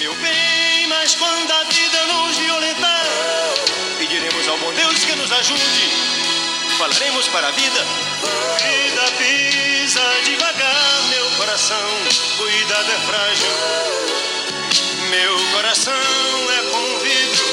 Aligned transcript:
Meu 0.00 0.14
bem, 0.14 0.86
mas 0.88 1.14
quando 1.14 1.50
a 1.50 1.64
vida 1.64 2.06
nos 2.06 2.38
violentar, 2.38 3.04
pediremos 3.98 4.48
ao 4.48 4.56
bom 4.56 4.72
Deus 4.72 5.04
que 5.04 5.14
nos 5.14 5.30
ajude. 5.30 5.60
Falaremos 6.78 7.28
para 7.28 7.48
a 7.48 7.50
vida. 7.50 7.80
Vida 8.56 9.02
pisa 9.18 10.00
devagar, 10.24 11.02
meu 11.10 11.30
coração. 11.36 11.86
Cuidado 12.38 12.90
é 12.90 12.98
frágil. 13.00 13.50
Meu 15.10 15.52
coração 15.54 15.92
é 15.92 16.70
como 16.70 16.86
um 16.86 16.98
vidro. 17.00 17.44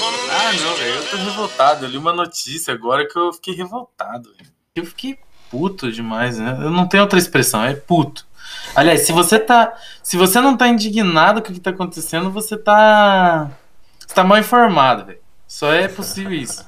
Como 0.00 0.16
um 0.16 0.30
Ah, 0.30 0.52
não, 0.54 0.74
velho. 0.76 0.94
Eu 0.94 1.10
tô 1.10 1.16
revoltado. 1.18 1.84
Eu 1.84 1.90
li 1.90 1.98
uma 1.98 2.14
notícia 2.14 2.72
agora 2.72 3.06
que 3.06 3.18
eu 3.18 3.34
fiquei 3.34 3.54
revoltado. 3.54 4.34
Eu 4.74 4.86
fiquei 4.86 5.18
puto 5.50 5.92
demais, 5.92 6.38
né? 6.38 6.56
Eu 6.58 6.70
não 6.70 6.88
tenho 6.88 7.02
outra 7.02 7.18
expressão, 7.18 7.62
é 7.62 7.74
puto. 7.74 8.25
Aliás, 8.74 9.06
se 9.06 9.12
você 9.12 9.38
tá. 9.38 9.74
Se 10.02 10.16
você 10.16 10.40
não 10.40 10.56
tá 10.56 10.68
indignado 10.68 11.42
com 11.42 11.50
o 11.50 11.52
que 11.54 11.60
tá 11.60 11.70
acontecendo, 11.70 12.30
você 12.30 12.56
tá. 12.56 13.50
Você 13.98 14.14
tá 14.14 14.22
mal 14.22 14.38
informado, 14.38 15.06
velho. 15.06 15.18
Só 15.46 15.72
é 15.72 15.88
possível 15.88 16.34
isso. 16.34 16.66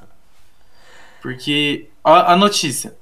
Porque. 1.20 1.88
A, 2.02 2.32
a 2.32 2.36
notícia. 2.36 2.96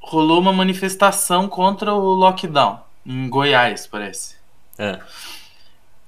Rolou 0.00 0.40
uma 0.40 0.52
manifestação 0.52 1.48
contra 1.48 1.92
o 1.92 2.14
lockdown. 2.14 2.80
Em 3.04 3.28
Goiás, 3.28 3.86
parece. 3.86 4.36
É. 4.78 4.98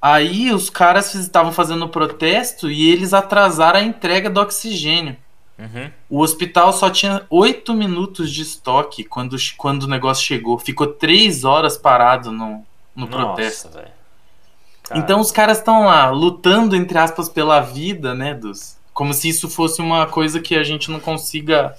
Aí 0.00 0.52
os 0.52 0.68
caras 0.68 1.14
estavam 1.14 1.52
fazendo 1.52 1.88
protesto 1.88 2.68
e 2.68 2.90
eles 2.90 3.14
atrasaram 3.14 3.78
a 3.78 3.82
entrega 3.82 4.28
do 4.28 4.40
oxigênio. 4.40 5.16
Uhum. 5.62 5.90
O 6.10 6.20
hospital 6.20 6.72
só 6.72 6.90
tinha 6.90 7.24
oito 7.30 7.72
minutos 7.72 8.32
de 8.32 8.42
estoque 8.42 9.04
quando, 9.04 9.36
quando 9.56 9.84
o 9.84 9.88
negócio 9.88 10.24
chegou. 10.24 10.58
Ficou 10.58 10.88
três 10.88 11.44
horas 11.44 11.76
parado 11.76 12.32
no, 12.32 12.64
no 12.96 13.06
protesto. 13.06 13.68
Nossa, 13.68 13.80
velho. 13.80 13.92
Então 14.94 15.20
os 15.20 15.30
caras 15.30 15.58
estão 15.58 15.84
lá 15.84 16.10
lutando, 16.10 16.74
entre 16.74 16.98
aspas, 16.98 17.28
pela 17.28 17.60
vida, 17.60 18.12
né? 18.14 18.34
Dos, 18.34 18.76
como 18.92 19.14
se 19.14 19.28
isso 19.28 19.48
fosse 19.48 19.80
uma 19.80 20.06
coisa 20.06 20.40
que 20.40 20.56
a 20.56 20.64
gente 20.64 20.90
não 20.90 20.98
consiga 20.98 21.76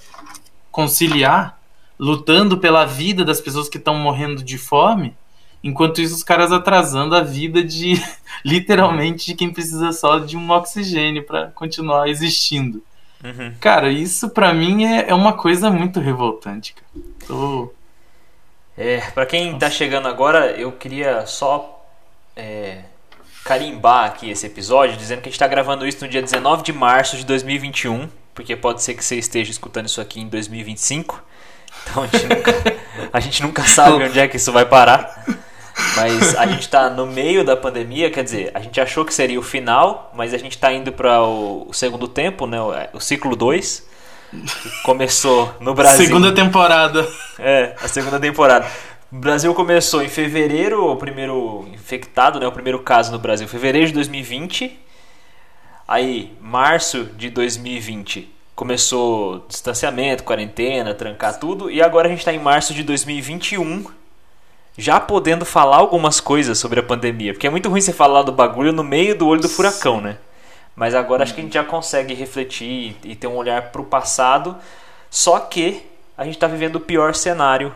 conciliar. 0.72 1.58
Lutando 1.98 2.58
pela 2.58 2.84
vida 2.84 3.24
das 3.24 3.40
pessoas 3.40 3.68
que 3.68 3.76
estão 3.76 3.94
morrendo 3.94 4.42
de 4.42 4.56
fome. 4.56 5.14
Enquanto 5.62 6.00
isso, 6.00 6.14
os 6.14 6.24
caras 6.24 6.50
atrasando 6.50 7.14
a 7.14 7.20
vida 7.20 7.62
de 7.62 8.02
literalmente 8.44 9.26
de 9.26 9.34
quem 9.34 9.52
precisa 9.52 9.92
só 9.92 10.18
de 10.18 10.36
um 10.36 10.50
oxigênio 10.50 11.22
para 11.24 11.48
continuar 11.48 12.08
existindo. 12.08 12.82
Uhum. 13.24 13.54
Cara, 13.60 13.90
isso 13.90 14.28
pra 14.28 14.52
mim 14.52 14.84
é, 14.84 15.08
é 15.08 15.14
uma 15.14 15.32
coisa 15.32 15.70
muito 15.70 15.98
revoltante, 15.98 16.74
cara. 16.74 17.04
Tô- 17.26 17.72
É, 18.76 18.98
pra 19.12 19.24
quem 19.24 19.56
tá 19.58 19.70
chegando 19.70 20.08
agora, 20.08 20.50
eu 20.52 20.70
queria 20.72 21.24
só 21.26 21.86
é, 22.36 22.80
carimbar 23.44 24.06
aqui 24.06 24.28
esse 24.30 24.46
episódio, 24.46 24.96
dizendo 24.96 25.20
que 25.22 25.28
a 25.28 25.30
gente 25.32 25.38
tá 25.38 25.46
gravando 25.46 25.86
isso 25.86 26.04
no 26.04 26.10
dia 26.10 26.20
19 26.20 26.62
de 26.62 26.72
março 26.72 27.16
de 27.16 27.24
2021, 27.24 28.08
porque 28.34 28.54
pode 28.56 28.82
ser 28.82 28.94
que 28.94 29.04
você 29.04 29.16
esteja 29.16 29.50
escutando 29.50 29.86
isso 29.86 30.00
aqui 30.00 30.20
em 30.20 30.28
2025. 30.28 31.22
Então 31.90 32.02
a 32.02 32.06
gente 32.06 32.26
nunca, 32.26 32.52
a 33.12 33.20
gente 33.20 33.42
nunca 33.42 33.62
sabe 33.64 34.02
onde 34.04 34.18
é 34.18 34.26
que 34.28 34.36
isso 34.36 34.52
vai 34.52 34.66
parar. 34.66 35.24
Mas 35.96 36.36
a 36.36 36.46
gente 36.46 36.68
tá 36.68 36.88
no 36.88 37.06
meio 37.06 37.44
da 37.44 37.56
pandemia, 37.56 38.10
quer 38.10 38.22
dizer, 38.22 38.50
a 38.54 38.60
gente 38.60 38.80
achou 38.80 39.04
que 39.04 39.12
seria 39.12 39.38
o 39.38 39.42
final, 39.42 40.12
mas 40.14 40.32
a 40.32 40.38
gente 40.38 40.56
tá 40.56 40.72
indo 40.72 40.92
para 40.92 41.22
o, 41.22 41.72
segundo 41.72 42.06
tempo, 42.06 42.46
né, 42.46 42.60
o, 42.60 42.72
o 42.96 43.00
ciclo 43.00 43.34
2, 43.34 43.86
que 44.30 44.82
começou 44.82 45.52
no 45.60 45.74
Brasil. 45.74 46.06
Segunda 46.06 46.32
temporada. 46.32 47.08
É, 47.38 47.74
a 47.82 47.88
segunda 47.88 48.20
temporada. 48.20 48.66
O 49.10 49.16
Brasil 49.16 49.52
começou 49.54 50.02
em 50.02 50.08
fevereiro, 50.08 50.90
o 50.90 50.96
primeiro 50.96 51.66
infectado, 51.72 52.38
né, 52.38 52.46
o 52.46 52.52
primeiro 52.52 52.80
caso 52.80 53.12
no 53.12 53.18
Brasil, 53.18 53.46
fevereiro 53.48 53.88
de 53.88 53.92
2020. 53.94 54.80
Aí, 55.86 56.36
março 56.40 57.04
de 57.16 57.30
2020, 57.30 58.32
começou 58.54 59.44
distanciamento, 59.48 60.24
quarentena, 60.24 60.94
trancar 60.94 61.38
tudo. 61.38 61.70
E 61.70 61.82
agora 61.82 62.06
a 62.06 62.10
gente 62.10 62.20
está 62.20 62.32
em 62.32 62.38
março 62.38 62.72
de 62.72 62.82
2021, 62.82 63.84
já 64.76 64.98
podendo 64.98 65.44
falar 65.44 65.76
algumas 65.76 66.20
coisas 66.20 66.58
sobre 66.58 66.80
a 66.80 66.82
pandemia. 66.82 67.32
Porque 67.32 67.46
é 67.46 67.50
muito 67.50 67.68
ruim 67.68 67.80
você 67.80 67.92
falar 67.92 68.22
do 68.22 68.32
bagulho 68.32 68.72
no 68.72 68.82
meio 68.84 69.16
do 69.16 69.26
olho 69.26 69.40
do 69.40 69.48
furacão, 69.48 70.00
né? 70.00 70.18
Mas 70.74 70.94
agora 70.94 71.22
acho 71.22 71.34
que 71.34 71.40
a 71.40 71.44
gente 71.44 71.54
já 71.54 71.64
consegue 71.64 72.14
refletir 72.14 72.96
e 73.04 73.14
ter 73.14 73.28
um 73.28 73.36
olhar 73.36 73.70
para 73.70 73.80
o 73.80 73.84
passado. 73.84 74.56
Só 75.08 75.38
que 75.38 75.86
a 76.18 76.24
gente 76.24 76.34
está 76.34 76.48
vivendo 76.48 76.76
o 76.76 76.80
pior 76.80 77.14
cenário 77.14 77.72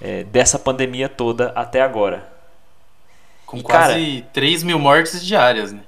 é, 0.00 0.22
dessa 0.24 0.58
pandemia 0.58 1.08
toda 1.08 1.48
até 1.56 1.80
agora. 1.82 2.30
Com 3.44 3.56
E, 3.58 3.62
quase 3.62 4.24
3 4.32 4.62
mil 4.62 4.78
mortes 4.78 5.24
diárias, 5.24 5.72
né? 5.72 5.80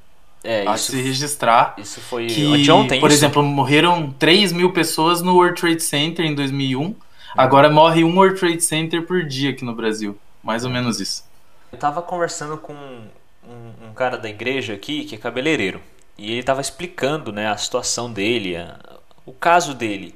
É, 0.43 0.67
Há 0.67 0.75
isso, 0.75 0.93
se 0.93 1.01
registrar 1.01 1.75
isso 1.79 2.01
foi 2.01 2.27
que, 2.27 2.45
anteontem. 2.53 3.01
por 3.01 3.11
isso? 3.11 3.19
exemplo, 3.19 3.43
morreram 3.43 4.13
3 4.19 4.53
mil 4.53 4.73
pessoas 4.73 5.23
no 5.23 5.35
World 5.37 5.59
Trade 5.61 5.83
Center 5.83 6.25
em 6.27 6.35
2001. 6.35 6.95
Agora 7.37 7.71
morre 7.71 8.05
um 8.05 8.17
World 8.17 8.39
Trade 8.39 8.61
Center 8.63 9.07
por 9.07 9.25
dia 9.25 9.51
aqui 9.51 9.65
no 9.65 9.75
Brasil. 9.75 10.19
Mais 10.45 10.65
ou 10.65 10.71
menos 10.71 11.01
isso. 11.01 11.25
Eu 11.73 11.79
tava 11.79 12.03
conversando 12.03 12.57
com 12.59 12.73
um, 12.75 13.73
um 13.89 13.95
cara 13.95 14.17
da 14.17 14.29
igreja 14.29 14.75
aqui, 14.75 15.05
que 15.05 15.15
é 15.15 15.19
cabeleireiro. 15.19 15.81
E 16.17 16.33
ele 16.33 16.43
tava 16.43 16.61
explicando 16.61 17.33
né, 17.33 17.49
a 17.49 17.57
situação 17.57 18.13
dele, 18.13 18.57
a- 18.57 18.79
o 19.27 19.33
caso 19.33 19.75
dele. 19.75 20.15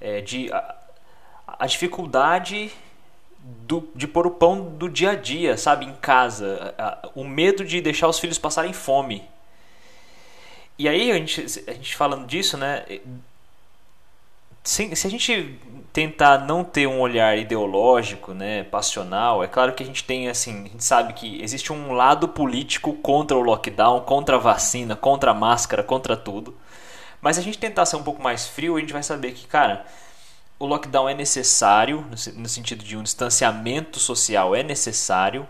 é, 0.00 0.20
de 0.20 0.52
a, 0.52 0.76
a 1.46 1.66
dificuldade 1.66 2.72
do, 3.40 3.88
de 3.94 4.08
pôr 4.08 4.26
o 4.26 4.32
pão 4.32 4.70
do 4.70 4.88
dia 4.88 5.12
a 5.12 5.16
dia, 5.16 5.56
sabe? 5.58 5.86
Em 5.86 5.94
casa. 5.96 6.74
A- 6.78 7.10
o 7.14 7.24
medo 7.24 7.64
de 7.64 7.80
deixar 7.80 8.08
os 8.08 8.18
filhos 8.18 8.38
passarem 8.38 8.72
fome. 8.72 9.24
E 10.78 10.88
aí, 10.88 11.10
a 11.12 11.14
gente, 11.16 11.40
a 11.68 11.72
gente 11.72 11.94
falando 11.96 12.26
disso, 12.26 12.56
né? 12.56 12.84
Se, 14.64 14.94
se 14.94 15.06
a 15.06 15.10
gente 15.10 15.58
tentar 15.92 16.38
não 16.46 16.64
ter 16.64 16.86
um 16.86 17.00
olhar 17.00 17.36
ideológico, 17.36 18.32
né, 18.32 18.62
passional, 18.64 19.42
é 19.42 19.46
claro 19.48 19.74
que 19.74 19.82
a 19.82 19.86
gente 19.86 20.04
tem 20.04 20.28
assim, 20.28 20.64
a 20.64 20.68
gente 20.68 20.84
sabe 20.84 21.12
que 21.12 21.42
existe 21.42 21.72
um 21.72 21.92
lado 21.92 22.28
político 22.28 22.94
contra 22.94 23.36
o 23.36 23.42
lockdown, 23.42 24.00
contra 24.00 24.36
a 24.36 24.38
vacina, 24.38 24.96
contra 24.96 25.32
a 25.32 25.34
máscara, 25.34 25.82
contra 25.82 26.16
tudo. 26.16 26.56
Mas 27.20 27.36
se 27.36 27.40
a 27.42 27.44
gente 27.44 27.58
tentar 27.58 27.86
ser 27.86 27.96
um 27.96 28.02
pouco 28.02 28.22
mais 28.22 28.46
frio, 28.48 28.76
a 28.76 28.80
gente 28.80 28.92
vai 28.92 29.02
saber 29.02 29.32
que, 29.32 29.46
cara, 29.46 29.84
o 30.58 30.66
lockdown 30.66 31.08
é 31.08 31.14
necessário, 31.14 32.06
no 32.10 32.16
se- 32.16 32.32
no 32.32 32.48
sentido 32.48 32.84
de 32.84 32.96
um 32.96 33.02
distanciamento 33.02 33.98
social 33.98 34.54
é 34.54 34.62
necessário, 34.62 35.48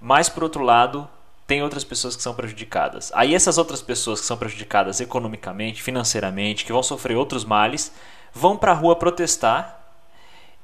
mas 0.00 0.28
por 0.28 0.42
outro 0.42 0.62
lado, 0.64 1.08
tem 1.46 1.62
outras 1.62 1.84
pessoas 1.84 2.16
que 2.16 2.22
são 2.22 2.34
prejudicadas. 2.34 3.10
Aí 3.14 3.34
essas 3.34 3.58
outras 3.58 3.82
pessoas 3.82 4.20
que 4.20 4.26
são 4.26 4.36
prejudicadas 4.36 5.00
economicamente, 5.00 5.82
financeiramente, 5.82 6.64
que 6.64 6.72
vão 6.72 6.82
sofrer 6.82 7.16
outros 7.16 7.44
males, 7.44 7.92
vão 8.32 8.56
para 8.56 8.72
a 8.72 8.74
rua 8.74 8.96
protestar 8.96 9.80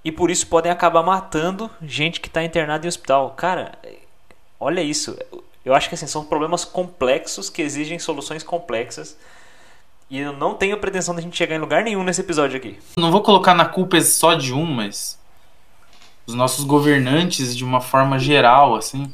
e 0.04 0.12
por 0.12 0.31
isso 0.31 0.47
podem 0.47 0.71
acabar 0.71 1.03
matando 1.03 1.71
gente 1.82 2.21
que 2.21 2.28
está 2.28 2.43
internada 2.44 2.87
em 2.87 2.88
hospital. 2.88 3.31
Cara, 3.31 3.72
olha 4.59 4.81
isso. 4.81 5.19
Eu 5.65 5.75
acho 5.75 5.88
que 5.88 5.97
assim, 5.97 6.06
são 6.06 6.25
problemas 6.25 6.65
complexos 6.65 7.50
que 7.50 7.60
exigem 7.60 7.99
soluções 7.99 8.43
complexas. 8.43 9.16
E 10.09 10.21
eu 10.21 10.32
não 10.32 10.54
tenho 10.54 10.78
pretensão 10.78 11.15
de 11.15 11.21
a 11.21 11.22
gente 11.25 11.37
chegar 11.37 11.56
em 11.56 11.59
lugar 11.59 11.82
nenhum 11.82 12.04
nesse 12.04 12.21
episódio 12.21 12.56
aqui. 12.56 12.78
Não 12.97 13.10
vou 13.10 13.21
colocar 13.21 13.54
na 13.54 13.65
culpa 13.65 14.00
só 14.00 14.34
de 14.34 14.53
um, 14.53 14.65
mas 14.65 15.19
os 16.25 16.34
nossos 16.34 16.65
governantes, 16.65 17.56
de 17.56 17.65
uma 17.65 17.81
forma 17.81 18.19
geral, 18.19 18.77
assim, 18.77 19.12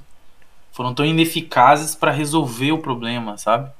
foram 0.72 0.92
tão 0.92 1.04
ineficazes 1.04 1.94
para 1.94 2.10
resolver 2.10 2.72
o 2.72 2.78
problema, 2.78 3.38
sabe? 3.38 3.70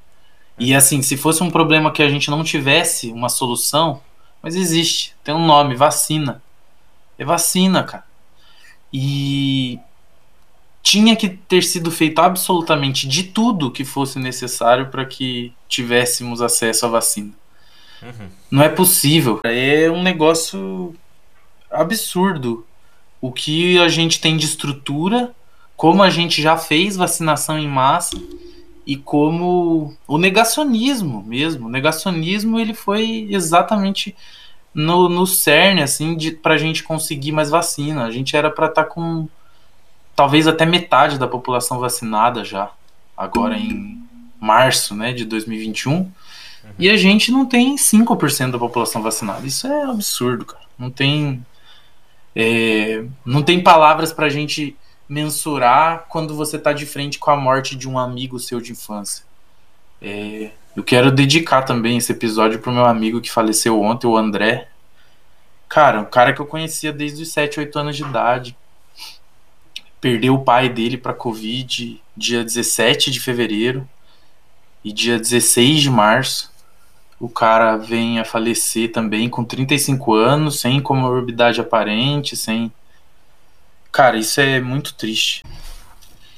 E 0.57 0.73
assim, 0.73 1.01
se 1.01 1.17
fosse 1.17 1.43
um 1.43 1.49
problema 1.49 1.91
que 1.91 2.01
a 2.01 2.09
gente 2.09 2.29
não 2.31 2.43
tivesse 2.43 3.11
uma 3.11 3.29
solução, 3.29 4.01
mas 4.43 4.55
existe, 4.55 5.15
tem 5.23 5.33
um 5.33 5.45
nome, 5.45 5.73
vacina. 5.73 6.43
É 7.17 7.23
vacina, 7.23 7.81
cara. 7.81 8.03
E 8.91 9.79
tinha 10.83 11.15
que 11.15 11.29
ter 11.29 11.63
sido 11.63 11.89
feito 11.89 12.19
absolutamente 12.19 13.07
de 13.07 13.23
tudo 13.23 13.71
que 13.71 13.85
fosse 13.85 14.19
necessário 14.19 14.87
para 14.87 15.05
que 15.05 15.53
tivéssemos 15.69 16.41
acesso 16.41 16.85
à 16.85 16.89
vacina. 16.89 17.31
Uhum. 18.01 18.27
Não 18.51 18.61
é 18.61 18.67
possível. 18.67 19.39
É 19.45 19.89
um 19.89 20.03
negócio 20.03 20.93
absurdo. 21.71 22.67
O 23.21 23.31
que 23.31 23.79
a 23.79 23.87
gente 23.87 24.19
tem 24.19 24.35
de 24.35 24.45
estrutura, 24.45 25.33
como 25.77 26.03
a 26.03 26.09
gente 26.09 26.41
já 26.41 26.57
fez 26.57 26.97
vacinação 26.97 27.57
em 27.57 27.67
massa 27.67 28.21
e 28.85 28.97
como 28.97 29.95
o 30.05 30.17
negacionismo 30.17 31.23
mesmo. 31.23 31.67
O 31.67 31.69
negacionismo 31.69 32.59
ele 32.59 32.73
foi 32.73 33.27
exatamente 33.29 34.13
no, 34.73 35.07
no 35.07 35.27
cerne 35.27 35.81
assim 35.81 36.15
de 36.15 36.31
pra 36.31 36.57
gente 36.57 36.83
conseguir 36.83 37.31
mais 37.31 37.49
vacina. 37.49 38.05
A 38.05 38.11
gente 38.11 38.35
era 38.35 38.49
para 38.49 38.67
estar 38.67 38.85
com 38.85 39.27
talvez 40.15 40.47
até 40.47 40.65
metade 40.65 41.17
da 41.17 41.27
população 41.27 41.79
vacinada 41.79 42.43
já 42.43 42.71
agora 43.15 43.57
em 43.57 44.01
março, 44.39 44.95
né, 44.95 45.13
de 45.13 45.25
2021. 45.25 46.11
E 46.79 46.89
a 46.89 46.97
gente 46.97 47.31
não 47.31 47.45
tem 47.45 47.75
5% 47.75 48.51
da 48.51 48.59
população 48.59 49.01
vacinada. 49.01 49.45
Isso 49.45 49.67
é 49.67 49.83
absurdo, 49.83 50.45
cara. 50.45 50.63
Não 50.77 50.89
tem. 50.89 51.45
é, 52.35 53.05
não 53.25 53.43
tem 53.43 53.61
palavras 53.61 54.11
pra 54.11 54.29
gente 54.29 54.75
mensurar 55.07 56.05
quando 56.09 56.35
você 56.35 56.57
tá 56.57 56.73
de 56.73 56.85
frente 56.85 57.19
com 57.19 57.29
a 57.29 57.35
morte 57.35 57.75
de 57.75 57.87
um 57.87 57.99
amigo 57.99 58.39
seu 58.39 58.59
de 58.59 58.71
infância. 58.71 59.23
É, 60.01 60.51
eu 60.75 60.83
quero 60.83 61.11
dedicar 61.11 61.61
também 61.61 61.97
esse 61.97 62.11
episódio 62.11 62.59
pro 62.59 62.71
meu 62.71 62.85
amigo 62.85 63.21
que 63.21 63.31
faleceu 63.31 63.79
ontem, 63.81 64.07
o 64.07 64.17
André. 64.17 64.67
Cara, 65.69 66.01
um 66.01 66.05
cara 66.05 66.33
que 66.33 66.41
eu 66.41 66.45
conhecia 66.45 66.91
desde 66.91 67.21
os 67.21 67.31
7, 67.31 67.59
8 67.59 67.79
anos 67.79 67.95
de 67.95 68.03
idade. 68.03 68.57
Perdeu 70.01 70.33
o 70.33 70.43
pai 70.43 70.67
dele 70.69 70.97
pra 70.97 71.13
Covid 71.13 72.01
dia 72.15 72.43
17 72.43 73.09
de 73.11 73.19
fevereiro 73.19 73.87
e 74.83 74.91
dia 74.91 75.17
16 75.17 75.81
de 75.81 75.89
março. 75.89 76.51
O 77.19 77.29
cara 77.29 77.77
vem 77.77 78.19
a 78.19 78.25
falecer 78.25 78.91
também 78.91 79.29
com 79.29 79.43
35 79.43 80.13
anos, 80.13 80.59
sem 80.59 80.81
comorbidade 80.81 81.61
aparente, 81.61 82.35
sem. 82.35 82.71
Cara, 83.91 84.17
isso 84.17 84.41
é 84.41 84.59
muito 84.59 84.95
triste. 84.95 85.43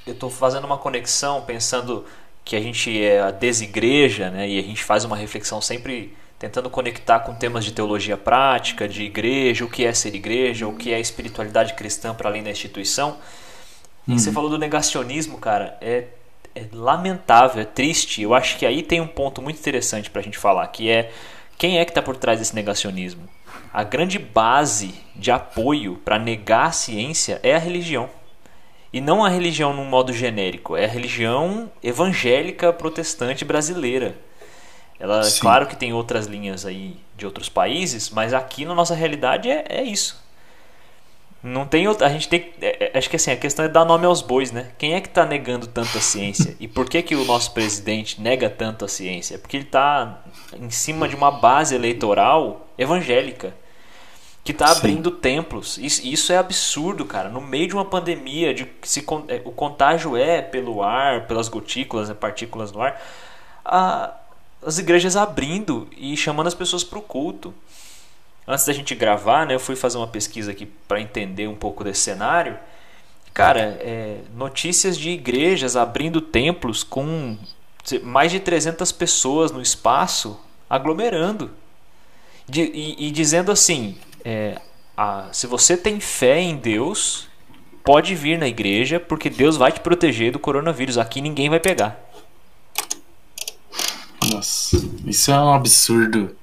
Eu 0.06 0.14
tô 0.14 0.30
fazendo 0.30 0.66
uma 0.66 0.78
conexão 0.78 1.42
pensando 1.42 2.06
que 2.46 2.56
a 2.56 2.62
gente 2.62 3.02
é 3.02 3.22
a 3.22 3.32
desigreja, 3.32 4.30
né? 4.30 4.48
E 4.48 4.60
a 4.60 4.62
gente 4.62 4.84
faz 4.84 5.04
uma 5.04 5.18
reflexão 5.18 5.60
sempre 5.60 6.16
tentando 6.38 6.70
conectar 6.70 7.22
com 7.22 7.34
temas 7.34 7.66
de 7.66 7.72
teologia 7.72 8.16
prática, 8.16 8.88
de 8.88 9.04
igreja, 9.04 9.66
o 9.66 9.70
que 9.70 9.84
é 9.84 9.92
ser 9.92 10.14
igreja, 10.14 10.68
o 10.68 10.76
que 10.76 10.94
é 10.94 11.00
espiritualidade 11.00 11.74
cristã 11.74 12.14
para 12.14 12.30
além 12.30 12.44
da 12.44 12.52
instituição. 12.52 13.18
E 14.08 14.20
você 14.20 14.32
falou 14.32 14.52
do 14.52 14.60
negacionismo, 14.60 15.40
cara, 15.40 15.76
é, 15.82 16.06
é 16.54 16.66
lamentável, 16.72 17.64
é 17.64 17.66
triste. 17.66 18.22
Eu 18.22 18.36
acho 18.36 18.58
que 18.58 18.66
aí 18.66 18.84
tem 18.84 19.02
um 19.02 19.08
ponto 19.08 19.42
muito 19.42 19.60
interessante 19.60 20.12
para 20.12 20.22
a 20.22 20.24
gente 20.24 20.38
falar, 20.38 20.68
que 20.68 20.88
é 20.88 21.12
quem 21.58 21.80
é 21.80 21.86
que 21.86 21.92
está 21.92 22.02
por 22.02 22.16
trás 22.16 22.38
desse 22.38 22.54
negacionismo? 22.54 23.28
A 23.74 23.84
grande 23.84 24.20
base 24.20 24.94
de 25.16 25.32
apoio 25.32 25.96
para 26.06 26.20
negar 26.20 26.68
a 26.68 26.72
ciência 26.72 27.40
é 27.42 27.56
a 27.56 27.60
religião. 27.60 28.10
E 28.96 29.02
não 29.02 29.26
a 29.26 29.28
religião 29.28 29.74
num 29.74 29.84
modo 29.84 30.14
genérico, 30.14 30.78
é 30.78 30.86
a 30.86 30.88
religião 30.88 31.70
evangélica 31.84 32.72
protestante 32.72 33.44
brasileira. 33.44 34.16
Ela, 34.98 35.22
Sim. 35.24 35.42
claro 35.42 35.68
que 35.68 35.76
tem 35.76 35.92
outras 35.92 36.28
linhas 36.28 36.66
aí 36.66 36.96
de 37.18 37.26
outros 37.26 37.50
países, 37.50 38.10
mas 38.10 38.34
aqui 38.34 38.64
na 38.64 38.74
nossa 38.74 38.96
realidade 38.96 39.52
é, 39.52 39.66
é 39.68 39.84
isso. 39.84 40.24
Não 41.44 41.66
tem 41.66 41.90
outra, 41.90 42.08
a 42.08 42.10
gente 42.10 42.30
tem 42.30 42.54
é, 42.62 42.92
é, 42.94 42.98
acho 42.98 43.10
que 43.10 43.18
assim, 43.18 43.32
a 43.32 43.36
questão 43.36 43.66
é 43.66 43.68
dar 43.68 43.84
nome 43.84 44.06
aos 44.06 44.22
bois, 44.22 44.54
né? 44.54 44.72
Quem 44.78 44.94
é 44.94 45.02
que 45.02 45.10
está 45.10 45.26
negando 45.26 45.68
tanto 45.68 45.98
a 45.98 46.02
ciência? 46.02 46.56
E 46.58 46.66
por 46.66 46.90
que 46.90 47.02
que 47.02 47.18
o 47.18 47.26
nosso 47.26 47.52
presidente 47.52 48.22
nega 48.22 48.50
tanto 48.50 48.86
a 48.86 48.88
ciência? 48.88 49.36
É 49.36 49.38
porque 49.38 49.58
ele 49.58 49.66
está 49.66 50.24
em 50.58 50.70
cima 50.70 51.06
de 51.06 51.18
uma 51.18 51.32
base 51.32 51.76
eleitoral 51.76 52.66
evangélica 52.78 53.54
que 54.46 54.52
está 54.54 54.68
Sim. 54.68 54.78
abrindo 54.78 55.12
templos. 55.12 55.78
Isso, 55.80 56.06
isso 56.06 56.32
é 56.32 56.38
absurdo, 56.38 57.04
cara. 57.04 57.28
No 57.30 57.42
meio 57.42 57.68
de 57.68 57.74
uma 57.74 57.84
pandemia, 57.84 58.54
de 58.54 58.66
se 58.84 59.04
é, 59.28 59.42
o 59.44 59.52
contágio 59.52 60.16
é 60.16 60.42
pelo 60.42 60.82
ar, 60.84 61.26
pelas 61.28 61.50
gotículas, 61.50 62.08
né, 62.08 62.16
partículas 62.16 62.72
no 62.72 62.82
ar, 62.82 63.02
a- 63.66 64.14
as 64.66 64.78
igrejas 64.78 65.16
abrindo 65.18 65.88
e 65.98 66.16
chamando 66.16 66.48
as 66.48 66.54
pessoas 66.54 66.84
para 66.84 67.00
o 67.00 67.02
culto. 67.02 67.54
Antes 68.48 68.66
da 68.66 68.72
gente 68.74 68.94
gravar, 68.94 69.48
né, 69.48 69.56
eu 69.56 69.60
fui 69.60 69.76
fazer 69.76 69.98
uma 69.98 70.08
pesquisa 70.08 70.52
aqui 70.52 70.68
para 70.88 71.02
entender 71.02 71.48
um 71.48 71.56
pouco 71.56 71.84
desse 71.84 72.02
cenário. 72.02 72.56
Cara, 73.34 73.78
é, 73.82 74.20
notícias 74.38 74.96
de 74.96 75.10
igrejas 75.10 75.76
abrindo 75.76 76.22
templos 76.22 76.84
com 76.84 77.36
mais 78.04 78.32
de 78.32 78.40
300 78.40 78.92
pessoas 78.92 79.52
no 79.52 79.62
espaço 79.62 80.40
aglomerando. 80.70 81.50
De- 82.48 82.62
e, 82.62 83.08
e 83.08 83.12
dizendo 83.12 83.52
assim: 83.52 83.98
é, 84.26 84.60
a- 84.98 85.30
se 85.32 85.48
você 85.48 85.78
tem 85.78 86.00
fé 86.00 86.40
em 86.42 86.58
Deus, 86.58 87.30
pode 87.84 88.16
vir 88.16 88.38
na 88.40 88.48
igreja, 88.48 89.00
porque 89.00 89.30
Deus 89.30 89.56
vai 89.58 89.72
te 89.72 89.80
proteger 89.80 90.32
do 90.32 90.40
coronavírus. 90.40 90.98
Aqui 90.98 91.22
ninguém 91.22 91.50
vai 91.50 91.60
pegar. 91.60 92.00
Nossa, 94.32 94.78
isso 95.06 95.32
é 95.32 95.40
um 95.40 95.54
absurdo 95.54 96.36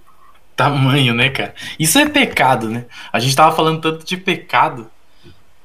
tamanho, 0.54 1.14
né, 1.14 1.30
cara? 1.30 1.54
Isso 1.78 1.98
é 1.98 2.08
pecado, 2.08 2.68
né? 2.68 2.86
A 3.12 3.18
gente 3.18 3.34
tava 3.34 3.54
falando 3.54 3.80
tanto 3.80 4.06
de 4.06 4.16
pecado 4.16 4.88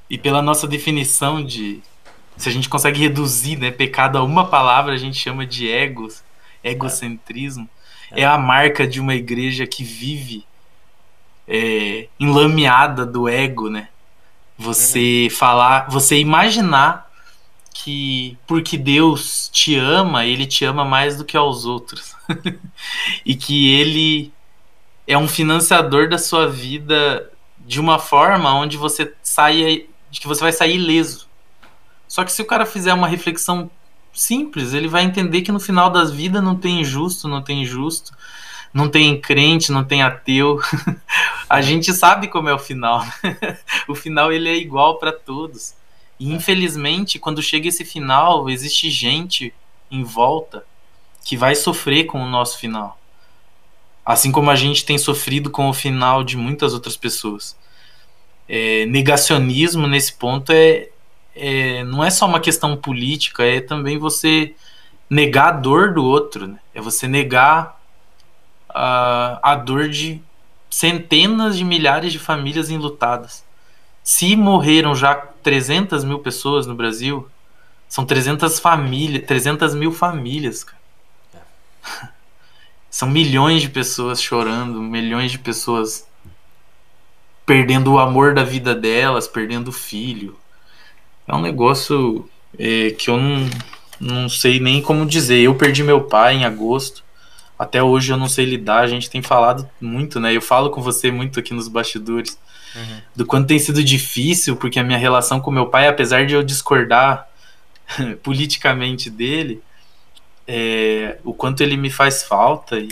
e 0.10 0.18
pela 0.18 0.42
nossa 0.42 0.68
definição 0.68 1.44
de 1.44 1.82
se 2.36 2.50
a 2.50 2.52
gente 2.52 2.70
consegue 2.70 3.00
reduzir, 3.02 3.58
né, 3.58 3.72
pecado 3.72 4.18
a 4.18 4.24
uma 4.24 4.48
palavra, 4.48 4.94
a 4.94 4.98
gente 4.98 5.20
chama 5.20 5.46
de 5.46 5.70
egos, 5.70 6.24
egocentrismo. 6.64 7.70
É 8.12 8.24
a 8.26 8.38
marca 8.38 8.88
de 8.88 9.00
uma 9.02 9.16
igreja 9.16 9.68
que 9.68 9.84
vive 9.84 10.47
é, 11.48 12.08
enlameada 12.20 13.06
do 13.06 13.28
ego, 13.28 13.70
né? 13.70 13.90
Você 14.58 15.28
falar, 15.32 15.90
você 15.90 16.18
imaginar 16.18 17.08
que 17.74 18.38
porque 18.48 18.78
Deus 18.78 19.50
te 19.54 19.76
ama, 19.76 20.26
ele 20.26 20.46
te 20.46 20.66
ama 20.66 20.84
mais 20.84 21.18
do 21.18 21.24
que 21.24 21.38
aos 21.38 21.66
outros. 21.66 22.16
e 23.26 23.36
que 23.36 23.74
ele 23.74 24.34
é 25.06 25.18
um 25.18 25.28
financiador 25.28 26.10
da 26.10 26.18
sua 26.18 26.50
vida 26.50 27.32
de 27.60 27.80
uma 27.80 28.00
forma 28.00 28.54
onde 28.54 28.78
você 28.78 29.14
saia, 29.22 29.86
de 30.10 30.20
que 30.20 30.28
você 30.28 30.42
vai 30.42 30.52
sair 30.52 30.76
ileso. 30.76 31.28
Só 32.08 32.24
que 32.24 32.32
se 32.32 32.42
o 32.42 32.46
cara 32.46 32.66
fizer 32.66 32.94
uma 32.94 33.08
reflexão 33.08 33.70
simples, 34.14 34.74
ele 34.74 34.88
vai 34.88 35.04
entender 35.04 35.42
que 35.42 35.52
no 35.52 35.60
final 35.60 35.90
das 35.90 36.12
vidas 36.12 36.44
não 36.44 36.56
tem 36.56 36.82
injusto, 36.82 37.28
não 37.28 37.42
tem 37.42 37.62
injusto, 37.62 38.12
não 38.78 38.88
tem 38.88 39.20
crente, 39.20 39.72
não 39.72 39.84
tem 39.84 40.04
ateu. 40.04 40.60
A 41.50 41.62
gente 41.62 41.92
sabe 41.94 42.28
como 42.28 42.48
é 42.48 42.54
o 42.54 42.60
final. 42.60 43.04
o 43.90 43.96
final 43.96 44.32
ele 44.32 44.48
é 44.48 44.56
igual 44.56 45.00
para 45.00 45.12
todos. 45.12 45.74
E 46.20 46.32
infelizmente, 46.32 47.18
quando 47.18 47.42
chega 47.42 47.68
esse 47.68 47.84
final, 47.84 48.48
existe 48.48 48.92
gente 48.92 49.52
em 49.90 50.04
volta 50.04 50.64
que 51.26 51.36
vai 51.36 51.56
sofrer 51.56 52.06
com 52.06 52.22
o 52.22 52.30
nosso 52.30 52.60
final. 52.60 53.00
Assim 54.06 54.32
como 54.32 54.52
a 54.52 54.56
gente 54.56 54.86
tem 54.86 54.98
sofrido 54.98 55.50
com 55.50 55.68
o 55.68 55.74
final 55.74 56.24
de 56.24 56.38
muitas 56.38 56.72
outras 56.76 56.96
pessoas. 56.96 57.58
É, 58.48 58.86
negacionismo 58.86 59.88
nesse 59.88 60.14
ponto 60.14 60.52
é, 60.52 60.90
é, 61.36 61.84
não 61.84 62.04
é 62.04 62.12
só 62.12 62.28
uma 62.28 62.40
questão 62.40 62.78
política, 62.78 63.44
é 63.44 63.60
também 63.60 63.98
você 63.98 64.54
negar 65.10 65.48
a 65.48 65.52
dor 65.52 65.96
do 65.96 66.06
outro. 66.06 66.46
Né? 66.48 66.60
É 66.76 66.80
você 66.80 67.08
negar 67.08 67.77
a, 68.78 69.40
a 69.42 69.56
dor 69.56 69.90
de 69.90 70.22
centenas 70.70 71.58
de 71.58 71.64
milhares 71.64 72.14
de 72.14 72.20
famílias 72.20 72.70
enlutadas. 72.70 73.44
Se 74.04 74.36
morreram 74.36 74.94
já 74.94 75.16
300 75.16 76.04
mil 76.04 76.20
pessoas 76.20 76.68
no 76.68 76.76
Brasil, 76.76 77.28
são 77.90 78.06
300 78.06 78.60
famílias, 78.60 79.26
300 79.26 79.74
mil 79.74 79.92
famílias, 79.92 80.64
cara. 80.64 80.78
São 82.90 83.08
milhões 83.08 83.62
de 83.62 83.70
pessoas 83.70 84.20
chorando, 84.20 84.82
milhões 84.82 85.32
de 85.32 85.38
pessoas 85.38 86.08
perdendo 87.46 87.94
o 87.94 88.00
amor 88.00 88.34
da 88.34 88.44
vida 88.44 88.74
delas, 88.74 89.28
perdendo 89.28 89.68
o 89.68 89.74
filho. 89.74 90.36
É 91.28 91.36
um 91.36 91.42
negócio 91.42 92.28
é, 92.58 92.92
que 92.92 93.10
eu 93.10 93.18
não, 93.18 93.50
não 94.00 94.30
sei 94.30 94.60
nem 94.60 94.82
como 94.82 95.06
dizer. 95.06 95.42
Eu 95.42 95.54
perdi 95.54 95.84
meu 95.84 96.02
pai 96.06 96.38
em 96.38 96.46
agosto. 96.46 97.04
Até 97.58 97.82
hoje 97.82 98.12
eu 98.14 98.18
não 98.18 98.28
sei 98.30 98.46
lidar. 98.46 98.80
A 98.82 98.88
gente 98.88 99.10
tem 99.10 99.22
falado 99.22 99.68
muito, 99.82 100.20
né? 100.20 100.36
Eu 100.36 100.42
falo 100.42 100.70
com 100.70 100.82
você 100.82 101.12
muito 101.12 101.40
aqui 101.40 101.54
nos 101.54 101.68
bastidores 101.68 102.38
Uhum. 102.76 103.02
do 103.16 103.26
quanto 103.26 103.48
tem 103.48 103.58
sido 103.58 103.84
difícil, 103.84 104.56
porque 104.56 104.78
a 104.80 104.84
minha 104.84 105.00
relação 105.00 105.40
com 105.40 105.50
meu 105.50 105.66
pai, 105.68 105.88
apesar 105.88 106.26
de 106.28 106.34
eu 106.36 106.44
discordar 106.44 107.28
politicamente 108.22 109.10
dele, 109.10 109.62
é, 110.48 111.18
o 111.24 111.34
quanto 111.34 111.62
ele 111.64 111.76
me 111.78 111.90
faz 111.90 112.24
falta 112.24 112.78
e 112.78 112.90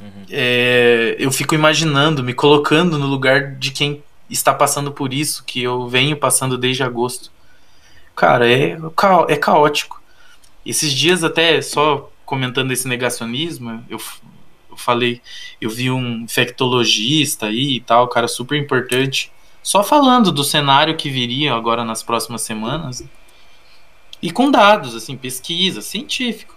Uhum. 0.00 0.26
é, 0.30 1.16
eu 1.18 1.30
fico 1.32 1.54
imaginando, 1.56 2.22
me 2.22 2.32
colocando 2.32 2.98
no 2.98 3.06
lugar 3.06 3.56
de 3.56 3.72
quem 3.72 4.02
está 4.30 4.54
passando 4.54 4.92
por 4.92 5.12
isso, 5.12 5.42
que 5.44 5.60
eu 5.62 5.88
venho 5.88 6.16
passando 6.16 6.56
desde 6.56 6.82
agosto. 6.84 7.32
Cara, 8.14 8.48
é, 8.48 8.76
é 9.28 9.36
caótico. 9.36 10.00
Esses 10.64 10.92
dias 10.92 11.24
até, 11.24 11.60
só 11.62 12.10
comentando 12.28 12.70
esse 12.72 12.86
negacionismo, 12.86 13.82
eu, 13.88 13.98
eu 14.70 14.76
falei, 14.76 15.22
eu 15.58 15.70
vi 15.70 15.90
um 15.90 16.24
infectologista 16.24 17.46
aí 17.46 17.76
e 17.76 17.80
tal, 17.80 18.06
cara 18.06 18.28
super 18.28 18.54
importante, 18.58 19.32
só 19.62 19.82
falando 19.82 20.30
do 20.30 20.44
cenário 20.44 20.94
que 20.94 21.08
viria 21.08 21.54
agora 21.54 21.86
nas 21.86 22.02
próximas 22.02 22.42
semanas. 22.42 23.02
E 24.20 24.30
com 24.30 24.50
dados, 24.50 24.94
assim, 24.94 25.16
pesquisa, 25.16 25.80
científico. 25.80 26.54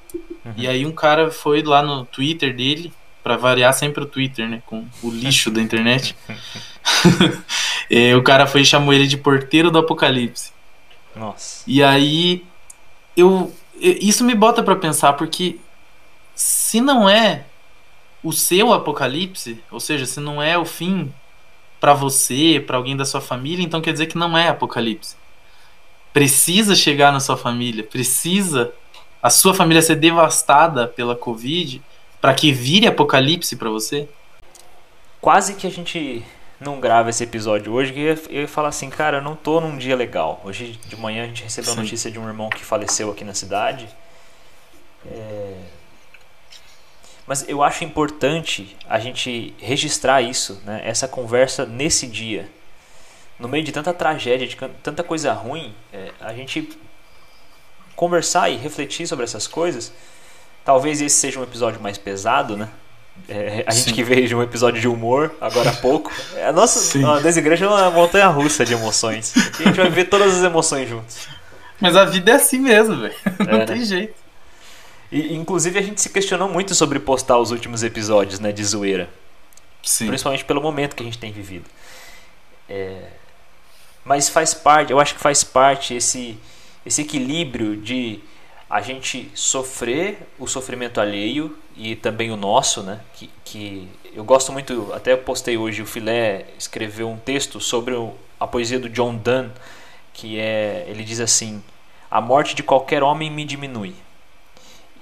E 0.57 0.67
aí 0.67 0.85
um 0.85 0.91
cara 0.91 1.31
foi 1.31 1.63
lá 1.63 1.81
no 1.81 2.03
Twitter 2.03 2.53
dele, 2.53 2.91
pra 3.23 3.37
variar 3.37 3.73
sempre 3.73 4.03
o 4.03 4.07
Twitter, 4.07 4.49
né? 4.49 4.61
Com 4.65 4.85
o 5.01 5.09
lixo 5.09 5.49
da 5.49 5.61
internet. 5.61 6.15
É, 7.93 8.15
o 8.15 8.23
cara 8.23 8.47
foi 8.47 8.61
e 8.61 8.65
chamou 8.65 8.93
ele 8.93 9.05
de 9.05 9.17
porteiro 9.17 9.69
do 9.69 9.77
apocalipse. 9.77 10.53
Nossa. 11.13 11.61
E 11.67 11.83
aí 11.83 12.45
eu 13.17 13.53
isso 13.81 14.23
me 14.23 14.35
bota 14.35 14.61
pra 14.61 14.75
pensar 14.75 15.13
porque 15.13 15.59
se 16.35 16.79
não 16.79 17.09
é 17.09 17.45
o 18.23 18.31
seu 18.31 18.71
apocalipse, 18.71 19.61
ou 19.71 19.79
seja, 19.79 20.05
se 20.05 20.19
não 20.19 20.41
é 20.41 20.57
o 20.57 20.65
fim 20.65 21.11
pra 21.79 21.93
você, 21.93 22.63
pra 22.65 22.77
alguém 22.77 22.95
da 22.95 23.05
sua 23.05 23.19
família, 23.21 23.63
então 23.65 23.81
quer 23.81 23.91
dizer 23.91 24.05
que 24.05 24.17
não 24.17 24.37
é 24.37 24.47
apocalipse. 24.47 25.15
precisa 26.13 26.75
chegar 26.75 27.11
na 27.11 27.19
sua 27.19 27.37
família, 27.37 27.83
precisa 27.83 28.71
a 29.23 29.29
sua 29.29 29.53
família 29.53 29.81
ser 29.81 29.95
devastada 29.95 30.87
pela 30.87 31.15
Covid 31.15 31.81
para 32.19 32.33
que 32.33 32.51
vire 32.51 32.87
apocalipse 32.87 33.55
para 33.55 33.69
você? 33.69 34.07
Quase 35.19 35.55
que 35.55 35.67
a 35.67 35.69
gente 35.69 36.23
não 36.61 36.79
grava 36.79 37.09
esse 37.09 37.23
episódio 37.23 37.73
hoje, 37.73 37.91
que 37.91 37.99
eu 37.99 38.41
ia, 38.41 38.47
falar 38.47 38.69
assim, 38.69 38.89
cara, 38.89 39.17
eu 39.17 39.21
não 39.21 39.35
tô 39.35 39.59
num 39.59 39.77
dia 39.77 39.95
legal. 39.95 40.39
Hoje 40.45 40.79
de 40.85 40.95
manhã 40.95 41.23
a 41.23 41.27
gente 41.27 41.43
recebeu 41.43 41.73
a 41.73 41.75
notícia 41.75 42.11
de 42.11 42.19
um 42.19 42.27
irmão 42.27 42.49
que 42.49 42.63
faleceu 42.63 43.09
aqui 43.09 43.23
na 43.23 43.33
cidade. 43.33 43.89
É... 45.07 45.55
Mas 47.25 47.49
eu 47.49 47.63
acho 47.63 47.83
importante 47.83 48.77
a 48.87 48.99
gente 48.99 49.55
registrar 49.57 50.21
isso, 50.21 50.61
né? 50.63 50.81
essa 50.83 51.07
conversa 51.07 51.65
nesse 51.65 52.05
dia. 52.05 52.47
No 53.39 53.47
meio 53.47 53.63
de 53.63 53.71
tanta 53.71 53.91
tragédia, 53.91 54.47
de 54.47 54.55
tanta 54.83 55.03
coisa 55.03 55.33
ruim, 55.33 55.73
é, 55.91 56.11
a 56.19 56.31
gente 56.31 56.77
conversar 57.95 58.49
e 58.49 58.55
refletir 58.55 59.07
sobre 59.07 59.23
essas 59.23 59.47
coisas. 59.47 59.91
Talvez 60.63 61.01
esse 61.01 61.15
seja 61.15 61.39
um 61.39 61.43
episódio 61.43 61.81
mais 61.81 61.97
pesado, 61.97 62.55
né? 62.55 62.69
É, 63.27 63.63
a 63.67 63.71
Sim. 63.71 63.79
gente 63.79 63.93
que 63.93 64.03
veio 64.03 64.27
de 64.27 64.35
um 64.35 64.41
episódio 64.41 64.81
de 64.81 64.87
humor 64.87 65.33
agora 65.39 65.69
há 65.69 65.73
pouco. 65.73 66.11
É, 66.35 66.47
a 66.47 66.51
nossa 66.51 66.97
a 67.15 67.19
desigreja 67.19 67.65
é 67.65 67.67
uma 67.67 67.91
montanha 67.91 68.27
russa 68.27 68.65
de 68.65 68.73
emoções. 68.73 69.35
Aqui 69.37 69.63
a 69.63 69.67
gente 69.67 69.77
vai 69.77 69.89
ver 69.89 70.05
todas 70.05 70.37
as 70.37 70.43
emoções 70.43 70.89
juntos. 70.89 71.27
Mas 71.79 71.95
a 71.95 72.05
vida 72.05 72.31
é 72.31 72.35
assim 72.35 72.59
mesmo, 72.59 72.95
velho. 72.97 73.15
Não 73.39 73.61
é, 73.61 73.65
tem 73.65 73.79
né? 73.79 73.85
jeito. 73.85 74.13
E, 75.11 75.33
inclusive 75.33 75.77
a 75.77 75.81
gente 75.81 75.99
se 76.01 76.09
questionou 76.09 76.47
muito 76.47 76.73
sobre 76.73 76.99
postar 76.99 77.37
os 77.37 77.51
últimos 77.51 77.83
episódios 77.83 78.39
né, 78.39 78.51
de 78.51 78.63
zoeira. 78.63 79.09
Sim. 79.83 80.07
Principalmente 80.07 80.45
pelo 80.45 80.61
momento 80.61 80.95
que 80.95 81.03
a 81.03 81.05
gente 81.05 81.17
tem 81.17 81.31
vivido. 81.31 81.65
É... 82.69 83.07
Mas 84.05 84.29
faz 84.29 84.53
parte, 84.53 84.91
eu 84.91 84.99
acho 84.99 85.15
que 85.15 85.21
faz 85.21 85.43
parte 85.43 85.93
esse, 85.93 86.37
esse 86.85 87.01
equilíbrio 87.01 87.75
de 87.77 88.19
a 88.69 88.81
gente 88.81 89.29
sofrer 89.35 90.17
o 90.39 90.47
sofrimento 90.47 91.01
alheio 91.01 91.57
e 91.81 91.95
também 91.95 92.29
o 92.29 92.37
nosso, 92.37 92.83
né? 92.83 92.99
Que, 93.15 93.29
que 93.43 93.89
eu 94.13 94.23
gosto 94.23 94.51
muito, 94.51 94.93
até 94.93 95.15
postei 95.15 95.57
hoje, 95.57 95.81
o 95.81 95.85
Filé 95.85 96.45
escreveu 96.57 97.09
um 97.09 97.17
texto 97.17 97.59
sobre 97.59 97.95
a 98.39 98.45
poesia 98.45 98.79
do 98.79 98.87
John 98.87 99.15
Donne, 99.15 99.51
que 100.13 100.39
é, 100.39 100.85
ele 100.87 101.03
diz 101.03 101.19
assim: 101.19 101.63
a 102.09 102.21
morte 102.21 102.53
de 102.53 102.61
qualquer 102.61 103.01
homem 103.01 103.31
me 103.31 103.43
diminui. 103.43 103.95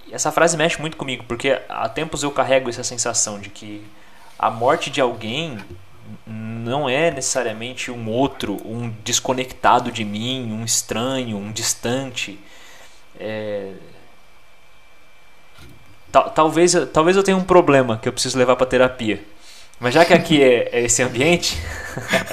E 0.07 0.13
essa 0.13 0.31
frase 0.31 0.55
mexe 0.55 0.79
muito 0.79 0.95
comigo, 0.95 1.25
porque 1.27 1.61
há 1.67 1.89
tempos 1.89 2.23
eu 2.23 2.31
carrego 2.31 2.69
essa 2.69 2.83
sensação 2.83 3.41
de 3.41 3.49
que 3.49 3.85
a 4.37 4.49
morte 4.49 4.89
de 4.89 5.01
alguém 5.01 5.59
não 6.25 6.87
é 6.87 7.11
necessariamente 7.11 7.91
um 7.91 8.09
outro, 8.09 8.55
um 8.65 8.89
desconectado 9.03 9.91
de 9.91 10.05
mim, 10.05 10.49
um 10.53 10.63
estranho, 10.63 11.35
um 11.35 11.51
distante 11.51 12.39
é... 13.19 13.73
Talvez, 16.11 16.73
talvez 16.91 17.15
eu 17.15 17.23
tenha 17.23 17.37
um 17.37 17.43
problema 17.43 17.97
que 17.97 18.07
eu 18.07 18.13
preciso 18.13 18.37
levar 18.37 18.55
para 18.55 18.65
terapia. 18.65 19.23
Mas 19.79 19.93
já 19.93 20.03
que 20.03 20.13
aqui 20.13 20.43
é, 20.43 20.69
é 20.71 20.81
esse 20.81 21.01
ambiente. 21.01 21.57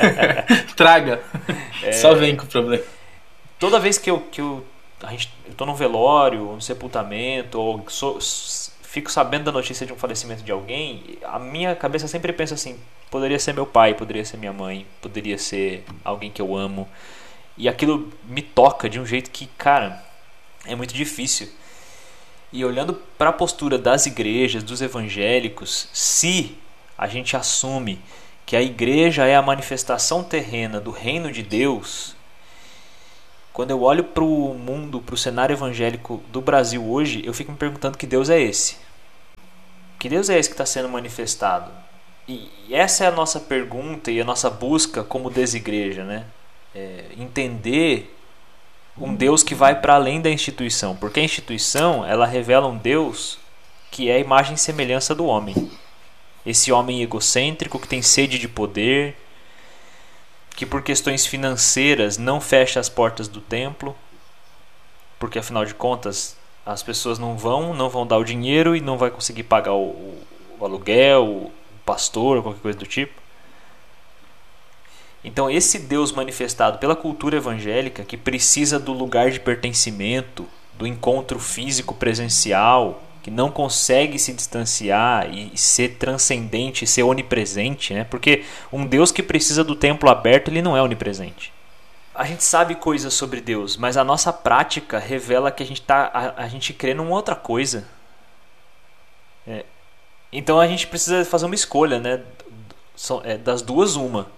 Traga. 0.74 1.22
É... 1.82 1.92
Só 1.92 2.14
vem 2.14 2.36
com 2.36 2.44
o 2.44 2.48
problema. 2.48 2.82
Toda 3.58 3.78
vez 3.78 3.98
que 3.98 4.10
eu, 4.10 4.20
que 4.20 4.40
eu, 4.40 4.64
a 5.02 5.10
gente, 5.10 5.32
eu 5.46 5.54
tô 5.54 5.64
num 5.64 5.74
velório, 5.74 6.50
um 6.50 6.60
sepultamento, 6.60 7.58
ou 7.60 7.84
sou, 7.88 8.18
fico 8.82 9.10
sabendo 9.10 9.44
da 9.44 9.52
notícia 9.52 9.86
de 9.86 9.92
um 9.92 9.96
falecimento 9.96 10.42
de 10.42 10.50
alguém, 10.50 11.18
a 11.22 11.38
minha 11.38 11.74
cabeça 11.76 12.08
sempre 12.08 12.32
pensa 12.32 12.54
assim: 12.54 12.78
poderia 13.10 13.38
ser 13.38 13.52
meu 13.52 13.66
pai, 13.66 13.94
poderia 13.94 14.24
ser 14.24 14.38
minha 14.38 14.52
mãe, 14.52 14.86
poderia 15.00 15.38
ser 15.38 15.84
alguém 16.04 16.30
que 16.30 16.40
eu 16.40 16.56
amo. 16.56 16.88
E 17.58 17.68
aquilo 17.68 18.12
me 18.24 18.42
toca 18.42 18.88
de 18.88 18.98
um 18.98 19.06
jeito 19.06 19.30
que, 19.30 19.46
cara, 19.58 20.02
é 20.66 20.74
muito 20.74 20.94
difícil. 20.94 21.48
E 22.52 22.64
olhando 22.64 22.94
para 23.18 23.30
a 23.30 23.32
postura 23.32 23.76
das 23.76 24.06
igrejas, 24.06 24.62
dos 24.62 24.80
evangélicos, 24.80 25.88
se 25.92 26.56
a 26.96 27.06
gente 27.06 27.36
assume 27.36 28.00
que 28.44 28.56
a 28.56 28.62
igreja 28.62 29.26
é 29.26 29.34
a 29.34 29.42
manifestação 29.42 30.22
terrena 30.22 30.80
do 30.80 30.90
reino 30.90 31.32
de 31.32 31.42
Deus, 31.42 32.14
quando 33.52 33.70
eu 33.70 33.82
olho 33.82 34.04
para 34.04 34.22
o 34.22 34.54
mundo, 34.54 35.00
para 35.00 35.14
o 35.14 35.18
cenário 35.18 35.54
evangélico 35.54 36.22
do 36.30 36.40
Brasil 36.40 36.84
hoje, 36.84 37.22
eu 37.24 37.34
fico 37.34 37.50
me 37.50 37.58
perguntando 37.58 37.98
que 37.98 38.06
Deus 38.06 38.30
é 38.30 38.40
esse. 38.40 38.76
Que 39.98 40.08
Deus 40.08 40.28
é 40.30 40.38
esse 40.38 40.48
que 40.48 40.54
está 40.54 40.66
sendo 40.66 40.88
manifestado? 40.88 41.70
E 42.28 42.50
essa 42.70 43.04
é 43.04 43.06
a 43.08 43.12
nossa 43.12 43.40
pergunta 43.40 44.10
e 44.10 44.20
a 44.20 44.24
nossa 44.24 44.50
busca 44.50 45.02
como 45.02 45.30
desigreja, 45.30 46.04
né? 46.04 46.26
É 46.74 47.06
entender 47.16 48.15
um 48.98 49.14
Deus 49.14 49.42
que 49.42 49.54
vai 49.54 49.80
para 49.80 49.94
além 49.94 50.20
da 50.20 50.30
instituição, 50.30 50.96
porque 50.96 51.20
a 51.20 51.24
instituição 51.24 52.04
ela 52.04 52.26
revela 52.26 52.66
um 52.66 52.76
Deus 52.76 53.38
que 53.90 54.08
é 54.10 54.16
a 54.16 54.20
imagem 54.20 54.54
e 54.54 54.58
semelhança 54.58 55.14
do 55.14 55.26
homem. 55.26 55.70
Esse 56.44 56.72
homem 56.72 57.02
egocêntrico 57.02 57.78
que 57.78 57.88
tem 57.88 58.02
sede 58.02 58.38
de 58.38 58.48
poder, 58.48 59.16
que 60.54 60.64
por 60.64 60.82
questões 60.82 61.26
financeiras 61.26 62.16
não 62.16 62.40
fecha 62.40 62.80
as 62.80 62.88
portas 62.88 63.28
do 63.28 63.40
templo, 63.40 63.96
porque 65.18 65.38
afinal 65.38 65.64
de 65.64 65.74
contas 65.74 66.36
as 66.64 66.82
pessoas 66.82 67.18
não 67.18 67.36
vão, 67.36 67.74
não 67.74 67.88
vão 67.88 68.06
dar 68.06 68.18
o 68.18 68.24
dinheiro 68.24 68.74
e 68.74 68.80
não 68.80 68.98
vai 68.98 69.10
conseguir 69.10 69.44
pagar 69.44 69.74
o, 69.74 70.18
o 70.58 70.64
aluguel, 70.64 71.24
o 71.24 71.52
pastor, 71.84 72.42
qualquer 72.42 72.60
coisa 72.60 72.78
do 72.78 72.86
tipo. 72.86 73.25
Então, 75.26 75.50
esse 75.50 75.80
Deus 75.80 76.12
manifestado 76.12 76.78
pela 76.78 76.94
cultura 76.94 77.36
evangélica, 77.36 78.04
que 78.04 78.16
precisa 78.16 78.78
do 78.78 78.92
lugar 78.92 79.28
de 79.32 79.40
pertencimento, 79.40 80.46
do 80.78 80.86
encontro 80.86 81.40
físico 81.40 81.92
presencial, 81.96 83.02
que 83.24 83.30
não 83.30 83.50
consegue 83.50 84.20
se 84.20 84.32
distanciar 84.32 85.28
e 85.34 85.58
ser 85.58 85.96
transcendente, 85.96 86.86
ser 86.86 87.02
onipresente, 87.02 87.92
né? 87.92 88.04
Porque 88.04 88.44
um 88.72 88.86
Deus 88.86 89.10
que 89.10 89.20
precisa 89.20 89.64
do 89.64 89.74
templo 89.74 90.08
aberto, 90.08 90.46
ele 90.46 90.62
não 90.62 90.76
é 90.76 90.80
onipresente. 90.80 91.52
A 92.14 92.24
gente 92.24 92.44
sabe 92.44 92.76
coisas 92.76 93.12
sobre 93.12 93.40
Deus, 93.40 93.76
mas 93.76 93.96
a 93.96 94.04
nossa 94.04 94.32
prática 94.32 94.96
revela 94.96 95.50
que 95.50 95.60
a 95.60 95.66
gente, 95.66 95.82
tá, 95.82 96.08
a, 96.14 96.44
a 96.44 96.48
gente 96.48 96.72
crê 96.72 96.94
numa 96.94 97.10
outra 97.10 97.34
coisa. 97.34 97.84
É. 99.44 99.64
Então 100.30 100.60
a 100.60 100.68
gente 100.68 100.86
precisa 100.86 101.24
fazer 101.24 101.46
uma 101.46 101.54
escolha, 101.56 101.98
né? 101.98 102.22
É, 103.24 103.36
das 103.36 103.60
duas, 103.60 103.96
uma 103.96 104.36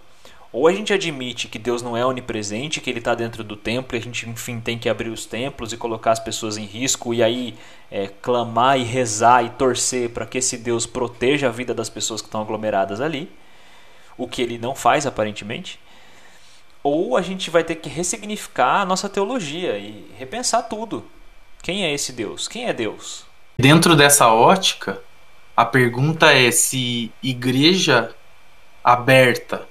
ou 0.51 0.67
a 0.67 0.73
gente 0.73 0.95
admite 0.95 1.47
que 1.47 1.59
Deus 1.59 1.83
não 1.83 1.95
é 1.95 2.05
onipresente, 2.05 2.81
que 2.81 2.89
Ele 2.89 3.01
está 3.01 3.15
dentro 3.15 3.45
do 3.45 3.55
templo 3.55 3.95
e 3.95 3.99
a 3.99 4.03
gente, 4.03 4.29
enfim, 4.29 4.61
tem 4.61 4.79
que 4.79 4.89
abrir 4.89 5.11
os 5.11 5.27
templos 5.27 5.73
e 5.73 5.77
colocar 5.77 6.13
as 6.13 6.19
pessoas 6.19 6.57
em 6.57 6.65
risco 6.65 7.13
e 7.13 7.23
aí 7.23 7.55
é, 7.91 8.09
clamar 8.09 8.79
e 8.79 8.83
rezar 8.83 9.45
e 9.45 9.51
torcer 9.51 10.09
para 10.11 10.25
que 10.25 10.39
esse 10.39 10.57
Deus 10.57 10.87
proteja 10.87 11.49
a 11.49 11.53
vida 11.53 11.75
das 11.75 11.91
pessoas 11.91 12.23
que 12.23 12.29
estão 12.29 12.41
aglomeradas 12.41 13.01
ali, 13.01 13.31
o 14.17 14.27
que 14.27 14.41
Ele 14.41 14.57
não 14.57 14.75
faz 14.75 15.07
aparentemente. 15.07 15.79
Ou 16.83 17.19
a 17.19 17.21
gente 17.21 17.51
vai 17.51 17.63
ter 17.63 17.75
que 17.75 17.91
ressignificar 17.91 18.81
a 18.81 18.87
nossa 18.87 19.09
teologia 19.09 19.77
e 19.77 20.11
repensar 20.17 20.63
tudo. 20.63 21.05
Quem 21.63 21.85
é 21.85 21.93
esse 21.93 22.13
Deus? 22.13 22.49
Quem 22.49 22.67
é 22.67 22.73
Deus? 22.73 23.27
Dentro 23.59 23.95
dessa 23.95 24.29
ótica, 24.29 25.03
a 25.55 25.65
pergunta 25.65 26.33
é 26.33 26.51
se 26.51 27.13
igreja 27.23 28.15
aberta 28.83 29.68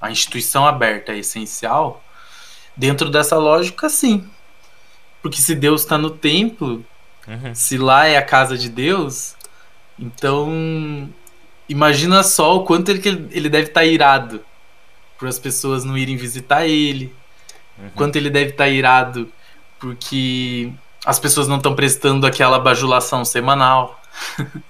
a 0.00 0.10
instituição 0.10 0.66
aberta 0.66 1.12
é 1.12 1.18
essencial, 1.18 2.02
dentro 2.76 3.10
dessa 3.10 3.36
lógica, 3.36 3.88
sim. 3.88 4.28
Porque 5.22 5.40
se 5.40 5.54
Deus 5.54 5.82
está 5.82 5.98
no 5.98 6.10
templo, 6.10 6.84
uhum. 7.28 7.54
se 7.54 7.76
lá 7.76 8.06
é 8.06 8.16
a 8.16 8.22
casa 8.22 8.56
de 8.56 8.68
Deus, 8.68 9.36
então 9.98 11.08
imagina 11.68 12.22
só 12.22 12.56
o 12.56 12.64
quanto 12.64 12.90
ele, 12.90 13.28
ele 13.30 13.48
deve 13.48 13.68
estar 13.68 13.80
tá 13.80 13.86
irado 13.86 14.42
por 15.18 15.28
as 15.28 15.38
pessoas 15.38 15.84
não 15.84 15.98
irem 15.98 16.16
visitar 16.16 16.66
ele, 16.66 17.14
uhum. 17.78 17.90
quanto 17.94 18.16
ele 18.16 18.30
deve 18.30 18.50
estar 18.50 18.64
tá 18.64 18.70
irado 18.70 19.30
porque 19.80 20.70
as 21.04 21.18
pessoas 21.18 21.48
não 21.48 21.56
estão 21.56 21.74
prestando 21.74 22.26
aquela 22.26 22.58
bajulação 22.58 23.24
semanal. 23.24 24.00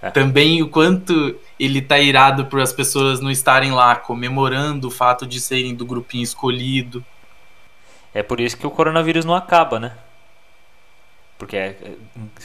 É. 0.00 0.10
Também 0.10 0.62
o 0.62 0.68
quanto 0.68 1.36
ele 1.58 1.82
tá 1.82 1.98
irado 1.98 2.46
por 2.46 2.60
as 2.60 2.72
pessoas 2.72 3.20
não 3.20 3.30
estarem 3.30 3.72
lá 3.72 3.96
comemorando 3.96 4.88
o 4.88 4.90
fato 4.90 5.26
de 5.26 5.40
serem 5.40 5.74
do 5.74 5.84
grupinho 5.84 6.22
escolhido. 6.22 7.04
É 8.14 8.22
por 8.22 8.40
isso 8.40 8.56
que 8.56 8.66
o 8.66 8.70
coronavírus 8.70 9.24
não 9.24 9.34
acaba, 9.34 9.80
né? 9.80 9.92
Porque 11.36 11.56
é, 11.56 11.76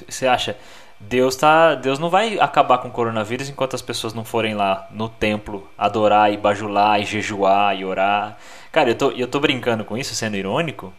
você 0.08 0.28
acha, 0.28 0.58
Deus 1.00 1.36
tá, 1.36 1.76
Deus 1.76 2.00
não 2.00 2.10
vai 2.10 2.40
acabar 2.40 2.78
com 2.78 2.88
o 2.88 2.92
coronavírus 2.92 3.50
enquanto 3.50 3.76
as 3.76 3.82
pessoas 3.82 4.14
não 4.14 4.24
forem 4.24 4.56
lá 4.56 4.88
no 4.92 5.10
templo 5.10 5.68
adorar 5.78 6.32
e 6.32 6.38
bajular 6.38 7.00
e 7.02 7.06
jejuar 7.06 7.78
e 7.78 7.84
orar. 7.84 8.38
Cara, 8.72 8.90
eu 8.90 8.96
tô, 8.96 9.12
eu 9.12 9.28
tô 9.28 9.40
brincando 9.40 9.84
com 9.84 9.98
isso, 9.98 10.16
sendo 10.16 10.38
irônico, 10.38 10.94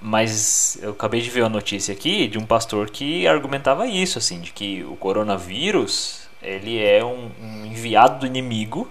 mas 0.00 0.78
eu 0.82 0.90
acabei 0.90 1.20
de 1.20 1.30
ver 1.30 1.42
uma 1.42 1.48
notícia 1.48 1.92
aqui 1.92 2.28
de 2.28 2.38
um 2.38 2.46
pastor 2.46 2.90
que 2.90 3.26
argumentava 3.26 3.86
isso, 3.86 4.18
assim, 4.18 4.40
de 4.40 4.52
que 4.52 4.84
o 4.84 4.96
coronavírus 4.96 6.28
ele 6.42 6.82
é 6.82 7.04
um, 7.04 7.30
um 7.40 7.66
enviado 7.66 8.20
do 8.20 8.26
inimigo 8.26 8.88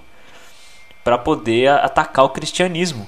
para 1.04 1.18
poder 1.18 1.70
atacar 1.70 2.25
o 2.25 2.30
cristianismo. 2.30 3.08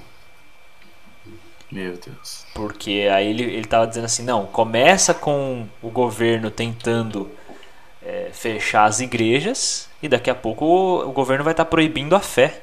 Meu 1.72 1.98
Deus. 1.98 2.46
Porque 2.54 3.08
aí 3.12 3.28
ele, 3.28 3.44
ele 3.44 3.66
tava 3.66 3.86
dizendo 3.86 4.06
assim, 4.06 4.24
não, 4.24 4.46
começa 4.46 5.14
com 5.14 5.68
o 5.82 5.90
governo 5.90 6.50
tentando 6.50 7.30
é, 8.02 8.30
fechar 8.32 8.86
as 8.86 9.00
igrejas 9.02 9.90
e 10.02 10.08
daqui 10.08 10.30
a 10.30 10.36
pouco 10.36 10.66
o, 10.66 11.10
o 11.10 11.12
governo 11.12 11.44
vai 11.44 11.54
estar 11.54 11.66
tá 11.66 11.70
proibindo 11.70 12.16
a 12.16 12.20
fé. 12.20 12.62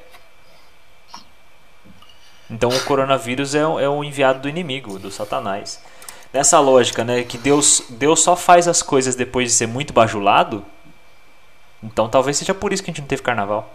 Então 2.51 2.69
o 2.71 2.85
coronavírus 2.85 3.55
é, 3.55 3.61
é 3.61 3.89
o 3.89 4.05
enviado 4.05 4.41
do 4.41 4.49
inimigo, 4.49 4.99
do 4.99 5.11
satanás. 5.11 5.81
Nessa 6.33 6.61
lógica, 6.61 7.05
né, 7.05 7.23
que 7.23 7.39
Deus, 7.39 7.85
Deus 7.91 8.23
só 8.23 8.37
faz 8.37 8.69
as 8.69 8.83
coisas 8.83 9.15
depois 9.15 9.49
de 9.49 9.55
ser 9.55 9.67
muito 9.67 9.93
bajulado, 9.93 10.65
então 11.83 12.09
talvez 12.09 12.37
seja 12.37 12.55
por 12.55 12.73
isso 12.73 12.83
que 12.83 12.91
a 12.91 12.93
gente 12.93 13.01
não 13.01 13.09
teve 13.09 13.23
carnaval. 13.23 13.73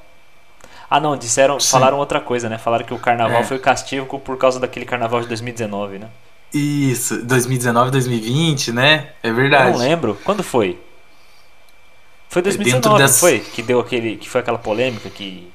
Ah, 0.90 1.00
não, 1.00 1.16
disseram, 1.16 1.60
Sim. 1.60 1.72
falaram 1.72 1.98
outra 1.98 2.20
coisa, 2.20 2.50
né? 2.50 2.58
Falaram 2.58 2.86
que 2.86 2.94
o 2.94 3.00
carnaval 3.00 3.42
é. 3.42 3.44
foi 3.44 3.58
castigo 3.58 4.20
por 4.20 4.38
causa 4.38 4.60
daquele 4.60 4.86
carnaval 4.86 5.22
de 5.22 5.28
2019, 5.28 6.00
né? 6.00 6.10
Isso, 6.54 7.24
2019, 7.24 7.92
2020, 7.92 8.74
né? 8.74 9.12
É 9.24 9.32
verdade. 9.32 9.68
Eu 9.68 9.72
não 9.72 9.80
lembro. 9.80 10.18
Quando 10.26 10.44
foi? 10.44 10.78
Foi 12.28 12.42
2019, 12.42 13.02
dessa... 13.02 13.20
foi? 13.20 13.40
Que 13.40 13.62
deu 13.62 13.80
aquele, 13.80 14.18
que 14.18 14.30
foi 14.30 14.42
aquela 14.42 14.58
polêmica 14.58 15.10
que 15.10 15.50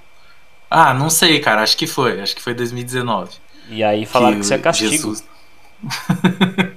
Ah, 0.79 0.93
não 0.93 1.09
sei, 1.09 1.41
cara, 1.41 1.63
acho 1.63 1.75
que 1.75 1.87
foi, 1.87 2.21
acho 2.21 2.37
que 2.37 2.43
foi 2.43 2.53
2019. 2.53 3.31
E 3.71 3.83
aí 3.83 4.05
falaram 4.05 4.35
que, 4.35 4.41
que 4.41 4.45
isso 4.45 4.53
é 4.53 4.59
castigo. 4.59 4.91
Jesus... 4.91 5.25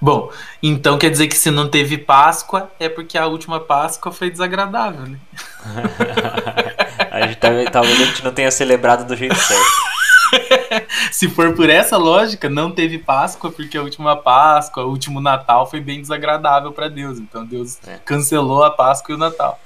Bom, 0.00 0.30
então 0.62 0.96
quer 0.96 1.10
dizer 1.10 1.26
que 1.26 1.36
se 1.36 1.50
não 1.50 1.68
teve 1.68 1.98
Páscoa 1.98 2.70
é 2.78 2.88
porque 2.88 3.18
a 3.18 3.26
última 3.26 3.58
Páscoa 3.58 4.12
foi 4.12 4.30
desagradável, 4.30 5.08
né? 5.08 5.18
a 7.10 7.26
gente, 7.26 7.70
talvez 7.72 8.00
a 8.00 8.04
gente 8.04 8.22
não 8.22 8.32
tenha 8.32 8.50
celebrado 8.52 9.04
do 9.04 9.16
jeito 9.16 9.34
certo. 9.34 10.86
se 11.10 11.28
for 11.28 11.52
por 11.52 11.68
essa 11.68 11.96
lógica, 11.96 12.48
não 12.48 12.70
teve 12.70 12.96
Páscoa 12.96 13.50
porque 13.50 13.76
a 13.76 13.82
última 13.82 14.14
Páscoa, 14.14 14.84
o 14.84 14.90
último 14.90 15.20
Natal 15.20 15.68
foi 15.68 15.80
bem 15.80 16.00
desagradável 16.00 16.70
para 16.70 16.86
Deus. 16.86 17.18
Então 17.18 17.44
Deus 17.44 17.76
é. 17.88 17.98
cancelou 18.04 18.62
a 18.62 18.70
Páscoa 18.70 19.12
e 19.12 19.16
o 19.16 19.18
Natal. 19.18 19.58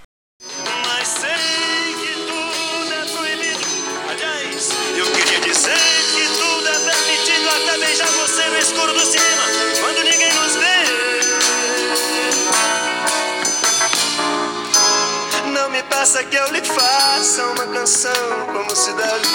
Peça 16.07 16.23
que 16.23 16.37
eu 16.37 16.53
lhe 16.53 16.63
faça 16.63 17.43
uma 17.47 17.67
canção 17.67 18.13
como 18.53 18.77
se 18.77 18.93
deve. 18.93 19.29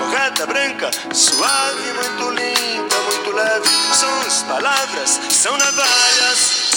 Correta, 0.00 0.46
branca, 0.46 0.90
suave, 1.14 1.92
muito 1.94 2.30
limpa, 2.30 2.96
muito 3.10 3.32
leve. 3.32 3.68
Sons, 3.94 4.42
palavras, 4.42 5.18
são 5.30 5.56
navalhas. 5.56 6.72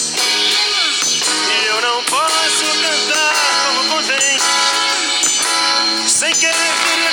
E 1.28 1.66
eu 1.66 1.80
não 1.82 2.02
posso 2.04 2.64
cantar 2.80 3.34
como 3.66 3.96
convém, 3.96 4.38
sem 6.08 6.32
querer 6.32 7.07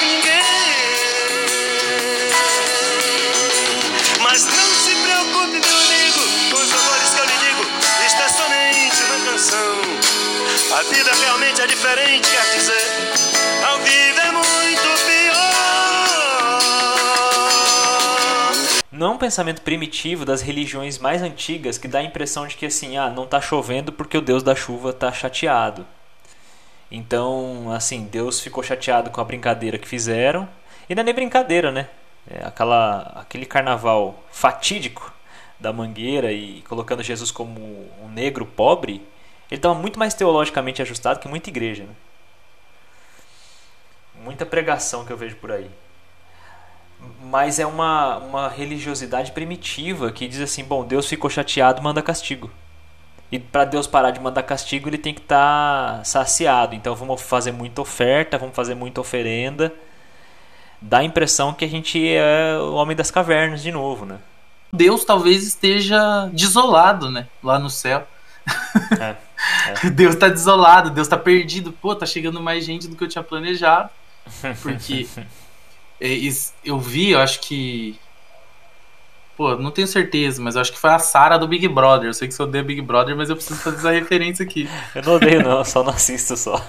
A 10.76 10.84
vida 10.84 11.10
realmente 11.10 11.62
é 11.62 11.68
diferente, 11.68 12.30
quer 12.30 12.58
dizer, 12.58 12.74
ao 13.66 13.78
vivo 13.80 14.20
é 14.20 14.32
muito 14.34 14.90
pior. 15.06 15.40
Não 18.92 19.08
é 19.08 19.10
um 19.12 19.18
pensamento 19.18 19.62
primitivo 19.62 20.26
das 20.26 20.42
religiões 20.42 20.98
mais 20.98 21.22
antigas 21.22 21.78
que 21.78 21.88
dá 21.88 22.00
a 22.00 22.04
impressão 22.04 22.46
de 22.46 22.58
que 22.58 22.66
assim, 22.66 22.98
ah, 22.98 23.10
não 23.10 23.24
está 23.24 23.40
chovendo 23.40 23.94
porque 23.94 24.18
o 24.18 24.22
Deus 24.22 24.44
da 24.44 24.54
chuva 24.54 24.90
está 24.90 25.14
chateado. 25.14 25.88
Então, 26.92 27.72
assim, 27.72 28.04
Deus 28.12 28.42
ficou 28.42 28.62
chateado 28.62 29.10
com 29.10 29.22
a 29.22 29.24
brincadeira 29.24 29.78
que 29.78 29.88
fizeram. 29.88 30.46
E 30.90 30.96
não 30.96 31.04
é 31.04 31.06
nem 31.06 31.16
brincadeira, 31.16 31.72
né? 31.72 31.88
É 32.30 32.46
aquela, 32.46 33.14
aquele 33.16 33.46
carnaval 33.46 34.22
fatídico 34.30 35.14
da 35.58 35.72
mangueira 35.72 36.34
e 36.34 36.64
colocando 36.68 37.02
Jesus 37.02 37.32
como 37.32 37.62
um 38.04 38.10
negro 38.10 38.46
pobre 38.46 39.02
ele 39.50 39.60
estava 39.60 39.76
muito 39.76 40.00
mais 40.00 40.14
teologicamente 40.14 40.82
ajustado 40.82 41.20
que 41.20 41.28
muita 41.28 41.50
igreja. 41.50 41.84
Né? 41.84 41.94
Muita 44.24 44.46
pregação 44.46 45.06
que 45.06 45.12
eu 45.12 45.18
vejo 45.18 45.36
por 45.36 45.52
aí. 45.52 45.70
Mas 47.22 47.60
é 47.60 47.66
uma, 47.66 48.18
uma 48.18 48.50
religiosidade 48.50 49.32
primitiva 49.32 50.12
que 50.12 50.28
diz 50.28 50.40
assim: 50.40 50.64
bom, 50.64 50.86
Deus 50.86 51.08
ficou 51.08 51.30
chateado, 51.30 51.82
manda 51.82 52.02
castigo. 52.02 52.50
E 53.32 53.40
para 53.40 53.66
Deus 53.66 53.88
parar 53.88 54.12
de 54.12 54.20
mandar 54.20 54.44
castigo, 54.44 54.88
ele 54.88 54.98
tem 54.98 55.14
que 55.14 55.22
estar 55.22 55.98
tá 55.98 56.04
saciado. 56.04 56.74
Então 56.74 56.96
vamos 56.96 57.22
fazer 57.22 57.52
muita 57.52 57.82
oferta, 57.82 58.38
vamos 58.38 58.56
fazer 58.56 58.76
muita 58.76 59.02
oferenda. 59.02 59.74
Dá 60.82 61.00
a 61.00 61.04
impressão 61.04 61.54
que 61.54 61.66
a 61.66 61.68
gente 61.68 62.08
é 62.08 62.58
o 62.60 62.74
homem 62.74 62.96
das 62.96 63.12
cavernas 63.12 63.62
de 63.62 63.72
novo, 63.72 64.06
né? 64.06 64.20
Deus 64.72 65.06
talvez 65.06 65.44
esteja 65.46 66.28
desolado, 66.32 67.10
né? 67.10 67.28
Lá 67.44 67.58
no 67.58 67.70
céu. 67.70 68.08
É. 69.00 69.16
É. 69.84 69.90
Deus 69.92 70.16
tá 70.16 70.30
desolado, 70.30 70.90
Deus 70.90 71.08
tá 71.08 71.18
perdido. 71.18 71.72
Pô, 71.72 71.96
tá 71.96 72.06
chegando 72.06 72.42
mais 72.42 72.66
gente 72.66 72.88
do 72.88 72.96
que 72.96 73.04
eu 73.04 73.08
tinha 73.08 73.24
planejado. 73.24 73.90
Porque 74.62 75.08
é, 76.00 76.18
eu 76.64 76.80
vi, 76.80 77.12
eu 77.12 77.20
acho 77.20 77.40
que. 77.42 78.00
Pô, 79.38 79.56
não 79.58 79.70
tenho 79.70 79.88
certeza, 79.88 80.42
mas 80.42 80.56
eu 80.56 80.62
acho 80.62 80.72
que 80.72 80.80
foi 80.80 80.92
a 80.92 81.00
Sara 81.00 81.38
do 81.38 81.48
Big 81.48 81.68
Brother. 81.68 82.08
Eu 82.08 82.14
sei 82.14 82.28
que 82.28 82.34
você 82.34 82.42
odeia 82.42 82.64
Big 82.64 82.82
Brother, 82.82 83.18
mas 83.18 83.30
eu 83.30 83.36
preciso 83.36 83.60
fazer 83.60 83.78
essa 83.78 83.92
referência 83.92 84.44
aqui. 84.44 84.70
Eu 84.96 85.04
não 85.04 85.16
odeio, 85.16 85.44
não, 85.44 85.66
só 85.66 85.84
não 85.84 85.92
assisto 85.92 86.38
só. 86.38 86.66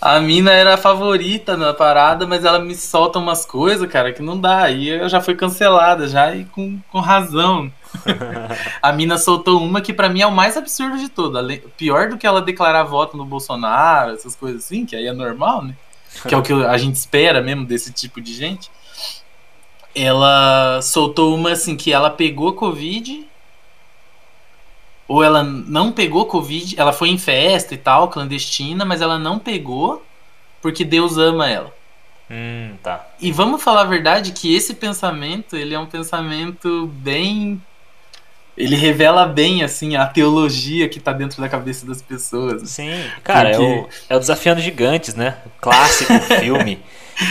A 0.00 0.18
mina 0.18 0.50
era 0.50 0.74
a 0.74 0.78
favorita 0.78 1.56
na 1.56 1.74
parada, 1.74 2.26
mas 2.26 2.44
ela 2.44 2.58
me 2.58 2.74
solta 2.74 3.18
umas 3.18 3.44
coisas, 3.44 3.86
cara, 3.90 4.12
que 4.12 4.22
não 4.22 4.40
dá. 4.40 4.70
E 4.70 4.88
eu 4.88 5.08
já 5.08 5.20
fui 5.20 5.34
cancelada, 5.34 6.08
já, 6.08 6.34
e 6.34 6.46
com, 6.46 6.80
com 6.90 7.00
razão. 7.00 7.70
a 8.80 8.92
mina 8.92 9.18
soltou 9.18 9.62
uma 9.62 9.82
que 9.82 9.92
para 9.92 10.08
mim 10.08 10.22
é 10.22 10.26
o 10.26 10.32
mais 10.32 10.56
absurdo 10.56 10.96
de 10.96 11.10
tudo. 11.10 11.38
Pior 11.76 12.08
do 12.08 12.16
que 12.16 12.26
ela 12.26 12.40
declarar 12.40 12.84
voto 12.84 13.16
no 13.16 13.26
Bolsonaro, 13.26 14.12
essas 14.12 14.34
coisas 14.34 14.64
assim, 14.64 14.86
que 14.86 14.96
aí 14.96 15.06
é 15.06 15.12
normal, 15.12 15.62
né? 15.62 15.74
Que 16.26 16.34
é 16.34 16.38
o 16.38 16.42
que 16.42 16.52
a 16.52 16.78
gente 16.78 16.94
espera 16.94 17.42
mesmo 17.42 17.66
desse 17.66 17.92
tipo 17.92 18.22
de 18.22 18.32
gente. 18.32 18.70
Ela 19.94 20.80
soltou 20.82 21.34
uma 21.34 21.52
assim 21.52 21.76
que 21.76 21.92
ela 21.92 22.08
pegou 22.08 22.54
Covid. 22.54 23.28
Ou 25.10 25.24
ela 25.24 25.42
não 25.42 25.90
pegou 25.90 26.24
Covid, 26.24 26.78
ela 26.78 26.92
foi 26.92 27.08
em 27.08 27.18
festa 27.18 27.74
e 27.74 27.76
tal, 27.76 28.06
clandestina, 28.06 28.84
mas 28.84 29.02
ela 29.02 29.18
não 29.18 29.40
pegou 29.40 30.06
porque 30.62 30.84
Deus 30.84 31.18
ama 31.18 31.50
ela. 31.50 31.74
Hum, 32.30 32.76
tá. 32.80 33.08
E 33.20 33.32
vamos 33.32 33.60
falar 33.60 33.80
a 33.80 33.86
verdade 33.86 34.30
que 34.30 34.54
esse 34.54 34.72
pensamento, 34.72 35.56
ele 35.56 35.74
é 35.74 35.78
um 35.80 35.86
pensamento 35.86 36.86
bem 36.86 37.60
ele 38.56 38.76
revela 38.76 39.26
bem 39.26 39.64
assim 39.64 39.96
a 39.96 40.06
teologia 40.06 40.88
que 40.88 41.00
tá 41.00 41.12
dentro 41.12 41.40
da 41.42 41.48
cabeça 41.48 41.84
das 41.84 42.00
pessoas. 42.00 42.70
Sim, 42.70 43.02
cara, 43.24 43.50
Porque... 43.50 43.64
é, 43.64 43.68
o, 43.68 43.88
é 44.10 44.16
o 44.16 44.20
Desafiando 44.20 44.60
Gigantes, 44.60 45.16
né? 45.16 45.38
O 45.44 45.50
clássico 45.60 46.12
filme. 46.38 46.78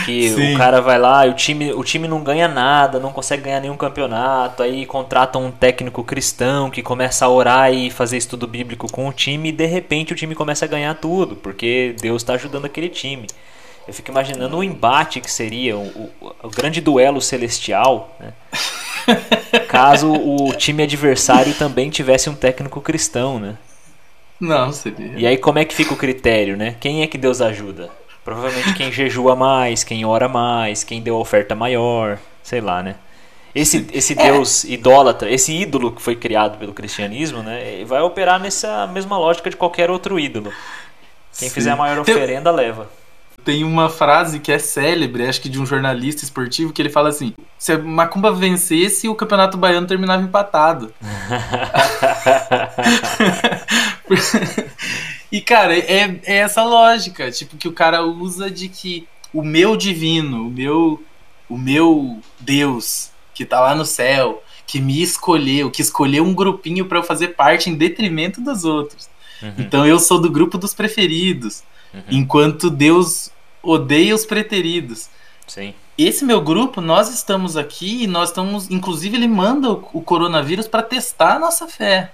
Que 0.04 0.28
Sim. 0.30 0.54
o 0.54 0.58
cara 0.58 0.80
vai 0.80 0.98
lá 0.98 1.26
e 1.26 1.30
o 1.30 1.34
time, 1.34 1.72
o 1.72 1.82
time 1.82 2.06
não 2.06 2.22
ganha 2.22 2.46
nada, 2.46 3.00
não 3.00 3.12
consegue 3.12 3.42
ganhar 3.42 3.60
nenhum 3.60 3.76
campeonato, 3.76 4.62
aí 4.62 4.86
contrata 4.86 5.38
um 5.38 5.50
técnico 5.50 6.04
cristão 6.04 6.70
que 6.70 6.82
começa 6.82 7.24
a 7.24 7.28
orar 7.28 7.72
e 7.72 7.90
fazer 7.90 8.16
estudo 8.16 8.46
bíblico 8.46 8.90
com 8.90 9.08
o 9.08 9.12
time 9.12 9.48
e 9.48 9.52
de 9.52 9.66
repente 9.66 10.12
o 10.12 10.16
time 10.16 10.34
começa 10.34 10.64
a 10.64 10.68
ganhar 10.68 10.94
tudo, 10.94 11.34
porque 11.34 11.94
Deus 12.00 12.22
está 12.22 12.34
ajudando 12.34 12.66
aquele 12.66 12.88
time. 12.88 13.26
Eu 13.88 13.92
fico 13.92 14.10
imaginando 14.10 14.56
o 14.56 14.62
embate 14.62 15.20
que 15.20 15.30
seria, 15.30 15.76
o, 15.76 16.12
o, 16.20 16.32
o 16.44 16.50
grande 16.50 16.80
duelo 16.80 17.20
celestial, 17.20 18.16
né? 18.20 18.32
Caso 19.68 20.12
o 20.12 20.52
time 20.54 20.82
adversário 20.84 21.54
também 21.54 21.90
tivesse 21.90 22.30
um 22.30 22.34
técnico 22.34 22.80
cristão, 22.80 23.40
né? 23.40 23.56
Não, 24.40 24.72
seria. 24.72 25.12
E 25.16 25.26
aí 25.26 25.36
como 25.36 25.58
é 25.58 25.64
que 25.64 25.74
fica 25.74 25.92
o 25.92 25.96
critério, 25.96 26.56
né? 26.56 26.76
Quem 26.78 27.02
é 27.02 27.06
que 27.06 27.18
Deus 27.18 27.40
ajuda? 27.40 27.90
Provavelmente 28.24 28.74
quem 28.74 28.92
jejua 28.92 29.34
mais, 29.34 29.82
quem 29.82 30.04
ora 30.04 30.28
mais, 30.28 30.84
quem 30.84 31.00
deu 31.00 31.16
a 31.16 31.18
oferta 31.18 31.54
maior, 31.54 32.18
sei 32.42 32.60
lá, 32.60 32.82
né? 32.82 32.96
Esse, 33.54 33.88
esse 33.92 34.12
é. 34.12 34.30
Deus 34.30 34.64
é. 34.64 34.68
idólatra, 34.68 35.30
esse 35.30 35.52
ídolo 35.52 35.92
que 35.92 36.00
foi 36.02 36.14
criado 36.14 36.58
pelo 36.58 36.72
cristianismo, 36.72 37.42
né? 37.42 37.84
Vai 37.84 38.00
operar 38.00 38.38
nessa 38.38 38.86
mesma 38.86 39.18
lógica 39.18 39.50
de 39.50 39.56
qualquer 39.56 39.90
outro 39.90 40.18
ídolo. 40.20 40.52
Quem 41.36 41.48
Sim. 41.48 41.54
fizer 41.54 41.70
a 41.70 41.76
maior 41.76 41.98
oferenda, 41.98 42.50
leva. 42.50 42.88
Tem 43.44 43.64
uma 43.64 43.88
frase 43.88 44.38
que 44.38 44.52
é 44.52 44.58
célebre, 44.58 45.26
acho 45.26 45.40
que 45.40 45.48
de 45.48 45.58
um 45.58 45.64
jornalista 45.64 46.22
esportivo, 46.22 46.72
que 46.74 46.82
ele 46.82 46.90
fala 46.90 47.08
assim: 47.08 47.32
se 47.58 47.72
a 47.72 47.78
Macumba 47.78 48.30
vencesse, 48.30 49.08
o 49.08 49.14
campeonato 49.14 49.56
baiano 49.56 49.86
terminava 49.86 50.22
empatado. 50.22 50.92
e, 55.30 55.40
cara, 55.40 55.76
é, 55.78 56.20
é 56.24 56.36
essa 56.38 56.62
lógica, 56.62 57.30
tipo, 57.30 57.56
que 57.56 57.68
o 57.68 57.72
cara 57.72 58.02
usa 58.04 58.50
de 58.50 58.68
que 58.68 59.06
o 59.32 59.42
meu 59.42 59.76
divino, 59.76 60.48
o 60.48 60.50
meu 60.50 61.02
o 61.48 61.58
meu 61.58 62.20
Deus 62.38 63.10
que 63.34 63.44
tá 63.44 63.58
lá 63.58 63.74
no 63.74 63.84
céu, 63.84 64.42
que 64.66 64.80
me 64.80 65.02
escolheu, 65.02 65.70
que 65.70 65.82
escolheu 65.82 66.22
um 66.24 66.34
grupinho 66.34 66.86
para 66.86 66.98
eu 66.98 67.02
fazer 67.02 67.28
parte 67.28 67.68
em 67.68 67.74
detrimento 67.74 68.40
dos 68.40 68.64
outros. 68.64 69.08
Uhum. 69.42 69.54
Então 69.58 69.86
eu 69.86 69.98
sou 69.98 70.20
do 70.20 70.30
grupo 70.30 70.56
dos 70.56 70.74
preferidos, 70.74 71.62
uhum. 71.92 72.02
enquanto 72.10 72.70
Deus 72.70 73.32
odeia 73.62 74.14
os 74.14 74.24
preteridos. 74.24 75.08
Sim. 75.46 75.74
Esse 75.98 76.24
meu 76.24 76.40
grupo, 76.40 76.80
nós 76.80 77.12
estamos 77.12 77.56
aqui 77.56 78.04
e 78.04 78.06
nós 78.06 78.28
estamos, 78.28 78.70
inclusive 78.70 79.16
ele 79.16 79.26
manda 79.26 79.70
o, 79.70 79.88
o 79.94 80.02
coronavírus 80.02 80.68
para 80.68 80.82
testar 80.82 81.36
a 81.36 81.38
nossa 81.38 81.66
fé. 81.66 82.12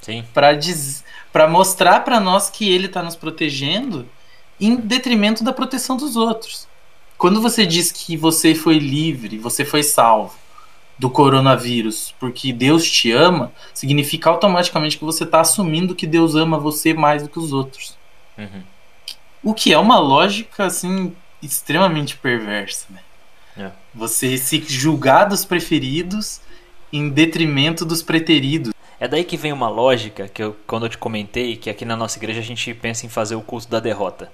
Sim. 0.00 0.24
Para 0.32 0.54
mostrar 1.48 2.04
para 2.04 2.20
nós 2.20 2.48
que 2.48 2.70
ele 2.70 2.86
está 2.86 3.02
nos 3.02 3.16
protegendo 3.16 4.06
em 4.60 4.76
detrimento 4.76 5.42
da 5.42 5.52
proteção 5.52 5.96
dos 5.96 6.16
outros. 6.16 6.68
Quando 7.18 7.42
você 7.42 7.66
diz 7.66 7.90
que 7.90 8.16
você 8.16 8.54
foi 8.54 8.78
livre, 8.78 9.38
você 9.38 9.64
foi 9.64 9.82
salvo 9.82 10.34
do 10.98 11.10
coronavírus 11.10 12.14
porque 12.18 12.52
Deus 12.52 12.88
te 12.88 13.10
ama, 13.10 13.52
significa 13.74 14.30
automaticamente 14.30 14.98
que 14.98 15.04
você 15.04 15.24
está 15.24 15.40
assumindo 15.40 15.94
que 15.94 16.06
Deus 16.06 16.34
ama 16.34 16.58
você 16.58 16.94
mais 16.94 17.22
do 17.22 17.28
que 17.28 17.38
os 17.38 17.52
outros. 17.52 17.96
Uhum. 18.38 18.62
O 19.42 19.54
que 19.54 19.72
é 19.72 19.78
uma 19.78 19.98
lógica 19.98 20.64
assim 20.64 21.12
extremamente 21.42 22.16
perversa, 22.16 22.86
né? 22.90 23.00
É. 23.58 23.70
Você 23.94 24.36
se 24.36 24.62
julgar 24.66 25.24
dos 25.24 25.44
preferidos 25.44 26.40
em 26.92 27.08
detrimento 27.08 27.84
dos 27.84 28.02
preteridos. 28.02 28.72
É 28.98 29.06
daí 29.06 29.24
que 29.24 29.36
vem 29.36 29.52
uma 29.52 29.68
lógica 29.68 30.26
que 30.28 30.42
eu, 30.42 30.56
quando 30.66 30.86
eu 30.86 30.90
te 30.90 30.96
comentei 30.96 31.56
que 31.56 31.68
aqui 31.68 31.84
na 31.84 31.96
nossa 31.96 32.18
igreja 32.18 32.40
a 32.40 32.44
gente 32.44 32.72
pensa 32.72 33.04
em 33.04 33.08
fazer 33.08 33.34
o 33.34 33.42
culto 33.42 33.68
da 33.68 33.78
derrota. 33.78 34.32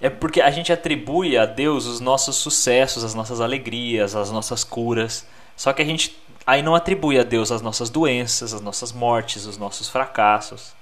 É 0.00 0.10
porque 0.10 0.40
a 0.40 0.50
gente 0.50 0.72
atribui 0.72 1.36
a 1.36 1.46
Deus 1.46 1.86
os 1.86 2.00
nossos 2.00 2.36
sucessos, 2.36 3.04
as 3.04 3.14
nossas 3.14 3.40
alegrias, 3.40 4.16
as 4.16 4.32
nossas 4.32 4.64
curas. 4.64 5.26
Só 5.56 5.72
que 5.72 5.82
a 5.82 5.84
gente 5.84 6.18
aí 6.46 6.62
não 6.62 6.74
atribui 6.74 7.18
a 7.18 7.22
Deus 7.22 7.52
as 7.52 7.62
nossas 7.62 7.88
doenças, 7.88 8.52
as 8.52 8.60
nossas 8.60 8.90
mortes, 8.90 9.46
os 9.46 9.58
nossos 9.58 9.88
fracassos. 9.88 10.72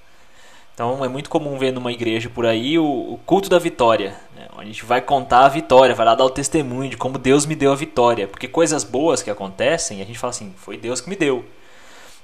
Então 0.73 1.03
é 1.03 1.07
muito 1.07 1.29
comum 1.29 1.57
ver 1.57 1.71
numa 1.71 1.91
igreja 1.91 2.29
por 2.29 2.45
aí 2.45 2.79
o, 2.79 2.83
o 2.85 3.19
culto 3.25 3.49
da 3.49 3.59
vitória. 3.59 4.15
Né? 4.35 4.47
A 4.57 4.63
gente 4.63 4.85
vai 4.85 5.01
contar 5.01 5.45
a 5.45 5.49
vitória, 5.49 5.93
vai 5.93 6.05
lá 6.05 6.15
dar 6.15 6.25
o 6.25 6.29
testemunho 6.29 6.89
de 6.89 6.97
como 6.97 7.17
Deus 7.17 7.45
me 7.45 7.55
deu 7.55 7.71
a 7.71 7.75
vitória. 7.75 8.27
Porque 8.27 8.47
coisas 8.47 8.83
boas 8.83 9.21
que 9.21 9.29
acontecem, 9.29 10.01
a 10.01 10.05
gente 10.05 10.17
fala 10.17 10.31
assim, 10.31 10.53
foi 10.57 10.77
Deus 10.77 11.01
que 11.01 11.09
me 11.09 11.15
deu. 11.15 11.45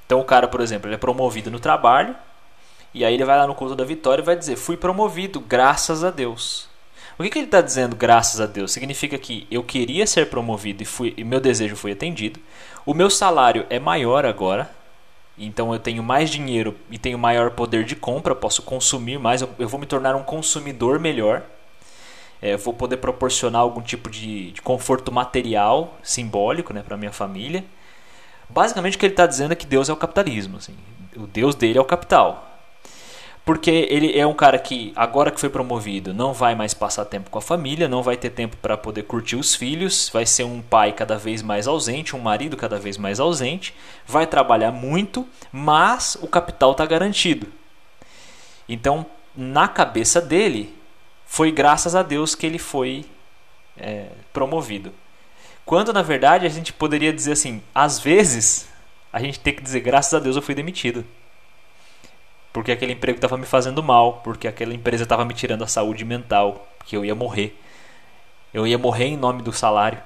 Então 0.07 0.21
o 0.21 0.23
cara, 0.23 0.47
por 0.47 0.61
exemplo, 0.61 0.87
ele 0.87 0.95
é 0.95 0.97
promovido 0.97 1.51
no 1.51 1.59
trabalho, 1.59 2.15
e 2.93 3.03
aí 3.05 3.13
ele 3.13 3.25
vai 3.25 3.37
lá 3.37 3.45
no 3.45 3.53
culto 3.53 3.75
da 3.75 3.83
vitória 3.83 4.21
e 4.21 4.25
vai 4.25 4.35
dizer, 4.35 4.55
fui 4.55 4.77
promovido, 4.77 5.39
graças 5.39 6.03
a 6.03 6.09
Deus. 6.09 6.67
O 7.19 7.23
que, 7.23 7.29
que 7.29 7.39
ele 7.39 7.45
está 7.45 7.61
dizendo, 7.61 7.95
graças 7.95 8.39
a 8.39 8.45
Deus? 8.45 8.71
Significa 8.71 9.17
que 9.17 9.45
eu 9.51 9.63
queria 9.63 10.07
ser 10.07 10.29
promovido 10.29 10.81
e, 10.81 10.85
fui, 10.85 11.13
e 11.17 11.23
meu 11.23 11.41
desejo 11.41 11.75
foi 11.75 11.91
atendido. 11.91 12.39
O 12.85 12.93
meu 12.93 13.09
salário 13.09 13.65
é 13.69 13.79
maior 13.79 14.25
agora, 14.25 14.71
então 15.37 15.73
eu 15.73 15.79
tenho 15.79 16.01
mais 16.01 16.29
dinheiro 16.29 16.75
e 16.89 16.97
tenho 16.97 17.17
maior 17.17 17.51
poder 17.51 17.83
de 17.83 17.95
compra, 17.95 18.33
posso 18.33 18.61
consumir 18.61 19.19
mais, 19.19 19.41
eu, 19.41 19.49
eu 19.59 19.67
vou 19.67 19.79
me 19.79 19.85
tornar 19.85 20.15
um 20.15 20.23
consumidor 20.23 20.99
melhor. 20.99 21.43
É, 22.41 22.55
vou 22.55 22.73
poder 22.73 22.97
proporcionar 22.97 23.61
algum 23.61 23.81
tipo 23.81 24.09
de, 24.09 24.51
de 24.51 24.61
conforto 24.61 25.11
material 25.11 25.97
simbólico 26.03 26.71
né, 26.71 26.81
para 26.81 26.95
minha 26.95 27.11
família. 27.11 27.65
Basicamente 28.49 28.95
o 28.95 28.99
que 28.99 29.05
ele 29.05 29.13
está 29.13 29.25
dizendo 29.25 29.51
é 29.51 29.55
que 29.55 29.65
Deus 29.65 29.89
é 29.89 29.93
o 29.93 29.97
capitalismo. 29.97 30.57
Assim. 30.57 30.75
O 31.15 31.27
Deus 31.27 31.55
dele 31.55 31.77
é 31.77 31.81
o 31.81 31.86
capital. 31.86 32.47
Porque 33.47 33.71
ele 33.71 34.17
é 34.17 34.27
um 34.27 34.33
cara 34.33 34.60
que, 34.60 34.91
agora 34.93 35.31
que 35.31 35.39
foi 35.39 35.49
promovido, 35.49 36.13
não 36.13 36.33
vai 36.33 36.53
mais 36.53 36.73
passar 36.73 37.05
tempo 37.05 37.29
com 37.29 37.38
a 37.38 37.41
família, 37.41 37.88
não 37.88 38.03
vai 38.03 38.17
ter 38.17 38.29
tempo 38.29 38.57
para 38.57 38.75
poder 38.75 39.03
curtir 39.03 39.38
os 39.38 39.55
filhos, 39.55 40.10
vai 40.12 40.25
ser 40.25 40.43
um 40.43 40.62
pai 40.62 40.91
cada 40.91 41.17
vez 41.17 41.41
mais 41.41 41.65
ausente, 41.65 42.13
um 42.13 42.19
marido 42.19 42.57
cada 42.57 42.77
vez 42.77 42.97
mais 42.97 43.21
ausente, 43.21 43.73
vai 44.05 44.27
trabalhar 44.27 44.73
muito, 44.73 45.25
mas 45.49 46.17
o 46.21 46.27
capital 46.27 46.73
está 46.73 46.86
garantido. 46.86 47.47
Então, 48.67 49.05
na 49.33 49.65
cabeça 49.69 50.19
dele, 50.19 50.75
foi 51.25 51.49
graças 51.49 51.95
a 51.95 52.03
Deus 52.03 52.36
que 52.36 52.45
ele 52.45 52.60
foi 52.60 53.05
é, 53.77 54.07
promovido. 54.33 54.91
Quando 55.67 55.93
na 55.93 56.01
verdade 56.01 56.47
a 56.47 56.49
gente 56.49 56.73
poderia 56.73 57.13
dizer 57.13 57.34
assim, 57.34 57.62
às 57.75 57.99
vezes 57.99 58.67
a 59.13 59.19
gente 59.19 59.39
tem 59.39 59.53
que 59.53 59.62
dizer 59.62 59.82
graças 59.82 60.15
a 60.15 60.19
Deus 60.19 60.36
eu 60.36 60.41
fui 60.41 60.56
demitido 60.56 61.06
porque 62.58 62.71
aquele 62.71 62.93
emprego 62.93 63.19
estava 63.19 63.38
me 63.38 63.45
fazendo 63.45 63.84
mal, 63.84 64.21
porque 64.23 64.47
aquela 64.47 64.73
empresa 64.73 65.03
estava 65.03 65.23
me 65.23 65.36
tirando 65.36 65.63
a 65.63 65.67
saúde 65.67 66.03
mental, 66.03 66.67
que 66.88 66.97
eu 66.97 67.06
ia 67.06 67.13
morrer. 67.13 67.56
Eu 68.51 68.65
ia 68.65 68.80
morrer 68.80 69.06
em 69.06 69.15
nome 69.15 69.43
do 69.43 69.53
salário. 69.53 70.01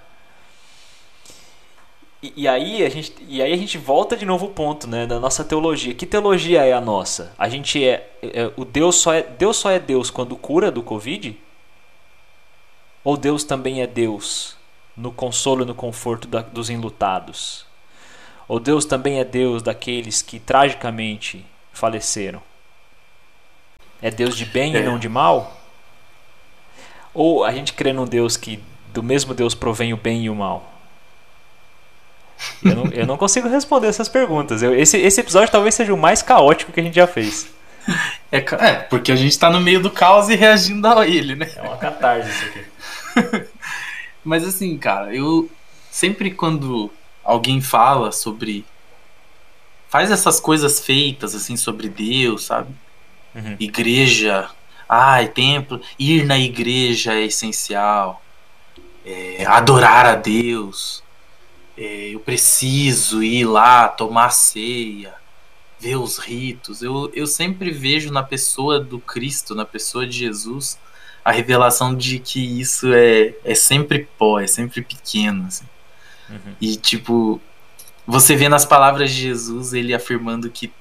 E, 2.22 2.34
e, 2.36 2.48
aí 2.50 2.84
a 2.84 2.90
gente, 2.90 3.16
e 3.26 3.42
aí 3.42 3.54
a 3.54 3.56
gente 3.56 3.78
volta 3.78 4.18
de 4.18 4.26
novo 4.26 4.48
ao 4.48 4.52
ponto, 4.52 4.86
né, 4.86 5.08
da 5.08 5.18
nossa 5.18 5.46
teologia. 5.46 5.94
Que 5.94 6.06
teologia 6.06 6.66
é 6.66 6.74
a 6.74 6.82
nossa? 6.82 7.34
A 7.38 7.48
gente 7.48 7.82
é, 7.82 8.12
é 8.22 8.52
o 8.58 8.66
Deus 8.66 8.98
só 8.98 9.14
é 9.14 9.24
Deus 9.24 9.56
só 9.56 9.72
é 9.72 9.80
Deus 9.80 10.10
quando 10.10 10.36
cura 10.36 10.70
do 10.70 10.84
Covid? 10.84 11.40
Ou 13.02 13.16
Deus 13.16 13.46
também 13.46 13.82
é 13.82 13.88
Deus 13.88 14.58
no 14.96 15.12
consolo 15.12 15.64
e 15.64 15.66
no 15.66 15.76
conforto 15.76 16.28
da, 16.28 16.42
dos 16.42 16.70
enlutados? 16.70 17.66
Ou 18.48 18.60
Deus 18.60 18.86
também 18.86 19.20
é 19.20 19.24
Deus 19.24 19.64
daqueles 19.64 20.22
que 20.22 20.40
tragicamente 20.40 21.46
faleceram? 21.72 22.42
É 24.02 24.12
Deus 24.12 24.36
de 24.36 24.46
bem 24.46 24.76
é. 24.76 24.80
e 24.80 24.84
não 24.84 25.00
de 25.00 25.08
mal? 25.08 25.58
Ou 27.14 27.44
a 27.44 27.52
gente 27.52 27.74
crê 27.74 27.94
num 27.94 28.06
Deus 28.06 28.36
que 28.36 28.62
do 28.94 29.02
mesmo 29.02 29.34
Deus 29.34 29.56
provém 29.56 29.94
o 29.94 29.98
bem 29.98 30.24
e 30.24 30.30
o 30.30 30.36
mal? 30.36 30.72
Eu 32.64 32.76
não, 32.76 32.86
eu 32.92 33.06
não 33.06 33.18
consigo 33.18 33.48
responder 33.48 33.88
essas 33.88 34.10
perguntas. 34.10 34.64
Eu, 34.64 34.74
esse, 34.78 34.98
esse 34.98 35.22
episódio 35.22 35.52
talvez 35.52 35.76
seja 35.76 35.94
o 35.94 35.98
mais 35.98 36.22
caótico 36.22 36.72
que 36.72 36.80
a 36.80 36.84
gente 36.84 36.96
já 36.96 37.08
fez. 37.08 37.48
É, 38.32 38.38
é 38.38 38.74
porque 38.90 39.12
a 39.12 39.16
gente 39.16 39.32
está 39.32 39.50
no 39.50 39.60
meio 39.60 39.82
do 39.82 39.90
caos 39.92 40.30
e 40.30 40.36
reagindo 40.36 40.88
a 40.88 41.06
ele, 41.06 41.36
né? 41.36 41.52
É 41.56 41.62
uma 41.62 41.78
catarse 41.78 42.30
isso 42.30 42.46
aqui. 42.46 42.66
Mas 44.24 44.46
assim, 44.46 44.78
cara, 44.78 45.16
eu 45.16 45.50
sempre 45.90 46.32
quando 46.32 46.92
alguém 47.24 47.62
fala 47.62 48.12
sobre 48.12 48.66
faz 49.90 50.10
essas 50.10 50.40
coisas 50.40 50.80
feitas 50.80 51.36
assim 51.36 51.58
sobre 51.58 51.90
Deus, 51.90 52.46
sabe? 52.46 52.74
Uhum. 53.36 53.58
Igreja, 53.60 54.50
ai, 54.88 55.28
templo, 55.28 55.82
ir 56.00 56.26
na 56.26 56.40
igreja 56.40 57.14
é 57.14 57.26
essencial. 57.26 58.24
É, 59.06 59.46
adorar 59.46 60.06
a 60.06 60.16
Deus. 60.16 61.04
É, 61.78 62.10
eu 62.14 62.20
preciso 62.20 63.24
ir 63.24 63.46
lá 63.46 63.88
tomar 63.88 64.30
ceia, 64.30 65.14
ver 65.80 65.96
os 65.96 66.18
ritos. 66.18 66.82
Eu, 66.82 67.12
eu 67.14 67.26
sempre 67.26 67.72
vejo 67.72 68.12
na 68.12 68.22
pessoa 68.22 68.80
do 68.80 69.00
Cristo, 69.00 69.56
na 69.56 69.66
pessoa 69.66 70.06
de 70.06 70.18
Jesus, 70.18 70.78
a 71.24 71.32
revelação 71.32 71.96
de 71.96 72.20
que 72.20 72.60
isso 72.60 72.92
é, 72.94 73.34
é 73.44 73.56
sempre 73.56 74.08
pó, 74.18 74.40
é 74.40 74.48
sempre 74.48 74.82
pequeno. 74.82 75.46
Assim. 75.48 75.66
Uhum. 76.30 76.56
E 76.60 76.76
tipo, 76.76 77.42
você 78.06 78.36
vê 78.36 78.50
nas 78.50 78.66
palavras 78.66 79.12
de 79.12 79.22
Jesus 79.22 79.74
ele 79.74 79.94
afirmando 79.94 80.50
que, 80.50 80.72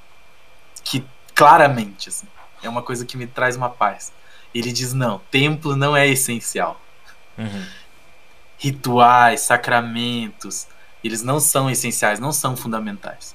que 0.83 1.05
claramente, 1.35 2.09
assim, 2.09 2.27
é 2.63 2.69
uma 2.69 2.83
coisa 2.83 3.05
que 3.05 3.17
me 3.17 3.27
traz 3.27 3.57
uma 3.57 3.69
paz. 3.69 4.13
Ele 4.55 4.73
diz: 4.73 4.93
não, 4.93 5.21
templo 5.31 5.77
não 5.77 5.97
é 5.97 6.09
essencial. 6.09 6.81
Uhum. 7.37 7.65
Rituais, 8.59 9.41
sacramentos, 9.41 10.67
eles 11.03 11.23
não 11.23 11.41
são 11.41 11.71
essenciais, 11.71 12.19
não 12.19 12.33
são 12.33 12.57
fundamentais. 12.57 13.35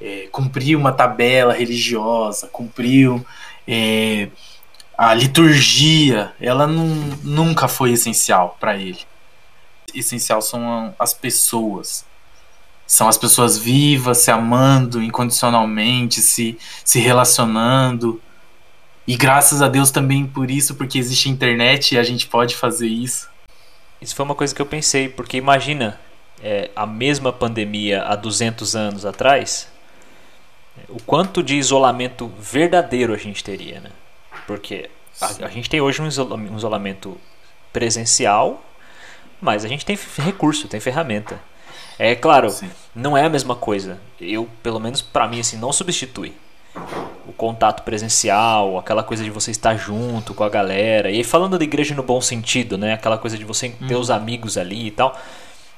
É, 0.00 0.28
cumprir 0.32 0.76
uma 0.76 0.92
tabela 0.92 1.52
religiosa, 1.52 2.48
cumprir 2.48 3.22
é, 3.68 4.28
a 5.02 5.14
liturgia, 5.14 6.34
ela 6.38 6.66
nunca 6.66 7.66
foi 7.66 7.92
essencial 7.92 8.58
para 8.60 8.76
ele. 8.76 8.98
Essencial 9.94 10.42
são 10.42 10.94
as 10.98 11.14
pessoas, 11.14 12.04
são 12.86 13.08
as 13.08 13.16
pessoas 13.16 13.56
vivas, 13.56 14.18
se 14.18 14.30
amando 14.30 15.02
incondicionalmente, 15.02 16.20
se, 16.20 16.58
se 16.84 17.00
relacionando. 17.00 18.20
E 19.06 19.16
graças 19.16 19.62
a 19.62 19.68
Deus 19.68 19.90
também 19.90 20.26
por 20.26 20.50
isso, 20.50 20.74
porque 20.74 20.98
existe 20.98 21.30
internet 21.30 21.94
e 21.94 21.98
a 21.98 22.02
gente 22.02 22.26
pode 22.26 22.54
fazer 22.54 22.86
isso. 22.86 23.26
Isso 24.02 24.14
foi 24.14 24.26
uma 24.26 24.34
coisa 24.34 24.54
que 24.54 24.60
eu 24.60 24.66
pensei, 24.66 25.08
porque 25.08 25.38
imagina 25.38 25.98
é, 26.42 26.70
a 26.76 26.84
mesma 26.84 27.32
pandemia 27.32 28.02
há 28.02 28.14
200 28.14 28.76
anos 28.76 29.06
atrás, 29.06 29.66
o 30.90 31.00
quanto 31.00 31.42
de 31.42 31.56
isolamento 31.56 32.30
verdadeiro 32.38 33.14
a 33.14 33.16
gente 33.16 33.42
teria, 33.42 33.80
né? 33.80 33.90
Porque 34.50 34.90
a, 35.20 35.46
a 35.46 35.48
gente 35.48 35.70
tem 35.70 35.80
hoje 35.80 36.02
um 36.02 36.08
isolamento 36.08 37.16
presencial, 37.72 38.60
mas 39.40 39.64
a 39.64 39.68
gente 39.68 39.86
tem 39.86 39.96
recurso, 40.18 40.66
tem 40.66 40.80
ferramenta. 40.80 41.38
É 41.96 42.16
claro, 42.16 42.50
Sim. 42.50 42.68
não 42.92 43.16
é 43.16 43.24
a 43.24 43.28
mesma 43.28 43.54
coisa. 43.54 44.00
Eu, 44.20 44.48
pelo 44.60 44.80
menos 44.80 45.00
para 45.00 45.28
mim, 45.28 45.38
assim, 45.38 45.56
não 45.56 45.72
substitui. 45.72 46.32
O 47.28 47.32
contato 47.32 47.84
presencial, 47.84 48.76
aquela 48.76 49.04
coisa 49.04 49.22
de 49.22 49.30
você 49.30 49.52
estar 49.52 49.76
junto 49.76 50.34
com 50.34 50.42
a 50.42 50.48
galera. 50.48 51.12
E 51.12 51.22
falando 51.22 51.56
da 51.56 51.62
igreja 51.62 51.94
no 51.94 52.02
bom 52.02 52.20
sentido, 52.20 52.76
né? 52.76 52.94
Aquela 52.94 53.18
coisa 53.18 53.38
de 53.38 53.44
você 53.44 53.68
ter 53.86 53.94
os 53.94 54.10
amigos 54.10 54.58
ali 54.58 54.88
e 54.88 54.90
tal. 54.90 55.16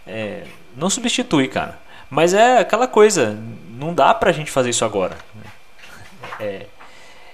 É, 0.07 0.45
não 0.75 0.89
substitui, 0.89 1.47
cara. 1.47 1.79
Mas 2.09 2.33
é 2.33 2.61
aquela 2.61 2.89
coisa, 2.89 3.39
não 3.79 3.93
dá 3.93 4.15
pra 4.15 4.33
gente 4.33 4.51
fazer 4.51 4.71
isso 4.71 4.85
agora. 4.85 5.15
É, 6.41 6.67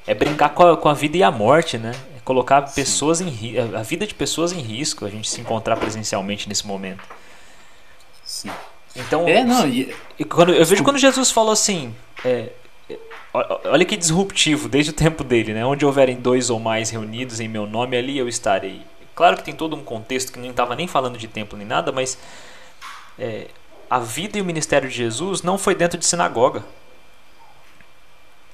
é 0.09 0.15
brincar 0.15 0.49
com 0.49 0.67
a, 0.67 0.77
com 0.77 0.89
a 0.89 0.95
vida 0.95 1.19
e 1.19 1.23
a 1.23 1.31
morte, 1.31 1.77
né? 1.77 1.93
É 2.17 2.21
colocar 2.25 2.67
Sim. 2.67 2.75
pessoas 2.75 3.21
em 3.21 3.31
a 3.77 3.83
vida 3.83 4.07
de 4.07 4.15
pessoas 4.15 4.53
em 4.53 4.61
risco, 4.61 5.05
a 5.05 5.11
gente 5.11 5.29
se 5.29 5.39
encontrar 5.39 5.77
presencialmente 5.77 6.49
nesse 6.49 6.67
momento. 6.67 7.05
Sim. 8.25 8.51
Então, 8.97 9.29
é, 9.29 9.45
não, 9.45 9.69
e... 9.69 9.95
quando, 10.29 10.55
eu 10.55 10.65
vejo 10.65 10.83
quando 10.83 10.99
Jesus 10.99 11.31
falou 11.31 11.53
assim, 11.53 11.95
é, 12.25 12.51
olha 13.65 13.85
que 13.85 13.97
disruptivo 13.99 14.67
desde 14.67 14.91
o 14.93 14.95
tempo 14.95 15.23
dele, 15.23 15.53
né? 15.53 15.65
Onde 15.65 15.85
houverem 15.85 16.17
dois 16.17 16.49
ou 16.49 16.59
mais 16.59 16.89
reunidos 16.89 17.39
em 17.39 17.47
meu 17.47 17.67
nome, 17.67 17.95
ali 17.95 18.17
eu 18.17 18.27
estarei. 18.27 18.81
Claro 19.15 19.37
que 19.37 19.45
tem 19.45 19.55
todo 19.55 19.77
um 19.77 19.85
contexto 19.85 20.33
que 20.33 20.39
não 20.39 20.51
estava 20.51 20.75
nem 20.75 20.89
falando 20.89 21.19
de 21.19 21.29
templo 21.29 21.59
nem 21.59 21.67
nada, 21.67 21.93
mas 21.93 22.17
é, 23.19 23.49
a 23.91 23.99
vida 23.99 24.39
e 24.39 24.41
o 24.41 24.45
ministério 24.45 24.89
de 24.89 24.95
Jesus 24.95 25.43
não 25.43 25.59
foi 25.59 25.75
dentro 25.75 25.99
de 25.99 26.07
sinagoga. 26.07 26.65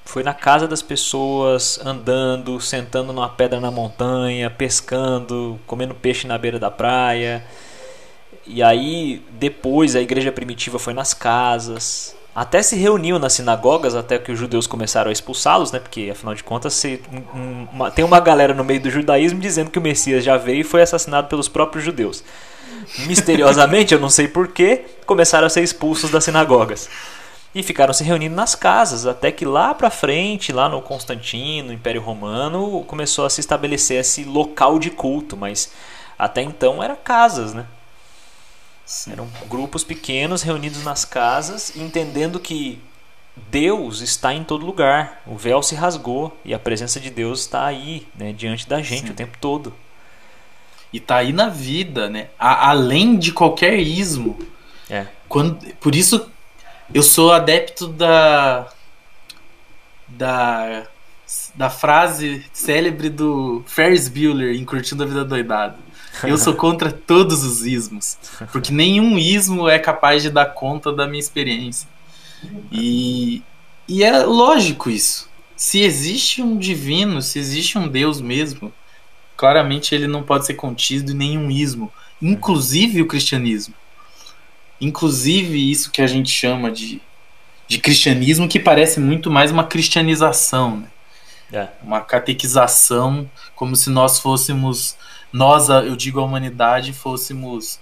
Foi 0.05 0.23
na 0.23 0.33
casa 0.33 0.67
das 0.67 0.81
pessoas, 0.81 1.79
andando, 1.83 2.61
sentando 2.61 3.11
numa 3.11 3.27
pedra 3.27 3.59
na 3.59 3.71
montanha, 3.71 4.49
pescando, 4.49 5.59
comendo 5.65 5.95
peixe 5.95 6.27
na 6.27 6.37
beira 6.37 6.59
da 6.59 6.69
praia. 6.71 7.43
E 8.45 8.61
aí, 8.61 9.21
depois, 9.31 9.95
a 9.95 10.01
igreja 10.01 10.31
primitiva 10.31 10.77
foi 10.77 10.93
nas 10.93 11.13
casas. 11.13 12.15
Até 12.35 12.61
se 12.61 12.75
reuniu 12.75 13.17
nas 13.17 13.33
sinagogas, 13.33 13.95
até 13.95 14.19
que 14.19 14.31
os 14.31 14.37
judeus 14.37 14.67
começaram 14.67 15.09
a 15.09 15.11
expulsá-los, 15.11 15.71
né? 15.71 15.79
Porque, 15.79 16.09
afinal 16.11 16.35
de 16.35 16.43
contas, 16.43 16.73
se, 16.73 17.01
um, 17.33 17.67
uma, 17.73 17.89
tem 17.89 18.05
uma 18.05 18.19
galera 18.19 18.53
no 18.53 18.63
meio 18.63 18.81
do 18.81 18.89
judaísmo 18.89 19.39
dizendo 19.39 19.71
que 19.71 19.79
o 19.79 19.81
Messias 19.81 20.23
já 20.23 20.37
veio 20.37 20.61
e 20.61 20.63
foi 20.63 20.81
assassinado 20.81 21.27
pelos 21.27 21.47
próprios 21.47 21.83
judeus 21.83 22.23
misteriosamente, 23.07 23.93
eu 23.93 23.99
não 23.99 24.09
sei 24.09 24.27
porquê, 24.27 24.85
começaram 25.05 25.47
a 25.47 25.49
ser 25.49 25.61
expulsos 25.61 26.09
das 26.09 26.23
sinagogas. 26.23 26.89
E 27.55 27.63
ficaram 27.63 27.93
se 27.93 28.03
reunindo 28.03 28.35
nas 28.35 28.53
casas, 28.53 29.05
até 29.05 29.31
que 29.31 29.45
lá 29.45 29.73
para 29.73 29.89
frente, 29.89 30.51
lá 30.51 30.67
no 30.67 30.81
Constantino, 30.81 31.69
no 31.69 31.73
Império 31.73 32.01
Romano, 32.01 32.83
começou 32.83 33.25
a 33.25 33.29
se 33.29 33.39
estabelecer 33.39 34.01
esse 34.01 34.25
local 34.25 34.77
de 34.77 34.89
culto, 34.89 35.37
mas 35.37 35.71
até 36.19 36.41
então 36.41 36.83
era 36.83 36.97
casas, 36.97 37.53
né? 37.53 37.65
Sim. 38.85 39.13
Eram 39.13 39.29
grupos 39.47 39.85
pequenos 39.85 40.41
reunidos 40.41 40.83
nas 40.83 41.05
casas, 41.05 41.73
entendendo 41.77 42.41
que 42.41 42.81
Deus 43.49 44.01
está 44.01 44.33
em 44.33 44.43
todo 44.43 44.65
lugar. 44.65 45.21
O 45.25 45.37
véu 45.37 45.63
se 45.63 45.75
rasgou 45.75 46.37
e 46.43 46.53
a 46.53 46.59
presença 46.59 46.99
de 46.99 47.09
Deus 47.09 47.39
está 47.39 47.65
aí, 47.65 48.05
né, 48.13 48.33
diante 48.33 48.67
da 48.67 48.81
gente 48.81 49.07
Sim. 49.07 49.13
o 49.13 49.15
tempo 49.15 49.37
todo. 49.39 49.73
E 50.91 50.99
tá 50.99 51.17
aí 51.17 51.31
na 51.31 51.47
vida, 51.47 52.09
né? 52.09 52.27
A, 52.37 52.69
além 52.69 53.17
de 53.17 53.31
qualquer 53.31 53.79
ismo. 53.79 54.37
É. 54.89 55.07
Quando, 55.27 55.57
por 55.75 55.95
isso 55.95 56.29
eu 56.93 57.03
sou 57.03 57.31
adepto 57.31 57.87
da 57.87 58.67
da 60.07 60.87
da 61.55 61.69
frase 61.69 62.45
célebre 62.53 63.09
do 63.09 63.63
Ferris 63.65 64.07
Bueller 64.07 64.55
em 64.55 64.63
Curtindo 64.63 65.03
a 65.03 65.05
Vida 65.05 65.25
Doidado. 65.25 65.77
Eu 66.23 66.37
sou 66.37 66.53
contra 66.53 66.91
todos 66.91 67.43
os 67.43 67.65
ismos, 67.65 68.17
porque 68.51 68.71
nenhum 68.71 69.17
ismo 69.17 69.67
é 69.67 69.77
capaz 69.79 70.21
de 70.21 70.29
dar 70.29 70.45
conta 70.45 70.93
da 70.93 71.07
minha 71.07 71.19
experiência. 71.19 71.89
E, 72.71 73.41
e 73.87 74.03
é 74.03 74.19
lógico 74.23 74.89
isso. 74.89 75.29
Se 75.55 75.81
existe 75.81 76.41
um 76.41 76.57
divino, 76.57 77.21
se 77.21 77.39
existe 77.39 77.77
um 77.77 77.87
Deus 77.87 78.21
mesmo, 78.21 78.71
claramente 79.35 79.93
ele 79.93 80.07
não 80.07 80.23
pode 80.23 80.45
ser 80.45 80.53
contido 80.53 81.11
em 81.11 81.15
nenhum 81.15 81.49
ismo, 81.49 81.91
inclusive 82.21 83.01
o 83.01 83.07
cristianismo. 83.07 83.73
Inclusive 84.85 85.71
isso 85.71 85.89
que 85.89 86.01
a 86.01 86.07
gente 86.07 86.29
chama 86.29 86.71
de, 86.71 87.01
de 87.67 87.79
cristianismo, 87.79 88.47
que 88.47 88.59
parece 88.59 88.99
muito 88.99 89.31
mais 89.31 89.49
uma 89.51 89.63
cristianização, 89.63 90.77
né? 90.77 90.87
é. 91.51 91.69
uma 91.81 92.01
catequização, 92.01 93.27
como 93.55 93.75
se 93.75 93.89
nós 93.89 94.19
fôssemos, 94.19 94.95
nós, 95.33 95.69
eu 95.69 95.95
digo 95.95 96.19
a 96.19 96.23
humanidade, 96.23 96.93
fôssemos, 96.93 97.79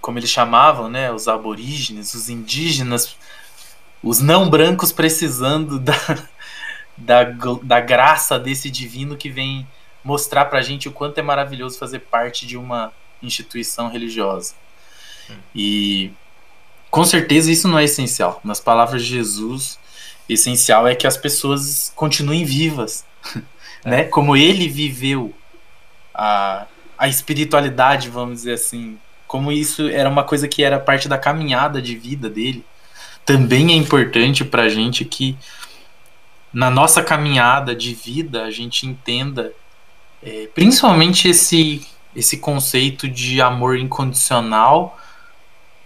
como 0.00 0.20
eles 0.20 0.30
chamavam, 0.30 0.88
né? 0.88 1.10
os 1.10 1.26
aborígenes, 1.26 2.14
os 2.14 2.28
indígenas, 2.28 3.16
os 4.00 4.20
não 4.20 4.48
brancos 4.48 4.92
precisando 4.92 5.80
da, 5.80 5.94
da, 6.96 7.24
da 7.62 7.80
graça 7.80 8.38
desse 8.38 8.70
divino 8.70 9.16
que 9.16 9.28
vem 9.28 9.66
mostrar 10.04 10.44
pra 10.44 10.62
gente 10.62 10.88
o 10.88 10.92
quanto 10.92 11.18
é 11.18 11.22
maravilhoso 11.22 11.76
fazer 11.76 11.98
parte 11.98 12.46
de 12.46 12.56
uma 12.56 12.92
instituição 13.20 13.90
religiosa. 13.90 14.54
E 15.54 16.12
com 16.90 17.04
certeza 17.04 17.50
isso 17.50 17.68
não 17.68 17.78
é 17.78 17.84
essencial. 17.84 18.40
Nas 18.44 18.60
palavras 18.60 19.02
de 19.04 19.08
Jesus, 19.08 19.78
essencial 20.28 20.86
é 20.86 20.94
que 20.94 21.06
as 21.06 21.16
pessoas 21.16 21.92
continuem 21.94 22.44
vivas, 22.44 23.04
é. 23.84 23.90
né? 23.90 24.04
Como 24.04 24.36
ele 24.36 24.68
viveu 24.68 25.34
a, 26.14 26.66
a 26.96 27.08
espiritualidade, 27.08 28.08
vamos 28.08 28.38
dizer 28.38 28.54
assim, 28.54 28.98
como 29.26 29.52
isso 29.52 29.88
era 29.88 30.08
uma 30.08 30.24
coisa 30.24 30.48
que 30.48 30.62
era 30.62 30.80
parte 30.80 31.08
da 31.08 31.18
caminhada 31.18 31.80
de 31.80 31.96
vida 31.96 32.28
dele. 32.28 32.64
Também 33.24 33.72
é 33.72 33.74
importante 33.74 34.44
pra 34.44 34.68
gente 34.68 35.04
que 35.04 35.36
na 36.52 36.70
nossa 36.70 37.02
caminhada 37.02 37.74
de 37.74 37.92
vida 37.92 38.44
a 38.44 38.50
gente 38.50 38.86
entenda 38.86 39.52
é, 40.22 40.48
principalmente 40.54 41.28
esse, 41.28 41.86
esse 42.16 42.38
conceito 42.38 43.08
de 43.08 43.40
amor 43.40 43.78
incondicional 43.78 44.98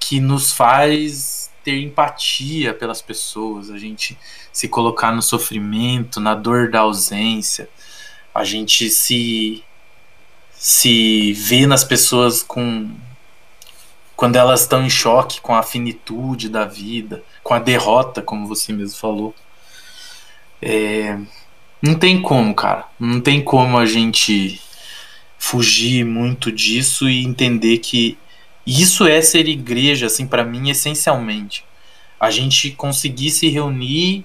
que 0.03 0.19
nos 0.19 0.51
faz 0.51 1.49
ter 1.63 1.81
empatia 1.81 2.75
pelas 2.75 3.01
pessoas, 3.01 3.71
a 3.71 3.79
gente 3.79 4.19
se 4.53 4.67
colocar 4.67 5.13
no 5.13 5.23
sofrimento, 5.23 6.19
na 6.19 6.35
dor 6.35 6.69
da 6.69 6.81
ausência, 6.81 7.69
a 8.35 8.43
gente 8.43 8.91
se 8.91 9.63
se 10.51 11.33
vê 11.33 11.67
nas 11.67 11.85
pessoas 11.85 12.43
com 12.43 12.91
quando 14.17 14.37
elas 14.37 14.63
estão 14.63 14.85
em 14.85 14.91
choque 14.91 15.41
com 15.41 15.55
a 15.55 15.63
finitude 15.63 16.49
da 16.49 16.65
vida, 16.65 17.23
com 17.43 17.55
a 17.55 17.59
derrota, 17.59 18.23
como 18.23 18.47
você 18.47 18.73
mesmo 18.73 18.99
falou. 18.99 19.35
É, 20.61 21.19
não 21.81 21.95
tem 21.97 22.23
como, 22.23 22.55
cara. 22.55 22.87
Não 22.99 23.21
tem 23.21 23.43
como 23.43 23.79
a 23.79 23.87
gente 23.87 24.61
fugir 25.39 26.05
muito 26.05 26.53
disso 26.53 27.09
e 27.09 27.25
entender 27.25 27.79
que 27.79 28.17
isso 28.67 29.07
é 29.07 29.21
ser 29.21 29.49
igreja, 29.49 30.07
assim, 30.07 30.27
para 30.27 30.45
mim, 30.45 30.71
essencialmente. 30.71 31.65
A 32.19 32.31
gente 32.31 32.71
conseguir 32.71 33.31
se 33.31 33.49
reunir 33.49 34.25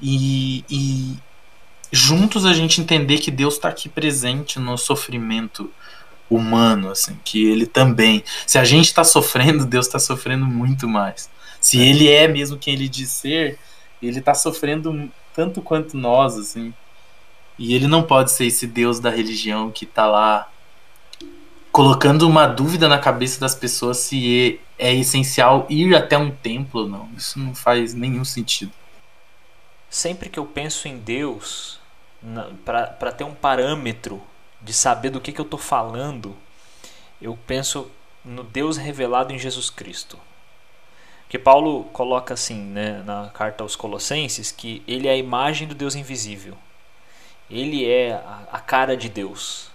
e, 0.00 0.64
e 0.70 1.16
juntos 1.90 2.44
a 2.44 2.52
gente 2.52 2.80
entender 2.80 3.18
que 3.18 3.30
Deus 3.30 3.54
está 3.54 3.68
aqui 3.68 3.88
presente 3.88 4.58
no 4.58 4.76
sofrimento 4.76 5.70
humano, 6.30 6.90
assim, 6.90 7.18
que 7.24 7.44
ele 7.44 7.66
também. 7.66 8.22
Se 8.46 8.58
a 8.58 8.64
gente 8.64 8.86
está 8.86 9.04
sofrendo, 9.04 9.64
Deus 9.66 9.86
está 9.86 9.98
sofrendo 9.98 10.46
muito 10.46 10.88
mais. 10.88 11.28
Se 11.60 11.80
ele 11.80 12.08
é 12.10 12.28
mesmo 12.28 12.58
quem 12.58 12.74
ele 12.74 12.88
diz 12.88 13.10
ser, 13.10 13.58
ele 14.02 14.18
está 14.18 14.34
sofrendo 14.34 15.10
tanto 15.34 15.62
quanto 15.62 15.96
nós, 15.96 16.36
assim. 16.36 16.72
E 17.58 17.74
ele 17.74 17.86
não 17.86 18.02
pode 18.02 18.32
ser 18.32 18.46
esse 18.46 18.66
deus 18.66 18.98
da 19.00 19.10
religião 19.10 19.70
que 19.70 19.86
tá 19.86 20.06
lá 20.06 20.48
colocando 21.74 22.28
uma 22.28 22.46
dúvida 22.46 22.86
na 22.88 23.00
cabeça 23.00 23.40
das 23.40 23.52
pessoas 23.52 23.96
se 23.96 24.60
é, 24.78 24.90
é 24.90 24.94
essencial 24.94 25.66
ir 25.68 25.92
até 25.96 26.16
um 26.16 26.30
templo 26.30 26.82
ou 26.82 26.88
não. 26.88 27.10
Isso 27.16 27.36
não 27.36 27.52
faz 27.52 27.92
nenhum 27.94 28.24
sentido. 28.24 28.70
Sempre 29.90 30.28
que 30.28 30.38
eu 30.38 30.46
penso 30.46 30.86
em 30.86 30.98
Deus, 30.98 31.80
para 32.64 33.10
ter 33.10 33.24
um 33.24 33.34
parâmetro 33.34 34.22
de 34.62 34.72
saber 34.72 35.10
do 35.10 35.20
que, 35.20 35.32
que 35.32 35.40
eu 35.40 35.44
estou 35.44 35.58
falando, 35.58 36.36
eu 37.20 37.36
penso 37.44 37.90
no 38.24 38.44
Deus 38.44 38.76
revelado 38.76 39.32
em 39.32 39.38
Jesus 39.38 39.68
Cristo. 39.68 40.16
Porque 41.22 41.40
Paulo 41.40 41.86
coloca 41.92 42.34
assim 42.34 42.54
né, 42.54 43.02
na 43.04 43.30
carta 43.30 43.64
aos 43.64 43.74
Colossenses 43.74 44.52
que 44.52 44.80
ele 44.86 45.08
é 45.08 45.10
a 45.10 45.16
imagem 45.16 45.66
do 45.66 45.74
Deus 45.74 45.96
invisível. 45.96 46.56
Ele 47.50 47.84
é 47.84 48.12
a 48.52 48.60
cara 48.60 48.96
de 48.96 49.08
Deus. 49.08 49.73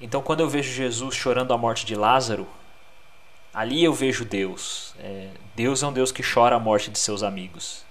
Então, 0.00 0.22
quando 0.22 0.40
eu 0.40 0.48
vejo 0.48 0.72
Jesus 0.72 1.14
chorando 1.14 1.52
a 1.52 1.58
morte 1.58 1.84
de 1.84 1.94
Lázaro, 1.94 2.46
ali 3.52 3.84
eu 3.84 3.92
vejo 3.92 4.24
Deus. 4.24 4.94
É, 4.98 5.28
Deus 5.54 5.82
é 5.82 5.86
um 5.86 5.92
Deus 5.92 6.10
que 6.10 6.22
chora 6.22 6.56
a 6.56 6.58
morte 6.58 6.90
de 6.90 6.98
seus 6.98 7.22
amigos. 7.22 7.84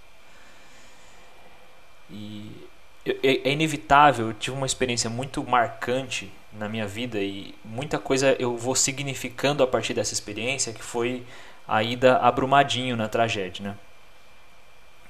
E 2.09 2.67
é, 3.05 3.49
é 3.49 3.51
inevitável, 3.51 4.27
eu 4.27 4.33
tive 4.33 4.55
uma 4.57 4.65
experiência 4.65 5.09
muito 5.09 5.43
marcante 5.43 6.31
na 6.51 6.67
minha 6.67 6.87
vida 6.87 7.19
e 7.19 7.53
muita 7.63 7.99
coisa 7.99 8.35
eu 8.39 8.57
vou 8.57 8.75
significando 8.75 9.63
a 9.63 9.67
partir 9.67 9.93
dessa 9.93 10.13
experiência, 10.13 10.73
que 10.73 10.83
foi 10.83 11.23
a 11.67 11.83
ida 11.83 12.17
a 12.17 12.31
Brumadinho 12.31 12.95
na 12.97 13.07
tragédia. 13.07 13.63
Né? 13.63 13.75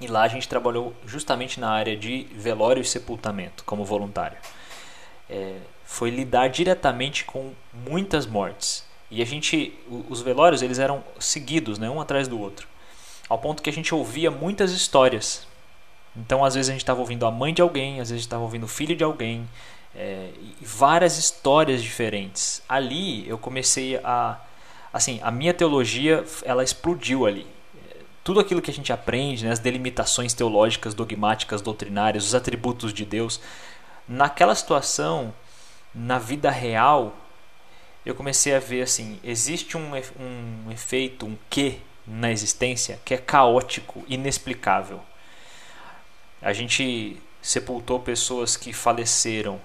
E 0.01 0.07
lá 0.07 0.23
a 0.23 0.27
gente 0.27 0.47
trabalhou 0.47 0.93
justamente 1.05 1.59
na 1.59 1.69
área 1.69 1.95
de 1.95 2.23
velório 2.31 2.81
e 2.81 2.85
sepultamento, 2.85 3.63
como 3.63 3.85
voluntário. 3.85 4.37
É, 5.29 5.57
foi 5.89 6.11
lidar 6.11 6.49
diretamente 6.49 7.25
com 7.25 7.51
muitas 7.73 8.27
mortes. 8.27 8.85
E 9.09 9.23
a 9.23 9.25
gente, 9.25 9.73
os 10.07 10.21
velórios, 10.21 10.61
eles 10.61 10.77
eram 10.77 11.03
seguidos, 11.19 11.79
né, 11.79 11.89
um 11.89 11.99
atrás 11.99 12.27
do 12.27 12.39
outro, 12.39 12.67
ao 13.27 13.39
ponto 13.39 13.63
que 13.63 13.71
a 13.71 13.73
gente 13.73 13.93
ouvia 13.95 14.29
muitas 14.29 14.71
histórias. 14.71 15.47
Então, 16.15 16.45
às 16.45 16.53
vezes 16.53 16.69
a 16.69 16.73
gente 16.73 16.83
estava 16.83 16.99
ouvindo 16.99 17.25
a 17.25 17.31
mãe 17.31 17.51
de 17.51 17.61
alguém, 17.63 17.99
às 17.99 18.11
vezes 18.11 18.23
estava 18.23 18.43
ouvindo 18.43 18.65
o 18.65 18.67
filho 18.67 18.95
de 18.95 19.03
alguém, 19.03 19.49
é, 19.95 20.29
várias 20.61 21.17
histórias 21.17 21.81
diferentes. 21.81 22.61
Ali 22.69 23.27
eu 23.27 23.39
comecei 23.39 23.97
a, 23.97 24.39
assim, 24.93 25.19
a 25.23 25.31
minha 25.31 25.55
teologia, 25.55 26.23
ela 26.45 26.63
explodiu 26.63 27.25
ali 27.25 27.47
tudo 28.23 28.39
aquilo 28.39 28.61
que 28.61 28.69
a 28.69 28.73
gente 28.73 28.93
aprende, 28.93 29.43
né, 29.43 29.51
as 29.51 29.57
delimitações 29.57 30.35
teológicas, 30.35 30.93
dogmáticas, 30.93 31.63
doutrinárias, 31.63 32.25
os 32.25 32.35
atributos 32.35 32.93
de 32.93 33.03
Deus, 33.03 33.41
naquela 34.07 34.53
situação, 34.53 35.33
na 35.93 36.19
vida 36.19 36.49
real, 36.49 37.15
eu 38.05 38.15
comecei 38.15 38.55
a 38.55 38.59
ver 38.59 38.81
assim, 38.81 39.19
existe 39.23 39.77
um, 39.77 39.91
um 40.19 40.71
efeito, 40.71 41.25
um 41.25 41.37
que 41.49 41.81
na 42.07 42.31
existência 42.31 42.99
que 43.05 43.13
é 43.13 43.17
caótico, 43.17 44.03
inexplicável. 44.07 44.99
A 46.41 46.53
gente 46.53 47.21
sepultou 47.41 47.99
pessoas 47.99 48.57
que 48.57 48.73
faleceram. 48.73 49.59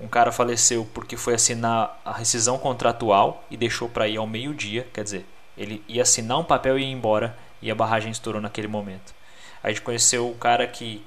Um 0.00 0.08
cara 0.08 0.32
faleceu 0.32 0.88
porque 0.92 1.16
foi 1.16 1.34
assinar 1.34 2.00
a 2.04 2.12
rescisão 2.12 2.58
contratual 2.58 3.44
e 3.50 3.56
deixou 3.56 3.88
para 3.88 4.08
ir 4.08 4.16
ao 4.16 4.26
meio-dia, 4.26 4.88
quer 4.92 5.04
dizer, 5.04 5.26
ele 5.56 5.82
ia 5.86 6.02
assinar 6.02 6.38
um 6.38 6.44
papel 6.44 6.78
e 6.78 6.82
ir 6.82 6.90
embora 6.90 7.36
e 7.60 7.70
a 7.70 7.74
barragem 7.74 8.10
estourou 8.10 8.40
naquele 8.40 8.66
momento. 8.66 9.14
A 9.62 9.68
gente 9.68 9.82
conheceu 9.82 10.28
o 10.28 10.34
cara 10.34 10.66
que 10.66 11.04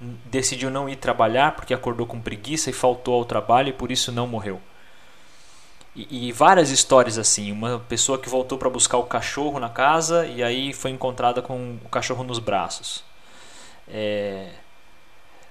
decidiu 0.00 0.70
não 0.70 0.88
ir 0.88 0.96
trabalhar 0.96 1.56
porque 1.56 1.72
acordou 1.72 2.06
com 2.06 2.20
preguiça 2.20 2.70
e 2.70 2.72
faltou 2.72 3.14
ao 3.14 3.24
trabalho 3.24 3.70
e 3.70 3.72
por 3.72 3.90
isso 3.90 4.12
não 4.12 4.26
morreu. 4.26 4.60
E, 5.94 6.28
e 6.28 6.32
várias 6.32 6.70
histórias 6.70 7.18
assim. 7.18 7.50
Uma 7.50 7.78
pessoa 7.78 8.18
que 8.18 8.28
voltou 8.28 8.58
para 8.58 8.68
buscar 8.68 8.98
o 8.98 9.04
cachorro 9.04 9.58
na 9.58 9.70
casa 9.70 10.26
e 10.26 10.42
aí 10.42 10.72
foi 10.72 10.90
encontrada 10.90 11.40
com 11.40 11.78
o 11.84 11.88
cachorro 11.88 12.22
nos 12.22 12.38
braços. 12.38 13.02
É, 13.88 14.50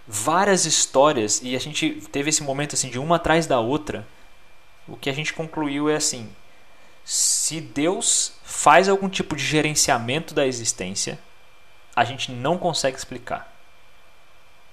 várias 0.07 0.65
histórias 0.65 1.41
e 1.41 1.55
a 1.55 1.59
gente 1.59 2.01
teve 2.11 2.29
esse 2.29 2.43
momento 2.43 2.75
assim 2.75 2.89
de 2.89 2.99
uma 2.99 3.15
atrás 3.15 3.47
da 3.47 3.59
outra. 3.59 4.07
O 4.87 4.95
que 4.95 5.09
a 5.09 5.13
gente 5.13 5.33
concluiu 5.33 5.89
é 5.89 5.95
assim: 5.95 6.29
se 7.03 7.59
Deus 7.59 8.33
faz 8.43 8.87
algum 8.87 9.09
tipo 9.09 9.35
de 9.35 9.43
gerenciamento 9.43 10.35
da 10.35 10.45
existência, 10.45 11.17
a 11.95 12.03
gente 12.03 12.31
não 12.31 12.57
consegue 12.57 12.97
explicar. 12.97 13.54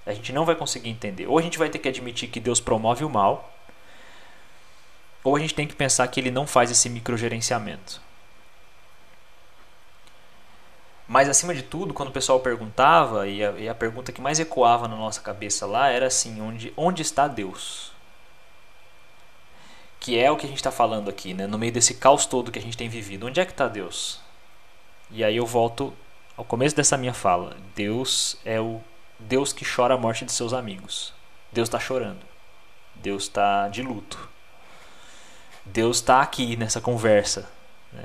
A 0.04 0.12
gente 0.12 0.32
não 0.32 0.44
vai 0.44 0.54
conseguir 0.54 0.88
entender. 0.88 1.26
Ou 1.26 1.38
a 1.38 1.42
gente 1.42 1.58
vai 1.58 1.68
ter 1.68 1.78
que 1.78 1.88
admitir 1.88 2.28
que 2.28 2.40
Deus 2.40 2.60
promove 2.60 3.04
o 3.04 3.10
mal, 3.10 3.52
ou 5.24 5.36
a 5.36 5.38
gente 5.38 5.54
tem 5.54 5.66
que 5.66 5.74
pensar 5.74 6.06
que 6.08 6.18
ele 6.18 6.30
não 6.30 6.46
faz 6.46 6.70
esse 6.70 6.88
microgerenciamento. 6.88 8.00
Mas 11.06 11.28
acima 11.28 11.54
de 11.54 11.62
tudo, 11.62 11.94
quando 11.94 12.08
o 12.08 12.12
pessoal 12.12 12.40
perguntava, 12.40 13.28
e 13.28 13.44
a, 13.44 13.50
e 13.52 13.68
a 13.68 13.74
pergunta 13.74 14.12
que 14.12 14.20
mais 14.20 14.40
ecoava 14.40 14.88
na 14.88 14.96
nossa 14.96 15.20
cabeça 15.20 15.66
lá 15.66 15.88
era 15.88 16.06
assim: 16.06 16.40
onde, 16.40 16.72
onde 16.76 17.02
está 17.02 17.28
Deus? 17.28 17.92
que 20.02 20.18
é 20.18 20.28
o 20.28 20.36
que 20.36 20.44
a 20.44 20.48
gente 20.48 20.58
está 20.58 20.72
falando 20.72 21.08
aqui, 21.08 21.32
né? 21.32 21.46
no 21.46 21.56
meio 21.56 21.70
desse 21.70 21.94
caos 21.94 22.26
todo 22.26 22.50
que 22.50 22.58
a 22.58 22.62
gente 22.62 22.76
tem 22.76 22.88
vivido. 22.88 23.28
Onde 23.28 23.38
é 23.38 23.44
que 23.44 23.52
está 23.52 23.68
Deus? 23.68 24.20
E 25.08 25.22
aí 25.22 25.36
eu 25.36 25.46
volto 25.46 25.94
ao 26.36 26.44
começo 26.44 26.74
dessa 26.74 26.96
minha 26.96 27.14
fala. 27.14 27.56
Deus 27.76 28.36
é 28.44 28.60
o 28.60 28.80
Deus 29.28 29.52
que 29.52 29.64
chora 29.64 29.94
a 29.94 29.98
morte 29.98 30.24
de 30.24 30.32
seus 30.32 30.52
amigos. 30.52 31.12
Deus 31.52 31.68
está 31.68 31.78
chorando. 31.78 32.20
Deus 32.94 33.24
está 33.24 33.68
de 33.68 33.82
luto. 33.82 34.28
Deus 35.64 35.98
está 35.98 36.20
aqui 36.20 36.56
nessa 36.56 36.80
conversa. 36.80 37.48
Né? 37.92 38.04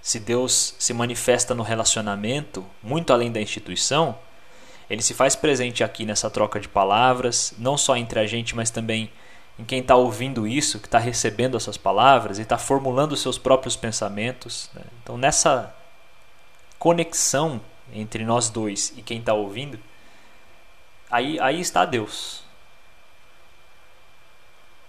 Se 0.00 0.18
Deus 0.18 0.74
se 0.78 0.94
manifesta 0.94 1.54
no 1.54 1.62
relacionamento, 1.62 2.64
muito 2.82 3.12
além 3.12 3.30
da 3.30 3.40
instituição, 3.40 4.18
ele 4.88 5.02
se 5.02 5.12
faz 5.12 5.36
presente 5.36 5.84
aqui 5.84 6.06
nessa 6.06 6.30
troca 6.30 6.58
de 6.58 6.68
palavras, 6.68 7.52
não 7.58 7.76
só 7.76 7.96
entre 7.96 8.18
a 8.18 8.26
gente, 8.26 8.56
mas 8.56 8.70
também 8.70 9.10
em 9.58 9.64
quem 9.64 9.80
está 9.80 9.96
ouvindo 9.96 10.46
isso, 10.46 10.78
que 10.78 10.86
está 10.86 10.98
recebendo 10.98 11.56
essas 11.56 11.76
palavras 11.76 12.38
e 12.38 12.42
está 12.42 12.56
formulando 12.56 13.16
seus 13.16 13.36
próprios 13.36 13.76
pensamentos. 13.76 14.70
Né? 14.72 14.82
Então, 15.02 15.18
nessa 15.18 15.74
conexão 16.78 17.60
entre 17.92 18.24
nós 18.24 18.48
dois 18.48 18.92
e 18.96 19.02
quem 19.02 19.18
está 19.18 19.34
ouvindo, 19.34 19.78
aí, 21.10 21.38
aí 21.40 21.60
está 21.60 21.84
Deus. 21.84 22.42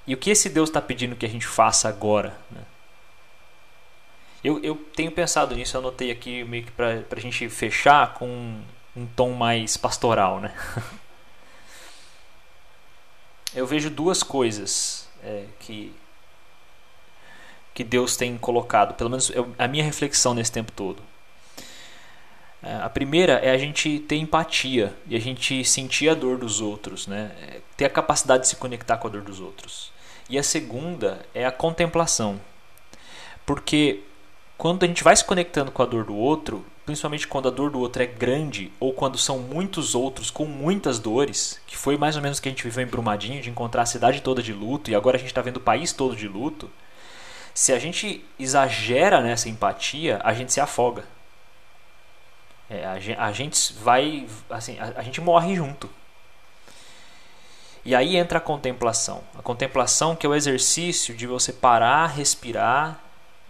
E 0.05 0.13
o 0.13 0.17
que 0.17 0.29
esse 0.29 0.49
Deus 0.49 0.69
está 0.69 0.81
pedindo 0.81 1.15
que 1.15 1.25
a 1.25 1.29
gente 1.29 1.45
faça 1.45 1.87
agora? 1.87 2.35
Né? 2.49 2.61
Eu, 4.43 4.61
eu 4.63 4.75
tenho 4.95 5.11
pensado 5.11 5.55
nisso, 5.55 5.75
eu 5.75 5.81
anotei 5.81 6.11
aqui 6.11 6.43
meio 6.43 6.63
que 6.63 6.71
para 6.71 7.03
a 7.11 7.19
gente 7.19 7.47
fechar 7.49 8.13
com 8.13 8.27
um, 8.27 8.63
um 8.95 9.05
tom 9.05 9.33
mais 9.33 9.77
pastoral, 9.77 10.39
né? 10.39 10.53
eu 13.53 13.67
vejo 13.67 13.89
duas 13.89 14.23
coisas 14.23 15.09
é, 15.23 15.45
que 15.59 15.93
que 17.73 17.83
Deus 17.83 18.17
tem 18.17 18.37
colocado, 18.37 18.93
pelo 18.95 19.09
menos 19.09 19.29
eu, 19.29 19.53
a 19.57 19.65
minha 19.65 19.83
reflexão 19.83 20.33
nesse 20.33 20.51
tempo 20.51 20.71
todo. 20.71 21.01
É, 22.61 22.75
a 22.75 22.89
primeira 22.89 23.33
é 23.33 23.51
a 23.51 23.57
gente 23.57 23.99
ter 23.99 24.17
empatia 24.17 24.93
e 25.07 25.15
a 25.15 25.19
gente 25.19 25.63
sentir 25.63 26.09
a 26.09 26.13
dor 26.13 26.37
dos 26.37 26.59
outros, 26.59 27.07
né? 27.07 27.31
É, 27.41 27.61
ter 27.77 27.85
a 27.85 27.89
capacidade 27.89 28.43
de 28.43 28.49
se 28.49 28.57
conectar 28.57 28.97
com 28.97 29.07
a 29.07 29.11
dor 29.11 29.21
dos 29.21 29.39
outros. 29.39 29.91
E 30.29 30.37
a 30.37 30.43
segunda 30.43 31.25
é 31.33 31.45
a 31.45 31.51
contemplação. 31.51 32.39
Porque 33.45 34.01
quando 34.57 34.83
a 34.83 34.87
gente 34.87 35.03
vai 35.03 35.15
se 35.15 35.23
conectando 35.23 35.71
com 35.71 35.81
a 35.81 35.85
dor 35.85 36.03
do 36.03 36.15
outro, 36.15 36.65
principalmente 36.85 37.27
quando 37.27 37.47
a 37.47 37.51
dor 37.51 37.71
do 37.71 37.79
outro 37.79 38.03
é 38.03 38.05
grande 38.05 38.71
ou 38.79 38.91
quando 38.93 39.17
são 39.17 39.39
muitos 39.39 39.95
outros 39.95 40.29
com 40.29 40.45
muitas 40.45 40.99
dores, 40.99 41.61
que 41.65 41.77
foi 41.77 41.97
mais 41.97 42.15
ou 42.15 42.21
menos 42.21 42.39
o 42.39 42.41
que 42.41 42.49
a 42.49 42.51
gente 42.51 42.63
viveu 42.63 42.83
em 42.83 42.87
Brumadinho, 42.87 43.41
de 43.41 43.49
encontrar 43.49 43.83
a 43.83 43.85
cidade 43.85 44.21
toda 44.21 44.43
de 44.43 44.51
luto 44.51 44.91
e 44.91 44.95
agora 44.95 45.15
a 45.15 45.19
gente 45.19 45.29
está 45.29 45.41
vendo 45.41 45.57
o 45.57 45.61
país 45.61 45.93
todo 45.93 46.15
de 46.15 46.27
luto. 46.27 46.69
Se 47.53 47.71
a 47.71 47.79
gente 47.79 48.23
exagera 48.37 49.21
nessa 49.21 49.49
empatia, 49.49 50.19
a 50.23 50.33
gente 50.33 50.51
se 50.51 50.59
afoga. 50.59 51.05
É, 52.69 52.85
a, 52.85 52.99
gente, 52.99 53.19
a, 53.19 53.31
gente, 53.31 53.73
vai, 53.73 54.27
assim, 54.49 54.77
a, 54.79 54.99
a 54.99 55.01
gente 55.01 55.19
morre 55.19 55.55
junto. 55.55 55.89
E 57.83 57.95
aí 57.95 58.15
entra 58.15 58.37
a 58.37 58.41
contemplação. 58.41 59.23
A 59.37 59.41
contemplação 59.41 60.15
que 60.15 60.25
é 60.25 60.29
o 60.29 60.35
exercício 60.35 61.15
de 61.15 61.25
você 61.25 61.51
parar, 61.51 62.07
respirar 62.07 62.99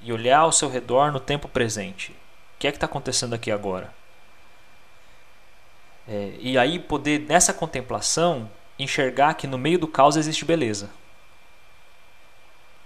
e 0.02 0.14
olhar 0.14 0.40
ao 0.40 0.52
seu 0.52 0.70
redor 0.70 1.12
no 1.12 1.20
tempo 1.20 1.48
presente 1.48 2.16
que 2.60 2.68
é 2.68 2.72
que 2.72 2.78
está 2.78 2.86
acontecendo 2.86 3.34
aqui 3.34 3.50
agora? 3.50 3.92
É, 6.08 6.34
e 6.40 6.58
aí 6.58 6.78
poder, 6.78 7.22
nessa 7.22 7.54
contemplação, 7.54 8.52
enxergar 8.78 9.36
que 9.36 9.48
no 9.48 9.58
meio 9.58 9.80
do 9.80 9.88
caos 9.88 10.18
existe 10.18 10.44
beleza. 10.44 10.90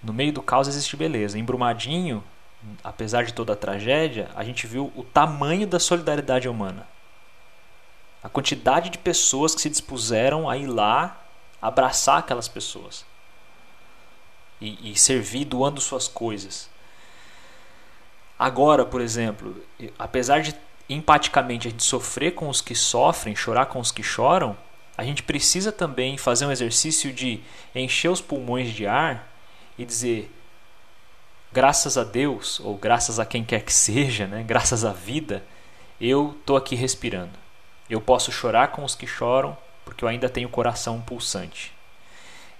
No 0.03 0.13
meio 0.13 0.31
do 0.31 0.43
caos 0.43 0.67
existe 0.67 0.95
beleza. 0.95 1.39
Em 1.39 1.43
Brumadinho, 1.43 2.23
apesar 2.83 3.23
de 3.23 3.33
toda 3.33 3.53
a 3.53 3.55
tragédia, 3.55 4.29
a 4.35 4.43
gente 4.43 4.67
viu 4.67 4.91
o 4.95 5.03
tamanho 5.03 5.67
da 5.67 5.79
solidariedade 5.79 6.47
humana. 6.47 6.87
A 8.23 8.29
quantidade 8.29 8.89
de 8.89 8.97
pessoas 8.97 9.53
que 9.53 9.61
se 9.61 9.69
dispuseram 9.69 10.49
a 10.49 10.57
ir 10.57 10.67
lá 10.67 11.21
abraçar 11.61 12.19
aquelas 12.19 12.47
pessoas 12.47 13.05
e, 14.59 14.91
e 14.91 14.97
servir 14.97 15.45
doando 15.45 15.81
suas 15.81 16.07
coisas. 16.07 16.69
Agora, 18.37 18.85
por 18.85 19.01
exemplo, 19.01 19.61
apesar 19.97 20.41
de 20.41 20.55
empaticamente 20.89 21.67
a 21.67 21.71
gente 21.71 21.83
sofrer 21.83 22.31
com 22.31 22.49
os 22.49 22.61
que 22.61 22.75
sofrem, 22.75 23.35
chorar 23.35 23.67
com 23.67 23.79
os 23.79 23.91
que 23.91 24.03
choram, 24.03 24.57
a 24.97 25.03
gente 25.03 25.23
precisa 25.23 25.71
também 25.71 26.17
fazer 26.17 26.45
um 26.45 26.51
exercício 26.51 27.11
de 27.11 27.41
encher 27.73 28.09
os 28.09 28.21
pulmões 28.21 28.71
de 28.71 28.85
ar 28.85 29.27
e 29.77 29.85
dizer 29.85 30.31
graças 31.53 31.97
a 31.97 32.03
Deus 32.03 32.59
ou 32.59 32.75
graças 32.75 33.19
a 33.19 33.25
quem 33.25 33.43
quer 33.43 33.61
que 33.61 33.71
seja, 33.71 34.25
né? 34.25 34.43
graças 34.43 34.83
à 34.83 34.91
vida, 34.91 35.43
eu 36.01 36.35
tô 36.45 36.57
aqui 36.57 36.75
respirando. 36.75 37.37
Eu 37.89 38.01
posso 38.01 38.31
chorar 38.31 38.69
com 38.69 38.83
os 38.83 38.95
que 38.95 39.05
choram 39.05 39.55
porque 39.85 40.03
eu 40.03 40.07
ainda 40.09 40.27
tenho 40.27 40.47
o 40.47 40.51
coração 40.51 40.99
pulsante. 40.99 41.71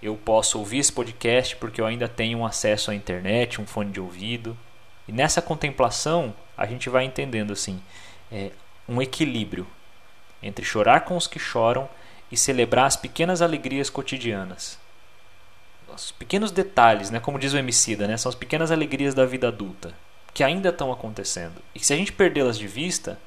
Eu 0.01 0.15
posso 0.15 0.59
ouvir 0.59 0.77
esse 0.77 0.91
podcast 0.91 1.55
porque 1.55 1.81
eu 1.81 1.85
ainda 1.85 2.07
tenho 2.07 2.37
um 2.37 2.45
acesso 2.45 2.91
à 2.91 2.95
internet, 2.95 3.59
um 3.59 3.65
fone 3.65 3.89
de 3.89 3.99
ouvido. 3.99 4.55
E 5.07 5.11
nessa 5.11 5.41
contemplação, 5.41 6.35
a 6.55 6.65
gente 6.65 6.89
vai 6.89 7.03
entendendo 7.03 7.51
assim, 7.51 7.81
é, 8.31 8.51
um 8.87 9.01
equilíbrio 9.01 9.65
entre 10.41 10.63
chorar 10.63 11.01
com 11.01 11.17
os 11.17 11.25
que 11.25 11.39
choram 11.39 11.89
e 12.31 12.37
celebrar 12.37 12.85
as 12.85 12.97
pequenas 12.97 13.41
alegrias 13.41 13.89
cotidianas. 13.89 14.77
Os 15.95 16.11
pequenos 16.11 16.51
detalhes, 16.51 17.09
né, 17.09 17.19
como 17.19 17.37
diz 17.37 17.53
o 17.53 17.57
Emicida, 17.57 18.07
né, 18.07 18.17
são 18.17 18.29
as 18.29 18.35
pequenas 18.35 18.71
alegrias 18.71 19.13
da 19.13 19.25
vida 19.25 19.47
adulta, 19.47 19.93
que 20.33 20.43
ainda 20.43 20.69
estão 20.69 20.91
acontecendo. 20.91 21.61
E 21.75 21.79
se 21.79 21.93
a 21.93 21.95
gente 21.95 22.11
perdê-las 22.11 22.57
de 22.57 22.67
vista, 22.67 23.19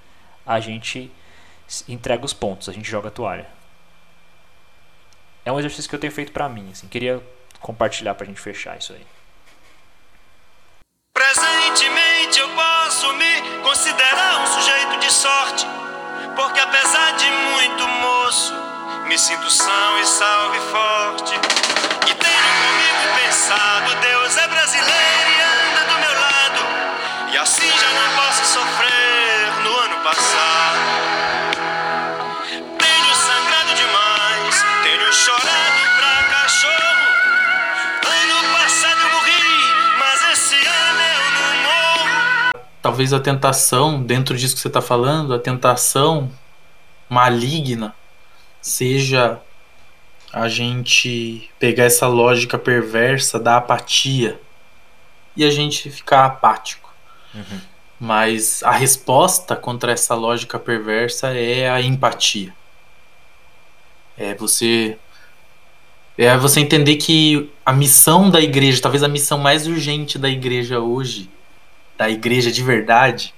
a 0.45 0.59
gente 0.61 1.11
entrega 1.89 2.25
os 2.25 2.33
pontos, 2.33 2.69
a 2.69 2.73
gente 2.73 2.91
joga 2.91 3.09
a 3.09 3.11
toalha. 3.11 3.47
É 5.45 5.53
um 5.53 5.59
exercício 5.59 5.89
que 5.89 5.95
eu 5.95 6.01
tenho 6.01 6.13
feito 6.13 6.33
para 6.33 6.49
mim, 6.49 6.71
assim, 6.73 6.89
queria 6.89 7.23
compartilhar 7.61 8.15
pra 8.15 8.27
gente 8.27 8.41
fechar 8.41 8.77
isso 8.77 8.93
aí. 8.93 9.07
Presentemente 11.15 12.41
eu 12.41 12.49
posso 12.51 13.13
me 13.15 13.63
considerar 13.63 14.43
um 14.43 14.47
sujeito 14.47 14.99
de 14.99 15.13
sorte, 15.13 15.67
porque 16.35 16.61
apesar 16.61 17.13
de 17.13 17.31
muito 17.31 17.89
moço, 17.89 18.55
me 19.07 19.17
sinto 19.17 19.49
são 19.51 20.01
e 20.01 20.07
salve 20.07 20.59
forte. 20.59 21.86
Pensado, 23.37 23.95
Deus 24.01 24.37
é 24.39 24.49
brasileiro 24.49 25.31
e 25.31 25.41
anda 25.43 25.93
do 25.93 25.99
meu 25.99 26.21
lado, 26.21 27.31
e 27.31 27.37
assim 27.37 27.69
já 27.69 27.93
não 27.93 28.17
posso 28.17 28.43
sofrer 28.47 29.53
no 29.63 29.77
ano 29.77 29.97
passado. 30.03 30.81
Tenho 32.79 33.15
sangrado 33.15 33.75
demais, 33.75 34.65
tenho 34.83 35.13
chorado 35.13 35.83
pra 35.99 36.25
cachorro. 36.31 37.09
Ano 38.07 38.53
passado 38.55 39.01
eu 39.03 39.11
morri, 39.11 39.75
mas 39.99 40.33
esse 40.33 40.57
ano 40.67 41.03
eu 41.03 41.31
não 41.33 41.57
morro. 41.63 42.65
Talvez 42.81 43.13
a 43.13 43.21
tentação, 43.21 44.03
dentro 44.03 44.35
disso 44.35 44.55
que 44.55 44.63
você 44.63 44.69
está 44.69 44.81
falando, 44.81 45.35
a 45.35 45.39
tentação 45.39 46.33
maligna 47.07 47.95
seja 48.63 49.39
a 50.37 50.51
gente 50.51 51.51
pegar 51.59 51.85
essa 51.85 52.07
lógica 52.07 52.59
perversa 52.59 53.41
da 53.41 53.57
apatia 53.57 54.39
e 55.35 55.43
a 55.43 55.51
gente 55.51 55.91
ficar 55.91 56.27
apático. 56.27 56.93
Uhum. 57.35 57.61
Mas 57.99 58.63
a 58.63 58.71
resposta 58.71 59.57
contra 59.57 59.93
essa 59.93 60.15
lógica 60.15 60.59
perversa 60.59 61.29
é 61.29 61.71
a 61.71 61.81
empatia. 61.81 62.53
É 64.15 64.35
você 64.35 64.99
é 66.19 66.37
você 66.37 66.61
entender 66.61 66.97
que 66.97 67.51
a 67.65 67.73
missão 67.73 68.29
da 68.29 68.39
igreja, 68.39 68.83
talvez 68.83 69.03
a 69.03 69.09
missão 69.09 69.39
mais 69.39 69.67
urgente 69.67 70.19
da 70.19 70.29
igreja 70.29 70.81
hoje, 70.81 71.31
da 71.97 72.11
igreja 72.11 72.53
de 72.53 72.63
verdade, 72.63 73.35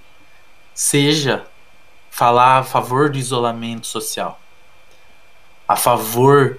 seja 0.75 1.47
falar 2.11 2.59
a 2.59 2.65
favor 2.65 3.09
do 3.09 3.19
isolamento 3.19 3.87
social, 3.87 4.41
a 5.69 5.77
favor 5.77 6.59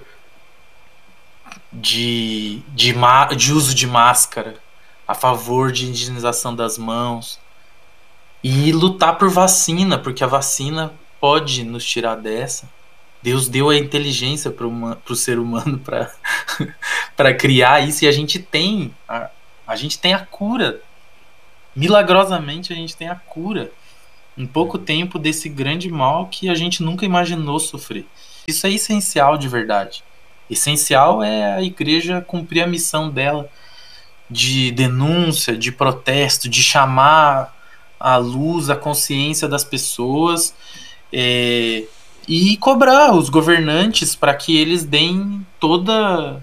de, 1.72 2.62
de, 2.68 2.94
de 3.36 3.52
uso 3.52 3.74
de 3.74 3.86
máscara, 3.86 4.56
a 5.06 5.14
favor 5.14 5.72
de 5.72 5.86
higienização 5.86 6.54
das 6.54 6.78
mãos 6.78 7.38
e 8.42 8.72
lutar 8.72 9.18
por 9.18 9.28
vacina, 9.28 9.98
porque 9.98 10.24
a 10.24 10.26
vacina 10.26 10.92
pode 11.20 11.64
nos 11.64 11.84
tirar 11.84 12.16
dessa. 12.16 12.68
Deus 13.22 13.48
deu 13.48 13.68
a 13.68 13.76
inteligência 13.76 14.50
para 14.50 14.66
o 14.66 15.16
ser 15.16 15.38
humano 15.38 15.78
para 15.78 17.34
criar 17.38 17.80
isso 17.80 18.04
e 18.04 18.08
a 18.08 18.12
gente 18.12 18.38
tem 18.38 18.94
a, 19.06 19.28
a 19.66 19.76
gente 19.76 19.98
tem 19.98 20.14
a 20.14 20.20
cura. 20.20 20.80
Milagrosamente 21.76 22.72
a 22.72 22.76
gente 22.76 22.96
tem 22.96 23.08
a 23.08 23.14
cura 23.14 23.70
em 24.38 24.46
pouco 24.46 24.78
tempo 24.78 25.18
desse 25.18 25.48
grande 25.48 25.90
mal 25.90 26.28
que 26.28 26.48
a 26.48 26.54
gente 26.54 26.82
nunca 26.82 27.04
imaginou 27.04 27.60
sofrer. 27.60 28.06
Isso 28.48 28.66
é 28.66 28.70
essencial 28.70 29.36
de 29.36 29.48
verdade. 29.48 30.02
Essencial 30.50 31.22
é 31.22 31.54
a 31.54 31.62
igreja 31.62 32.20
cumprir 32.20 32.62
a 32.62 32.66
missão 32.66 33.08
dela 33.08 33.48
de 34.28 34.70
denúncia, 34.72 35.56
de 35.56 35.72
protesto, 35.72 36.48
de 36.48 36.62
chamar 36.62 37.54
à 37.98 38.16
luz 38.16 38.68
a 38.70 38.76
consciência 38.76 39.48
das 39.48 39.64
pessoas 39.64 40.54
é, 41.12 41.84
e 42.28 42.56
cobrar 42.58 43.12
os 43.14 43.28
governantes 43.28 44.14
para 44.14 44.34
que 44.34 44.56
eles 44.58 44.84
deem 44.84 45.46
toda 45.58 46.42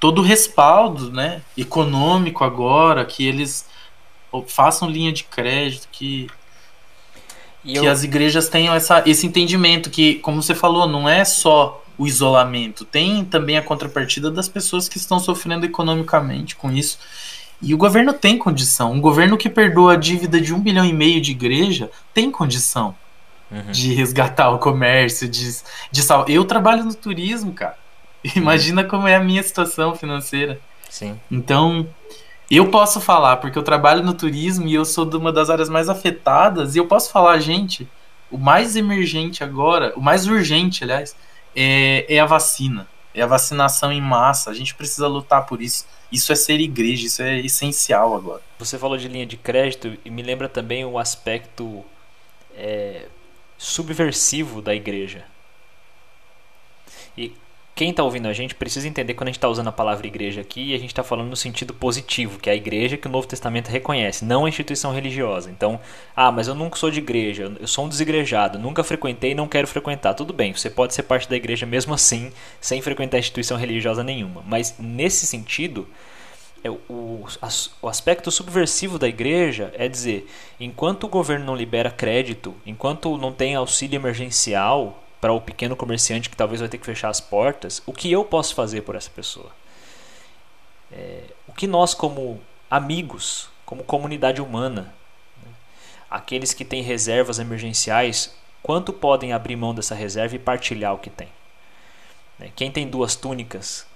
todo 0.00 0.20
o 0.20 0.24
respaldo 0.24 1.10
né, 1.10 1.40
econômico 1.56 2.44
agora, 2.44 3.04
que 3.04 3.24
eles 3.26 3.66
façam 4.48 4.90
linha 4.90 5.12
de 5.12 5.24
crédito, 5.24 5.88
que 5.90 6.26
E 7.64 7.72
que 7.72 7.78
eu- 7.78 7.90
as 7.90 8.02
igrejas 8.02 8.48
tenham 8.48 8.74
essa, 8.74 9.02
esse 9.06 9.26
entendimento 9.26 9.88
que, 9.88 10.16
como 10.16 10.42
você 10.42 10.54
falou, 10.54 10.86
não 10.86 11.08
é 11.08 11.24
só 11.24 11.82
o 11.96 12.06
isolamento, 12.06 12.84
tem 12.84 13.24
também 13.24 13.56
a 13.56 13.62
contrapartida 13.62 14.30
das 14.30 14.48
pessoas 14.48 14.88
que 14.88 14.98
estão 14.98 15.18
sofrendo 15.18 15.64
economicamente 15.66 16.56
com 16.56 16.72
isso. 16.72 16.98
E 17.62 17.72
o 17.72 17.78
governo 17.78 18.12
tem 18.12 18.36
condição. 18.36 18.92
Um 18.92 19.00
governo 19.00 19.36
que 19.36 19.48
perdoa 19.48 19.94
a 19.94 19.96
dívida 19.96 20.40
de 20.40 20.52
um 20.52 20.60
bilhão 20.60 20.84
e 20.84 20.92
meio 20.92 21.20
de 21.20 21.30
igreja 21.30 21.90
tem 22.12 22.30
condição 22.30 22.94
Uhum. 23.50 23.70
de 23.70 23.92
resgatar 23.92 24.50
o 24.50 24.58
comércio, 24.58 25.28
de, 25.28 25.56
de 25.92 26.02
sal... 26.02 26.24
Eu 26.26 26.44
trabalho 26.44 26.82
no 26.82 26.94
turismo, 26.94 27.52
cara. 27.52 27.76
Imagina 28.34 28.82
como 28.82 29.06
é 29.06 29.14
a 29.14 29.20
minha 29.20 29.42
situação 29.42 29.94
financeira. 29.94 30.58
Sim. 30.88 31.20
Então, 31.30 31.86
eu 32.50 32.68
posso 32.70 33.00
falar, 33.00 33.36
porque 33.36 33.56
eu 33.56 33.62
trabalho 33.62 34.02
no 34.02 34.14
turismo 34.14 34.66
e 34.66 34.74
eu 34.74 34.84
sou 34.84 35.04
de 35.04 35.16
uma 35.16 35.30
das 35.30 35.50
áreas 35.50 35.68
mais 35.68 35.88
afetadas, 35.88 36.74
e 36.74 36.78
eu 36.78 36.86
posso 36.86 37.12
falar, 37.12 37.38
gente, 37.38 37.86
o 38.30 38.38
mais 38.38 38.76
emergente 38.76 39.44
agora, 39.44 39.92
o 39.94 40.00
mais 40.00 40.26
urgente, 40.26 40.82
aliás, 40.82 41.14
é, 41.54 42.06
é 42.08 42.20
a 42.20 42.26
vacina. 42.26 42.88
É 43.14 43.22
a 43.22 43.26
vacinação 43.26 43.92
em 43.92 44.00
massa. 44.00 44.50
A 44.50 44.54
gente 44.54 44.74
precisa 44.74 45.06
lutar 45.06 45.46
por 45.46 45.62
isso. 45.62 45.86
Isso 46.10 46.32
é 46.32 46.34
ser 46.34 46.60
igreja, 46.60 47.06
isso 47.06 47.22
é 47.22 47.40
essencial 47.40 48.14
agora. 48.14 48.42
Você 48.58 48.78
falou 48.78 48.96
de 48.96 49.08
linha 49.08 49.26
de 49.26 49.36
crédito 49.36 49.96
e 50.04 50.10
me 50.10 50.22
lembra 50.22 50.48
também 50.48 50.84
o 50.84 50.98
aspecto 50.98 51.84
é, 52.56 53.06
subversivo 53.58 54.62
da 54.62 54.74
igreja. 54.74 55.24
E 57.16 57.32
quem 57.74 57.90
está 57.90 58.04
ouvindo 58.04 58.28
a 58.28 58.32
gente 58.32 58.54
precisa 58.54 58.86
entender 58.86 59.14
quando 59.14 59.28
a 59.28 59.30
gente 59.30 59.38
está 59.38 59.48
usando 59.48 59.66
a 59.66 59.72
palavra 59.72 60.06
igreja 60.06 60.40
aqui, 60.40 60.74
a 60.74 60.78
gente 60.78 60.90
está 60.90 61.02
falando 61.02 61.28
no 61.28 61.34
sentido 61.34 61.74
positivo, 61.74 62.38
que 62.38 62.48
é 62.48 62.52
a 62.52 62.56
igreja 62.56 62.96
que 62.96 63.08
o 63.08 63.10
Novo 63.10 63.26
Testamento 63.26 63.68
reconhece, 63.68 64.24
não 64.24 64.44
a 64.44 64.48
instituição 64.48 64.92
religiosa. 64.92 65.50
Então, 65.50 65.80
ah, 66.14 66.30
mas 66.30 66.46
eu 66.46 66.54
nunca 66.54 66.76
sou 66.76 66.88
de 66.88 67.00
igreja, 67.00 67.52
eu 67.58 67.66
sou 67.66 67.86
um 67.86 67.88
desigrejado, 67.88 68.60
nunca 68.60 68.84
frequentei 68.84 69.32
e 69.32 69.34
não 69.34 69.48
quero 69.48 69.66
frequentar. 69.66 70.14
Tudo 70.14 70.32
bem, 70.32 70.54
você 70.54 70.70
pode 70.70 70.94
ser 70.94 71.02
parte 71.02 71.28
da 71.28 71.34
igreja 71.34 71.66
mesmo 71.66 71.92
assim, 71.92 72.30
sem 72.60 72.80
frequentar 72.80 73.18
instituição 73.18 73.56
religiosa 73.56 74.04
nenhuma. 74.04 74.44
Mas 74.46 74.76
nesse 74.78 75.26
sentido, 75.26 75.88
é, 76.62 76.70
o, 76.70 77.26
o 77.82 77.88
aspecto 77.88 78.30
subversivo 78.30 79.00
da 79.00 79.08
igreja 79.08 79.72
é 79.76 79.88
dizer, 79.88 80.30
enquanto 80.60 81.04
o 81.04 81.08
governo 81.08 81.44
não 81.44 81.56
libera 81.56 81.90
crédito, 81.90 82.54
enquanto 82.64 83.18
não 83.18 83.32
tem 83.32 83.56
auxílio 83.56 83.96
emergencial 83.96 85.03
para 85.24 85.32
o 85.32 85.40
pequeno 85.40 85.74
comerciante 85.74 86.28
que 86.28 86.36
talvez 86.36 86.60
vai 86.60 86.68
ter 86.68 86.76
que 86.76 86.84
fechar 86.84 87.08
as 87.08 87.18
portas, 87.18 87.82
o 87.86 87.94
que 87.94 88.12
eu 88.12 88.26
posso 88.26 88.54
fazer 88.54 88.82
por 88.82 88.94
essa 88.94 89.08
pessoa? 89.08 89.50
É, 90.92 91.22
o 91.48 91.52
que 91.54 91.66
nós, 91.66 91.94
como 91.94 92.38
amigos, 92.70 93.48
como 93.64 93.82
comunidade 93.82 94.42
humana, 94.42 94.92
né, 95.42 95.50
aqueles 96.10 96.52
que 96.52 96.62
têm 96.62 96.82
reservas 96.82 97.38
emergenciais, 97.38 98.36
quanto 98.62 98.92
podem 98.92 99.32
abrir 99.32 99.56
mão 99.56 99.74
dessa 99.74 99.94
reserva 99.94 100.36
e 100.36 100.38
partilhar 100.38 100.92
o 100.92 100.98
que 100.98 101.08
tem? 101.08 101.28
Né, 102.38 102.50
Quem 102.54 102.70
tem 102.70 102.86
duas 102.86 103.16
túnicas, 103.16 103.86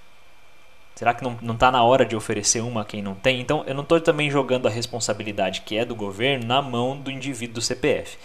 Será 0.95 1.15
que 1.15 1.23
não 1.23 1.55
está 1.55 1.71
na 1.71 1.85
hora 1.85 2.05
de 2.05 2.17
oferecer 2.17 2.61
uma 2.61 2.81
a 2.81 2.85
quem 2.85 3.01
não 3.01 3.15
tem? 3.15 3.39
Então, 3.39 3.63
eu 3.69 3.75
não 3.75 3.85
estou 3.85 4.01
também 4.01 4.29
jogando 4.29 4.67
a 4.67 4.71
responsabilidade 4.71 5.61
que 5.61 5.77
é 5.77 5.85
do 5.85 5.95
governo 5.95 6.45
na 6.45 6.61
mão 6.61 6.97
do 6.97 7.09
indivíduo 7.09 7.55
do 7.55 7.63
CPF. 7.63 8.19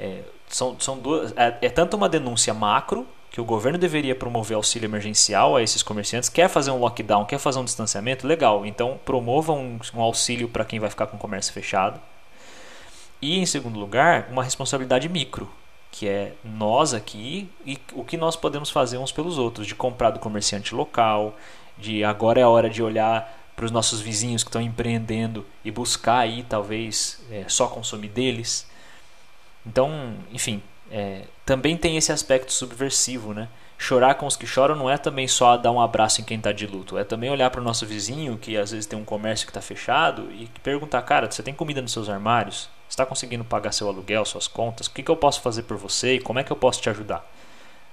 É, 0.00 0.22
são, 0.48 0.80
são 0.80 0.98
duas, 0.98 1.32
é, 1.36 1.58
é 1.60 1.68
tanto 1.68 1.96
uma 1.96 2.08
denúncia 2.08 2.54
macro, 2.54 3.06
que 3.30 3.40
o 3.40 3.44
governo 3.44 3.78
deveria 3.78 4.14
promover 4.14 4.56
auxílio 4.56 4.86
emergencial 4.86 5.54
a 5.54 5.62
esses 5.62 5.82
comerciantes, 5.82 6.28
quer 6.28 6.48
fazer 6.48 6.70
um 6.72 6.78
lockdown, 6.78 7.24
quer 7.24 7.38
fazer 7.38 7.60
um 7.60 7.64
distanciamento, 7.64 8.26
legal. 8.26 8.66
Então, 8.66 8.98
promova 9.04 9.52
um, 9.52 9.78
um 9.94 10.00
auxílio 10.00 10.48
para 10.48 10.64
quem 10.64 10.80
vai 10.80 10.90
ficar 10.90 11.06
com 11.06 11.16
o 11.16 11.20
comércio 11.20 11.52
fechado. 11.52 12.00
E, 13.22 13.38
em 13.38 13.46
segundo 13.46 13.78
lugar, 13.78 14.28
uma 14.32 14.42
responsabilidade 14.42 15.08
micro, 15.08 15.48
que 15.92 16.08
é 16.08 16.32
nós 16.42 16.94
aqui 16.94 17.48
e 17.64 17.78
o 17.92 18.02
que 18.02 18.16
nós 18.16 18.34
podemos 18.34 18.70
fazer 18.70 18.98
uns 18.98 19.12
pelos 19.12 19.38
outros, 19.38 19.66
de 19.66 19.74
comprar 19.74 20.10
do 20.10 20.18
comerciante 20.18 20.74
local, 20.74 21.36
de 21.78 22.02
agora 22.02 22.40
é 22.40 22.42
a 22.42 22.48
hora 22.48 22.70
de 22.70 22.82
olhar 22.82 23.38
para 23.54 23.66
os 23.66 23.70
nossos 23.70 24.00
vizinhos 24.00 24.42
que 24.42 24.48
estão 24.48 24.62
empreendendo 24.62 25.46
e 25.64 25.70
buscar 25.70 26.18
aí 26.18 26.42
talvez 26.48 27.20
é, 27.30 27.44
só 27.46 27.66
consumir 27.66 28.08
deles. 28.08 28.66
Então, 29.66 30.14
enfim, 30.32 30.62
é, 30.90 31.24
também 31.44 31.76
tem 31.76 31.96
esse 31.96 32.10
aspecto 32.10 32.52
subversivo, 32.52 33.32
né? 33.32 33.48
Chorar 33.78 34.14
com 34.14 34.26
os 34.26 34.36
que 34.36 34.46
choram 34.46 34.76
não 34.76 34.90
é 34.90 34.98
também 34.98 35.26
só 35.26 35.56
dar 35.56 35.72
um 35.72 35.80
abraço 35.80 36.20
em 36.20 36.24
quem 36.24 36.36
está 36.36 36.52
de 36.52 36.66
luto, 36.66 36.98
é 36.98 37.04
também 37.04 37.30
olhar 37.30 37.48
para 37.48 37.62
o 37.62 37.64
nosso 37.64 37.86
vizinho 37.86 38.36
que 38.36 38.56
às 38.56 38.72
vezes 38.72 38.84
tem 38.84 38.98
um 38.98 39.04
comércio 39.04 39.46
que 39.46 39.50
está 39.50 39.62
fechado 39.62 40.30
e 40.32 40.50
perguntar, 40.62 41.00
cara, 41.02 41.30
você 41.30 41.42
tem 41.42 41.54
comida 41.54 41.80
nos 41.80 41.92
seus 41.92 42.08
armários? 42.08 42.68
Você 42.86 42.94
está 42.94 43.06
conseguindo 43.06 43.44
pagar 43.44 43.72
seu 43.72 43.88
aluguel, 43.88 44.24
suas 44.24 44.46
contas? 44.46 44.86
O 44.86 44.90
que, 44.90 45.02
que 45.02 45.10
eu 45.10 45.16
posso 45.16 45.40
fazer 45.40 45.62
por 45.62 45.76
você 45.76 46.16
e 46.16 46.20
como 46.20 46.38
é 46.38 46.44
que 46.44 46.50
eu 46.50 46.56
posso 46.56 46.82
te 46.82 46.90
ajudar? 46.90 47.24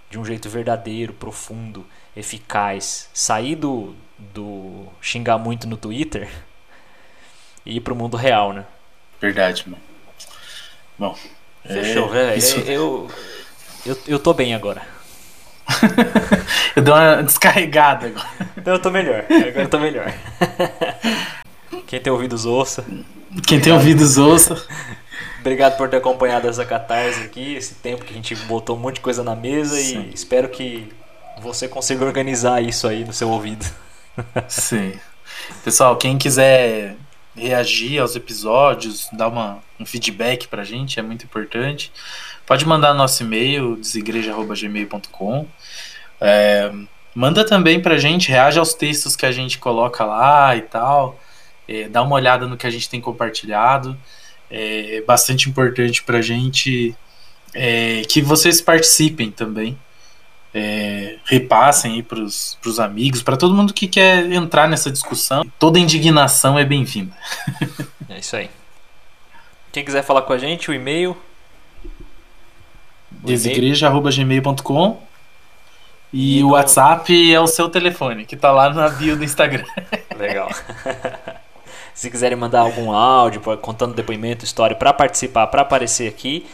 De 0.09 0.19
um 0.19 0.25
jeito 0.25 0.49
verdadeiro, 0.49 1.13
profundo, 1.13 1.85
eficaz, 2.15 3.09
sair 3.13 3.55
do, 3.55 3.95
do 4.17 4.87
xingar 4.99 5.37
muito 5.37 5.67
no 5.67 5.77
Twitter 5.77 6.29
e 7.65 7.77
ir 7.77 7.81
pro 7.81 7.95
mundo 7.95 8.17
real, 8.17 8.51
né? 8.51 8.65
Verdade, 9.21 9.69
mano. 9.69 9.81
Bom, 10.97 11.15
Fechou, 11.67 12.09
velho. 12.09 12.29
É, 12.31 12.37
isso- 12.37 12.59
Eu, 12.61 13.07
eu, 13.85 13.97
eu 14.07 14.19
tô 14.19 14.33
bem 14.33 14.53
agora. 14.55 14.81
Eu 16.75 16.81
dei 16.83 16.93
uma 16.93 17.23
descarregada 17.23 18.07
agora. 18.07 18.27
Então 18.55 18.73
eu 18.73 18.79
tô 18.81 18.89
melhor. 18.91 19.25
Agora 19.29 19.61
eu 19.63 19.69
tô 19.69 19.79
melhor. 19.79 20.13
Quem 21.87 21.99
tem 21.99 22.11
ouvidos 22.13 22.45
ouça. 22.45 22.85
Quem 23.45 23.59
tem 23.59 23.73
ouvidos 23.73 24.17
ouça. 24.17 24.63
Obrigado 25.39 25.75
por 25.77 25.89
ter 25.89 25.97
acompanhado 25.97 26.47
essa 26.47 26.65
catarse 26.65 27.21
aqui, 27.23 27.55
esse 27.55 27.75
tempo 27.75 28.03
que 28.05 28.11
a 28.13 28.15
gente 28.15 28.35
botou 28.35 28.75
um 28.75 28.79
monte 28.79 28.95
de 28.95 29.01
coisa 29.01 29.23
na 29.23 29.35
mesa 29.35 29.75
Sim. 29.75 30.07
e 30.11 30.13
espero 30.13 30.49
que 30.49 30.87
você 31.41 31.67
consiga 31.67 32.03
organizar 32.05 32.61
isso 32.61 32.87
aí 32.87 33.03
no 33.05 33.13
seu 33.13 33.29
ouvido. 33.29 33.65
Sim. 34.47 34.93
Pessoal, 35.63 35.95
quem 35.97 36.17
quiser 36.17 36.95
reagir 37.37 37.99
aos 37.99 38.15
episódios, 38.15 39.07
dar 39.13 39.27
uma, 39.27 39.59
um 39.79 39.85
feedback 39.85 40.47
pra 40.47 40.63
gente, 40.63 40.99
é 40.99 41.03
muito 41.03 41.25
importante. 41.25 41.91
Pode 42.45 42.65
mandar 42.65 42.93
no 42.93 42.99
nosso 42.99 43.23
e-mail, 43.23 43.75
desigreja.gmail.com. 43.75 45.47
É, 46.19 46.71
manda 47.13 47.45
também 47.45 47.81
pra 47.81 47.97
gente, 47.97 48.29
reage 48.29 48.57
aos 48.57 48.73
textos 48.73 49.15
que 49.15 49.25
a 49.25 49.31
gente 49.31 49.57
coloca 49.59 50.03
lá 50.03 50.55
e 50.55 50.61
tal. 50.61 51.19
É, 51.67 51.87
dá 51.87 52.01
uma 52.01 52.15
olhada 52.15 52.47
no 52.47 52.57
que 52.57 52.65
a 52.65 52.69
gente 52.69 52.89
tem 52.89 52.99
compartilhado. 52.99 53.97
É 54.49 55.03
bastante 55.05 55.49
importante 55.49 56.01
pra 56.03 56.21
gente 56.21 56.95
é, 57.53 58.01
que 58.07 58.21
vocês 58.21 58.61
participem 58.61 59.29
também. 59.29 59.77
É, 60.53 61.17
repassem 61.25 61.93
aí 61.93 62.03
pros, 62.03 62.57
pros 62.61 62.79
amigos, 62.79 63.21
para 63.21 63.37
todo 63.37 63.53
mundo 63.53 63.73
que 63.73 63.87
quer 63.87 64.31
entrar 64.31 64.67
nessa 64.67 64.89
discussão. 64.89 65.43
Toda 65.59 65.79
indignação 65.79 66.57
é 66.57 66.65
bem-vinda. 66.65 67.13
É 68.09 68.19
isso 68.19 68.37
aí. 68.37 68.49
Quem 69.69 69.83
quiser 69.83 70.01
falar 70.01 70.21
com 70.21 70.31
a 70.31 70.37
gente, 70.37 70.71
o 70.71 70.73
e-mail. 70.73 71.15
Desigreja.gmail.com 73.11 75.03
e 76.13 76.39
E 76.39 76.43
o 76.43 76.51
WhatsApp 76.51 77.33
é 77.33 77.39
o 77.39 77.47
seu 77.47 77.69
telefone, 77.69 78.25
que 78.25 78.37
tá 78.37 78.51
lá 78.51 78.73
na 78.73 78.89
bio 78.89 79.17
do 79.17 79.23
Instagram. 79.23 79.65
Legal. 80.17 80.49
Se 81.93 82.09
quiserem 82.09 82.37
mandar 82.37 82.61
algum 82.61 82.91
áudio 82.91 83.41
contando 83.57 83.93
depoimento, 83.93 84.45
história 84.45 84.75
para 84.75 84.93
participar, 84.93 85.47
para 85.47 85.63
aparecer 85.63 86.07
aqui, 86.07 86.45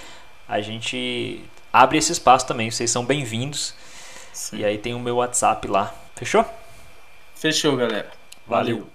a 0.48 0.62
gente 0.62 1.42
abre 1.74 1.98
esse 1.98 2.12
espaço 2.12 2.46
também. 2.46 2.70
Vocês 2.70 2.92
são 2.92 3.04
bem-vindos. 3.04 3.74
E 4.54 4.64
aí 4.64 4.78
tem 4.78 4.94
o 4.94 5.00
meu 5.00 5.16
WhatsApp 5.16 5.68
lá. 5.68 5.94
Fechou? 6.16 6.46
Fechou, 7.36 7.76
galera. 7.76 8.12
Valeu. 8.48 8.88